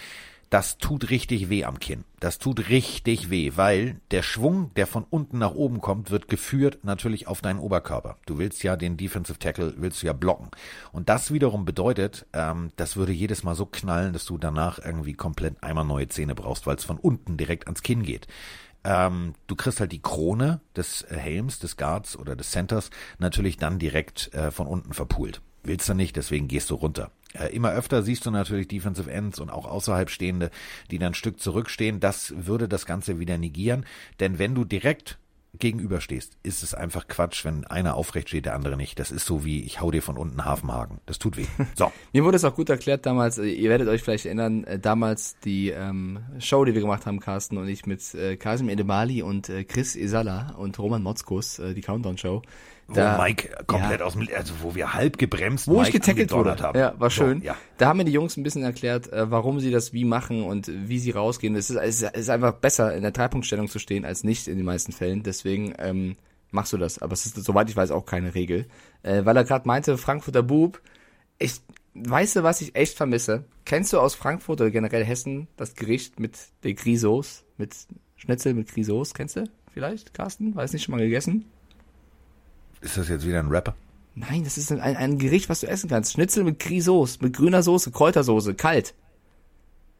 [0.51, 2.03] Das tut richtig weh am Kinn.
[2.19, 6.79] Das tut richtig weh, weil der Schwung, der von unten nach oben kommt, wird geführt
[6.83, 8.17] natürlich auf deinen Oberkörper.
[8.25, 10.49] Du willst ja den Defensive Tackle, willst du ja blocken.
[10.91, 15.13] Und das wiederum bedeutet, ähm, das würde jedes Mal so knallen, dass du danach irgendwie
[15.13, 18.27] komplett einmal neue Zähne brauchst, weil es von unten direkt ans Kinn geht.
[18.83, 23.57] Ähm, du kriegst halt die Krone des äh, Helms, des Guards oder des Centers natürlich
[23.57, 25.41] dann direkt äh, von unten verpult.
[25.63, 27.11] Willst du nicht, deswegen gehst du runter.
[27.33, 30.49] Äh, immer öfter siehst du natürlich Defensive Ends und auch außerhalb stehende,
[30.89, 31.99] die dann ein Stück zurückstehen.
[31.99, 33.85] Das würde das Ganze wieder negieren,
[34.19, 35.19] denn wenn du direkt
[35.59, 38.99] gegenüberstehst, ist es einfach Quatsch, wenn einer aufrecht steht, der andere nicht.
[38.99, 40.99] Das ist so wie, ich hau dir von unten Hafenhaken.
[41.05, 41.45] Das tut weh.
[41.75, 41.91] So.
[42.13, 45.37] Mir wurde es auch gut erklärt damals, äh, ihr werdet euch vielleicht erinnern, äh, damals
[45.39, 49.49] die ähm, Show, die wir gemacht haben, Carsten und ich mit äh, Kasim Edemali und
[49.49, 52.41] äh, Chris Isala und Roman Motzkus, äh, die Countdown-Show.
[52.95, 56.57] Wo Mike komplett aus dem, also wo wir halb gebremst Wo Mike ich getackelt wurde.
[56.59, 56.77] haben.
[56.77, 57.39] Ja, war schön.
[57.39, 57.57] So, ja.
[57.77, 60.71] Da haben mir die Jungs ein bisschen erklärt, äh, warum sie das wie machen und
[60.87, 61.55] wie sie rausgehen.
[61.55, 64.65] Es ist, es ist einfach besser, in der Dreipunktstellung zu stehen, als nicht in den
[64.65, 65.23] meisten Fällen.
[65.23, 66.15] Deswegen ähm,
[66.51, 66.99] machst du das.
[66.99, 68.67] Aber es ist, soweit ich weiß, auch keine Regel.
[69.03, 70.81] Äh, weil er gerade meinte, Frankfurter Bub,
[71.39, 71.61] ich,
[71.93, 73.45] weißt du, was ich echt vermisse?
[73.65, 77.43] Kennst du aus Frankfurt oder generell Hessen das Gericht mit den Grisos?
[77.57, 77.75] Mit
[78.15, 79.13] Schnitzel mit Grisos?
[79.13, 80.55] Kennst du vielleicht, Carsten?
[80.55, 81.45] Weiß nicht, schon mal gegessen?
[82.81, 83.75] Ist das jetzt wieder ein Rapper?
[84.15, 86.13] Nein, das ist ein, ein Gericht, was du essen kannst.
[86.13, 88.93] Schnitzel mit Grisauce, mit grüner Soße, Kräutersoße, kalt.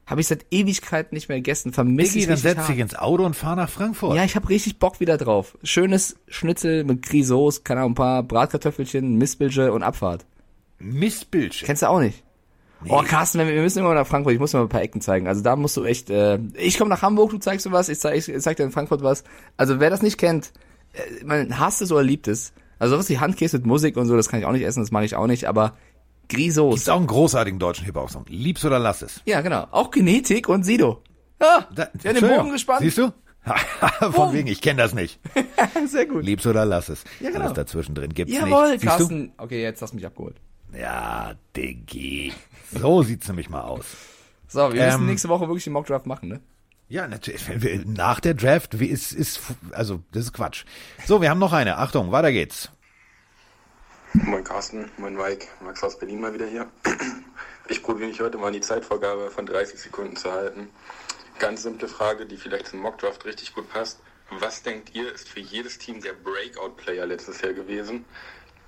[0.06, 1.72] Habe ich seit Ewigkeiten nicht mehr gegessen.
[1.72, 4.16] Vermisse ich dann setz dich ins Auto und fahr nach Frankfurt.
[4.16, 5.58] Ja, ich habe richtig Bock wieder drauf.
[5.64, 10.26] Schönes Schnitzel mit Grisauce, keine Ahnung, ein paar Bratkartoffelchen, Mistbilge und Abfahrt.
[10.80, 11.66] Mistbildchen.
[11.66, 12.24] Kennst du auch nicht?
[12.90, 14.34] Oh, Carsten, wir müssen immer nach Frankfurt.
[14.34, 15.28] Ich muss mal ein paar Ecken zeigen.
[15.28, 16.10] Also da musst du echt.
[16.10, 17.90] Äh, ich komme nach Hamburg, du zeigst mir was.
[17.90, 19.24] Ich zeig, ich zeig dir in Frankfurt was.
[19.56, 20.52] Also wer das nicht kennt,
[20.94, 22.54] äh, man hasst es oder liebt es.
[22.82, 24.90] Also was wie Handkäse mit Musik und so, das kann ich auch nicht essen, das
[24.92, 25.46] mache ich auch nicht.
[25.46, 25.78] Aber
[26.30, 26.74] Grisauce.
[26.76, 28.26] Gibt's auch einen großartigen deutschen Hip-Hop-Song.
[28.28, 29.22] Lieb's oder lass es.
[29.26, 29.68] Ja, genau.
[29.70, 31.04] Auch Genetik und Sido.
[31.40, 32.28] Ja, Da, der den.
[32.28, 32.82] Bogen gespannt.
[32.82, 33.14] Siehst du?
[34.12, 35.20] Von wegen, ich kenne das nicht.
[35.88, 36.24] Sehr gut.
[36.24, 37.04] Lieb's oder lass es.
[37.20, 37.42] Ja, genau.
[37.42, 38.84] Alles dazwischen drin gibt's Jawohl, nicht.
[38.84, 39.32] Carsten.
[39.38, 40.38] Okay, jetzt hast du mich abgeholt.
[40.76, 42.34] Ja, Diggi.
[42.72, 43.86] So sieht's nämlich mal aus.
[44.48, 46.40] So, wir müssen Ähm, nächste Woche wirklich den Mockdraft machen, ne?
[46.92, 47.48] Ja, natürlich.
[47.86, 49.40] Nach der Draft wie ist, ist,
[49.72, 50.66] also, das ist Quatsch.
[51.06, 51.78] So, wir haben noch eine.
[51.78, 52.70] Achtung, weiter geht's.
[54.14, 56.70] Moin Carsten, moin Mike, Max aus Berlin mal wieder hier.
[57.70, 60.68] Ich probiere mich heute mal an die Zeitvorgabe von 30 Sekunden zu halten.
[61.40, 64.02] Ganz simple Frage, die vielleicht zum Mockdraft richtig gut passt.
[64.30, 68.04] Was denkt ihr, ist für jedes Team der Breakout-Player letztes Jahr gewesen?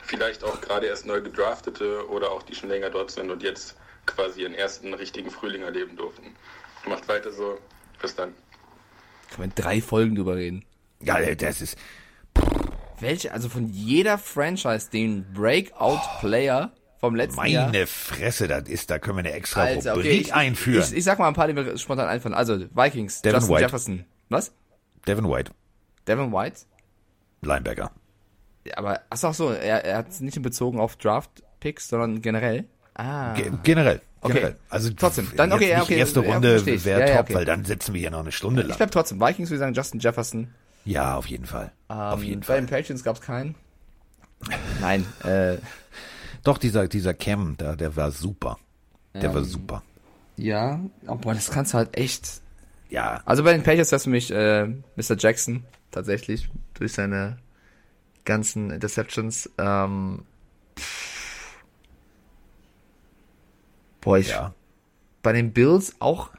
[0.06, 3.76] vielleicht auch gerade erst neu gedraftete oder auch die schon länger dort sind und jetzt
[4.06, 6.36] quasi ihren ersten richtigen Frühling erleben durften.
[6.86, 7.58] Macht weiter so.
[8.04, 8.34] Bis dann.
[9.32, 10.66] Kann man drei Folgen drüber reden.
[11.02, 11.78] Ja, das ist.
[13.00, 17.88] Welche, also von jeder Franchise den Breakout-Player vom letzten Meine Jahr.
[17.88, 20.84] Fresse, das ist, da können wir eine extra Also, okay, Rubrik ich, einführen.
[20.84, 22.36] Ich, ich sag mal ein paar, die mir spontan einfallen.
[22.36, 23.64] Also, Vikings, Devin Justin White.
[23.64, 24.06] Jefferson.
[24.30, 24.54] Was?
[25.08, 25.52] Devin White,
[26.06, 26.62] Devin White?
[27.42, 27.92] Linebacker.
[28.66, 32.66] Ja, aber, ach so, er, er hat es nicht bezogen auf Draft-Picks, sondern generell.
[32.96, 33.34] Ah.
[33.34, 34.02] Ge generell.
[34.22, 34.34] Okay.
[34.34, 34.56] generell.
[34.70, 35.28] Also Trotzdem.
[35.36, 36.86] Dann, okay, ja, okay, erste ja, Runde ich.
[36.86, 37.36] wäre Ja, ja, top, okay.
[37.36, 38.78] weil dann sitzen wir hier noch eine Stunde Ich lang.
[38.78, 39.20] bleib trotzdem.
[39.20, 40.54] Vikings würde ich sagen Justin Jefferson.
[40.86, 41.72] Ja, auf jeden Fall.
[41.88, 42.62] auf Ähm, jeden Bei Fall.
[42.62, 43.56] den Patriots gab's keinen.
[44.82, 45.58] Nein, äh,
[46.44, 48.58] Doch, dieser, dieser Cam, da, der war super.
[49.14, 49.84] Der Ähm, war super.
[50.36, 52.42] ja, aber das kannst du halt echt.
[52.90, 54.66] Ja, Also bei den Patriots hast du mich äh,
[54.96, 55.18] Mr.
[55.18, 57.38] Jackson tatsächlich durch seine
[58.26, 59.50] ganzen Interceptions.
[59.58, 60.24] Ähm,
[64.04, 64.54] boah, ich ja.
[65.22, 66.30] bei den Bills auch,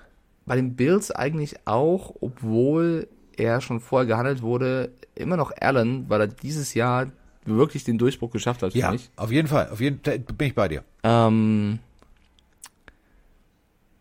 [0.47, 6.21] bei den Bills eigentlich auch, obwohl er schon vorher gehandelt wurde, immer noch Allen, weil
[6.21, 7.07] er dieses Jahr
[7.47, 9.11] wirklich den Durchbruch geschafft hat für Ja, mich.
[9.17, 9.69] auf jeden Fall.
[9.71, 10.83] Auf jeden Fall bin ich bei dir.
[11.03, 11.79] Ähm,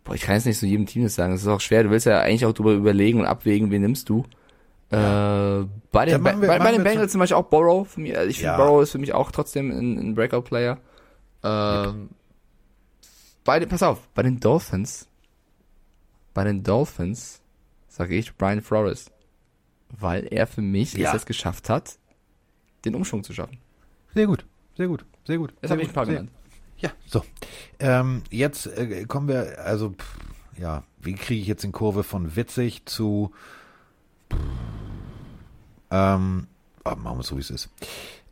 [0.04, 1.34] boah, ich kann jetzt nicht so jedem Team das sagen.
[1.34, 1.84] Das ist auch schwer.
[1.84, 4.24] Du willst ja eigentlich auch drüber überlegen und abwägen, wen nimmst du.
[4.92, 4.96] Äh,
[5.92, 7.88] bei den, Dann machen wir- bei, bei den Bengals zum Beispiel auch Borrow.
[7.88, 8.58] Für mich, also ich finde Ja.
[8.58, 10.78] Borrow ist für mich auch trotzdem ein, ein Breakout-Player.
[11.44, 12.10] Ähm,
[13.44, 15.08] bei den, pass auf, bei den Dolphins,
[16.34, 17.42] bei den Dolphins
[17.88, 19.12] sage ich Brian Flores,
[19.90, 21.08] weil er für mich Ja.
[21.10, 21.98] es jetzt geschafft hat,
[22.86, 23.58] den Umschwung zu schaffen.
[24.14, 24.46] Sehr gut.
[24.76, 25.06] Sehr gut.
[25.26, 25.54] Sehr gut.
[25.62, 26.32] Jetzt habe ich ein paar genannt.
[26.78, 27.24] Ja, so.
[27.80, 30.18] Ähm, jetzt äh, kommen wir, also, pff,
[30.58, 33.32] ja, wie kriege ich jetzt den Kurve von witzig zu,
[34.32, 34.40] pff,
[35.92, 36.48] ähm,
[36.84, 37.70] oh, machen wir es so, wie es ist.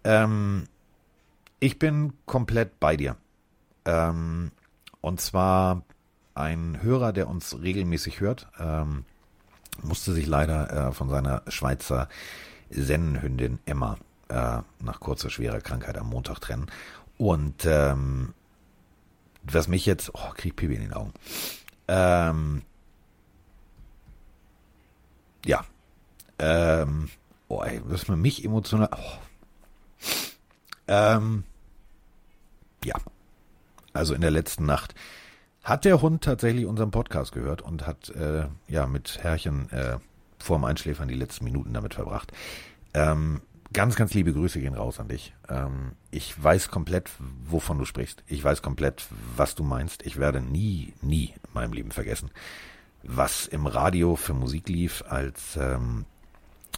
[0.04, 0.68] Ähm,
[1.60, 3.16] ich bin komplett bei dir.
[3.86, 4.52] Ähm,
[5.02, 5.84] und zwar
[6.34, 9.06] ein Hörer, der uns regelmäßig hört, ähm,
[9.82, 12.08] musste sich leider äh, von seiner Schweizer
[12.70, 13.98] Sennenhündin Emma
[14.30, 16.68] äh, nach kurzer schwerer Krankheit am Montag trennen.
[17.18, 18.34] Und ähm,
[19.44, 21.14] was mich jetzt, oh, krieg Pipi in den Augen.
[21.88, 22.62] Ähm,
[25.46, 25.66] ja.
[26.40, 27.10] Ähm,
[27.48, 28.90] oh, ey, was man mich emotional.
[28.96, 29.18] Oh.
[30.88, 31.44] Ähm,
[32.84, 32.96] ja.
[33.94, 34.96] Also in der letzten Nacht
[35.64, 39.98] hat der Hund tatsächlich unseren Podcast gehört und hat äh, ja mit Herrchen äh,
[40.40, 42.32] vorm Einschläfern die letzten Minuten damit verbracht.
[42.94, 43.42] Ähm,
[43.74, 45.34] ganz, ganz liebe Grüße gehen raus an dich.
[45.50, 47.12] Ähm, ich weiß komplett,
[47.46, 48.24] wovon du sprichst.
[48.28, 50.04] Ich weiß komplett, was du meinst.
[50.06, 52.32] Ich werde nie, nie in meinem Leben vergessen,
[53.04, 56.06] was im Radio für Musik lief, als ähm,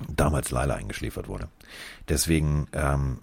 [0.09, 1.47] damals Laila eingeschläfert wurde.
[2.09, 3.20] Deswegen ähm,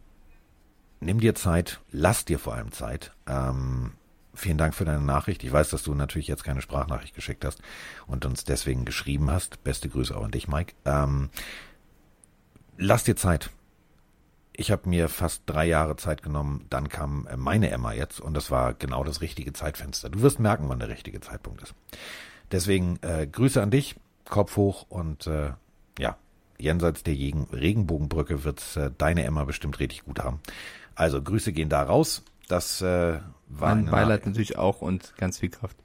[1.01, 3.13] nimm dir Zeit, lass dir vor allem Zeit.
[3.27, 3.93] Ähm,
[4.35, 5.43] vielen Dank für deine Nachricht.
[5.43, 7.61] Ich weiß, dass du natürlich jetzt keine Sprachnachricht geschickt hast
[8.07, 9.65] und uns deswegen geschrieben hast.
[9.65, 10.75] Beste Grüße auch an dich, Mike.
[10.85, 11.31] Ähm,
[12.77, 13.51] lass dir Zeit.
[14.53, 18.35] Ich habe mir fast drei Jahre Zeit genommen, dann kam äh, meine Emma jetzt und
[18.35, 20.11] das war genau das richtige Zeitfenster.
[20.11, 21.75] Du wirst merken, wann der richtige Zeitpunkt ist.
[22.53, 23.97] Deswegen äh, Grüße an dich,
[24.29, 25.53] Kopf hoch und äh,
[25.99, 26.17] ja,
[26.59, 30.41] jenseits der Regenbogenbrücke wird's äh, deine Emma bestimmt richtig gut haben.
[31.01, 32.23] Also Grüße gehen da raus.
[32.47, 35.77] Das äh, war Mein Beileid natürlich auch und ganz viel Kraft.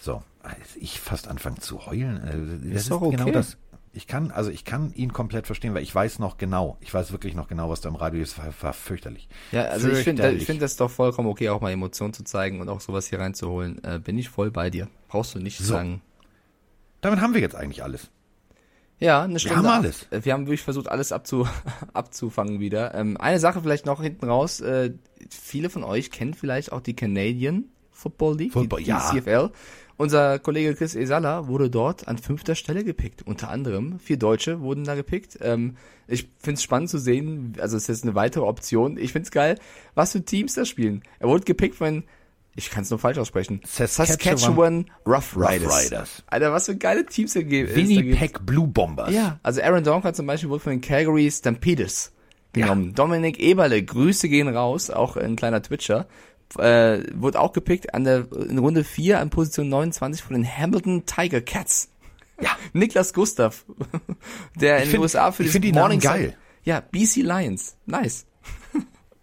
[0.00, 2.62] So, als ich fast anfange zu heulen.
[2.64, 3.16] äh, Das Ist doch okay.
[3.16, 3.58] genau das.
[3.92, 7.12] Ich kann, also ich kann ihn komplett verstehen, weil ich weiß noch genau, ich weiß
[7.12, 9.28] wirklich noch genau, was da im Radio ist, war, war fürchterlich.
[9.52, 10.40] Ja, also ich finde Fürchterlich.
[10.42, 13.20] ich finde das doch vollkommen okay, auch mal Emotionen zu zeigen und auch sowas hier
[13.20, 13.82] reinzuholen.
[13.84, 14.88] Äh, bin ich voll bei dir.
[15.08, 15.74] Brauchst du nicht So.
[15.74, 16.00] sagen.
[17.02, 18.10] Damit haben wir jetzt eigentlich alles.
[18.98, 19.56] Ja, eine Stunde.
[19.58, 20.06] haben ab- alles.
[20.10, 21.46] äh, Wir haben wirklich versucht, alles abzu,
[21.92, 22.94] abzufangen wieder.
[22.94, 24.60] Ähm, eine Sache vielleicht noch hinten raus.
[24.60, 24.92] Äh,
[25.30, 29.00] viele von euch kennen vielleicht auch die Canadian Football League, Football, die, die ja.
[29.12, 29.50] CFL.
[29.98, 33.22] Unser Kollege Chris Esala wurde dort an fünfter Stelle gepickt.
[33.26, 35.38] Unter anderem vier Deutsche wurden da gepickt.
[35.40, 38.98] Ähm, ich finde es spannend zu sehen, also es ist jetzt eine weitere Option.
[38.98, 39.58] Ich finde es geil,
[39.94, 41.02] was für Teams da spielen.
[41.18, 42.04] Er wurde gepickt von,
[42.56, 45.84] ich kann es nur falsch aussprechen, Saskatchewan Rough Rough Riders.
[45.84, 46.22] Riders.
[46.26, 47.74] Alter, was für geile Teams da gibt.
[47.76, 49.12] Winnipeg Blue Bombers.
[49.12, 52.12] Ja, also Aaron Donker zum Beispiel wurde von den Calgary Stampeders
[52.52, 52.94] genommen.
[52.94, 56.06] Dominik Eberle, Grüße gehen raus, auch ein kleiner Twitcher.
[56.58, 61.04] Äh, wurde auch gepickt an der in Runde 4 an Position 29 von den Hamilton
[61.04, 61.90] Tiger Cats.
[62.40, 62.50] Ja.
[62.72, 63.64] Niklas Gustav,
[64.54, 66.36] der Ich in den USA für die Namen Morning Sun- geil.
[66.64, 67.76] Ja, BC Lions.
[67.86, 68.26] Nice.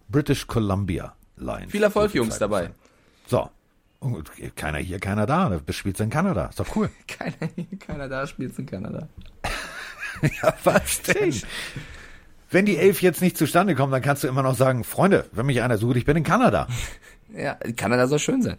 [0.10, 1.72] British Columbia Lions.
[1.72, 2.64] Viel Erfolg, Jungs, dabei.
[2.64, 2.76] sein.
[3.28, 3.50] So.
[4.00, 5.50] Und keiner hier, keiner da.
[5.50, 6.48] Du spielst in Kanada.
[6.48, 6.90] Ist doch cool.
[7.08, 7.36] Keiner,
[7.80, 9.08] keiner da spielt in Kanada.
[10.22, 11.34] ja, was denn?
[12.54, 15.46] wenn die elf jetzt nicht zustande kommen, dann kannst du immer noch sagen, Freunde, wenn
[15.46, 16.68] mich einer sucht, ich bin in Kanada.
[17.36, 18.58] Ja, Kanada soll schön sein.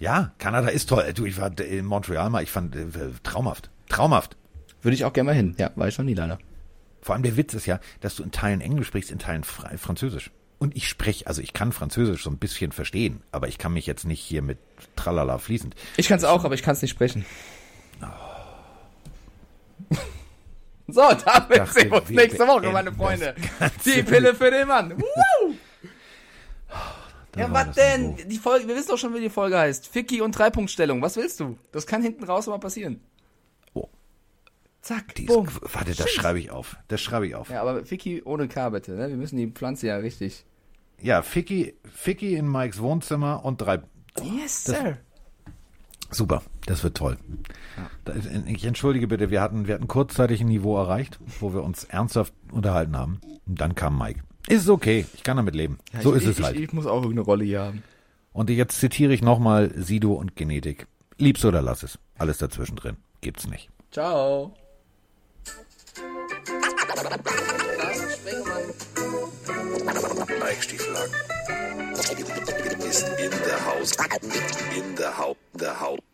[0.00, 1.12] Ja, Kanada ist toll.
[1.14, 2.86] Du, ich war in Montreal mal, ich fand äh,
[3.22, 3.70] traumhaft.
[3.88, 4.36] Traumhaft.
[4.82, 5.54] Würde ich auch gerne mal hin.
[5.56, 6.40] Ja, war ich noch nie leider.
[7.00, 9.70] Vor allem der Witz ist ja, dass du in Teilen Englisch sprichst, in Teilen Fra
[9.76, 10.32] Französisch.
[10.58, 13.86] Und ich spreche, also ich kann Französisch so ein bisschen verstehen, aber ich kann mich
[13.86, 14.58] jetzt nicht hier mit
[14.96, 15.76] Tralala fließend.
[15.96, 17.24] Ich kann es auch, aber ich kann es nicht sprechen.
[20.90, 23.34] So, damit Dachte, sehen wir uns nächste Woche, meine Freunde.
[23.84, 24.98] Die Pille für den Mann.
[24.98, 25.54] Woo!
[27.36, 28.14] Ja, was denn?
[28.14, 28.28] Niveau.
[28.28, 29.86] Die Folge, wir wissen doch schon, wie die Folge heißt.
[29.86, 31.02] Ficky und Dreipunktstellung.
[31.02, 31.58] Was willst du?
[31.72, 33.00] Das kann hinten raus mal passieren.
[33.74, 33.86] Oh.
[34.80, 35.46] Zack, Die ist, bumm.
[35.60, 36.76] warte, das schreibe ich auf.
[36.88, 37.50] Das schreibe ich auf.
[37.50, 39.08] Ja, aber Ficky ohne K bitte, ne?
[39.08, 40.46] Wir müssen die Pflanze ja richtig.
[41.00, 43.80] Ja, Ficky, Ficky in Mikes Wohnzimmer und drei.
[44.22, 44.98] Yes, sir.
[46.10, 47.18] Super, das wird toll.
[48.04, 51.62] Da ist- Ich entschuldige bitte, wir hatten, wir hatten kurzzeitig ein Niveau erreicht, wo wir
[51.62, 53.20] uns ernsthaft unterhalten haben.
[53.46, 54.20] Und dann kam Mike.
[54.48, 55.78] Ist okay, ich kann damit leben.
[56.02, 56.56] so ich, ist es ich, halt.
[56.56, 57.82] Ich, ich muss auch irgendeine Rolle hier haben.
[58.32, 60.86] Und jetzt zitiere ich nochmal Sido und Genetik.
[61.18, 61.98] Lieb's oder lass es.
[62.16, 62.96] Alles dazwischen drin.
[63.20, 63.68] Gibt's nicht.
[63.90, 64.54] Ciao.
[69.88, 71.14] Mike Stieflagen
[72.88, 73.92] ist in der Haus.
[74.76, 76.07] In der Haupt, der Haupt.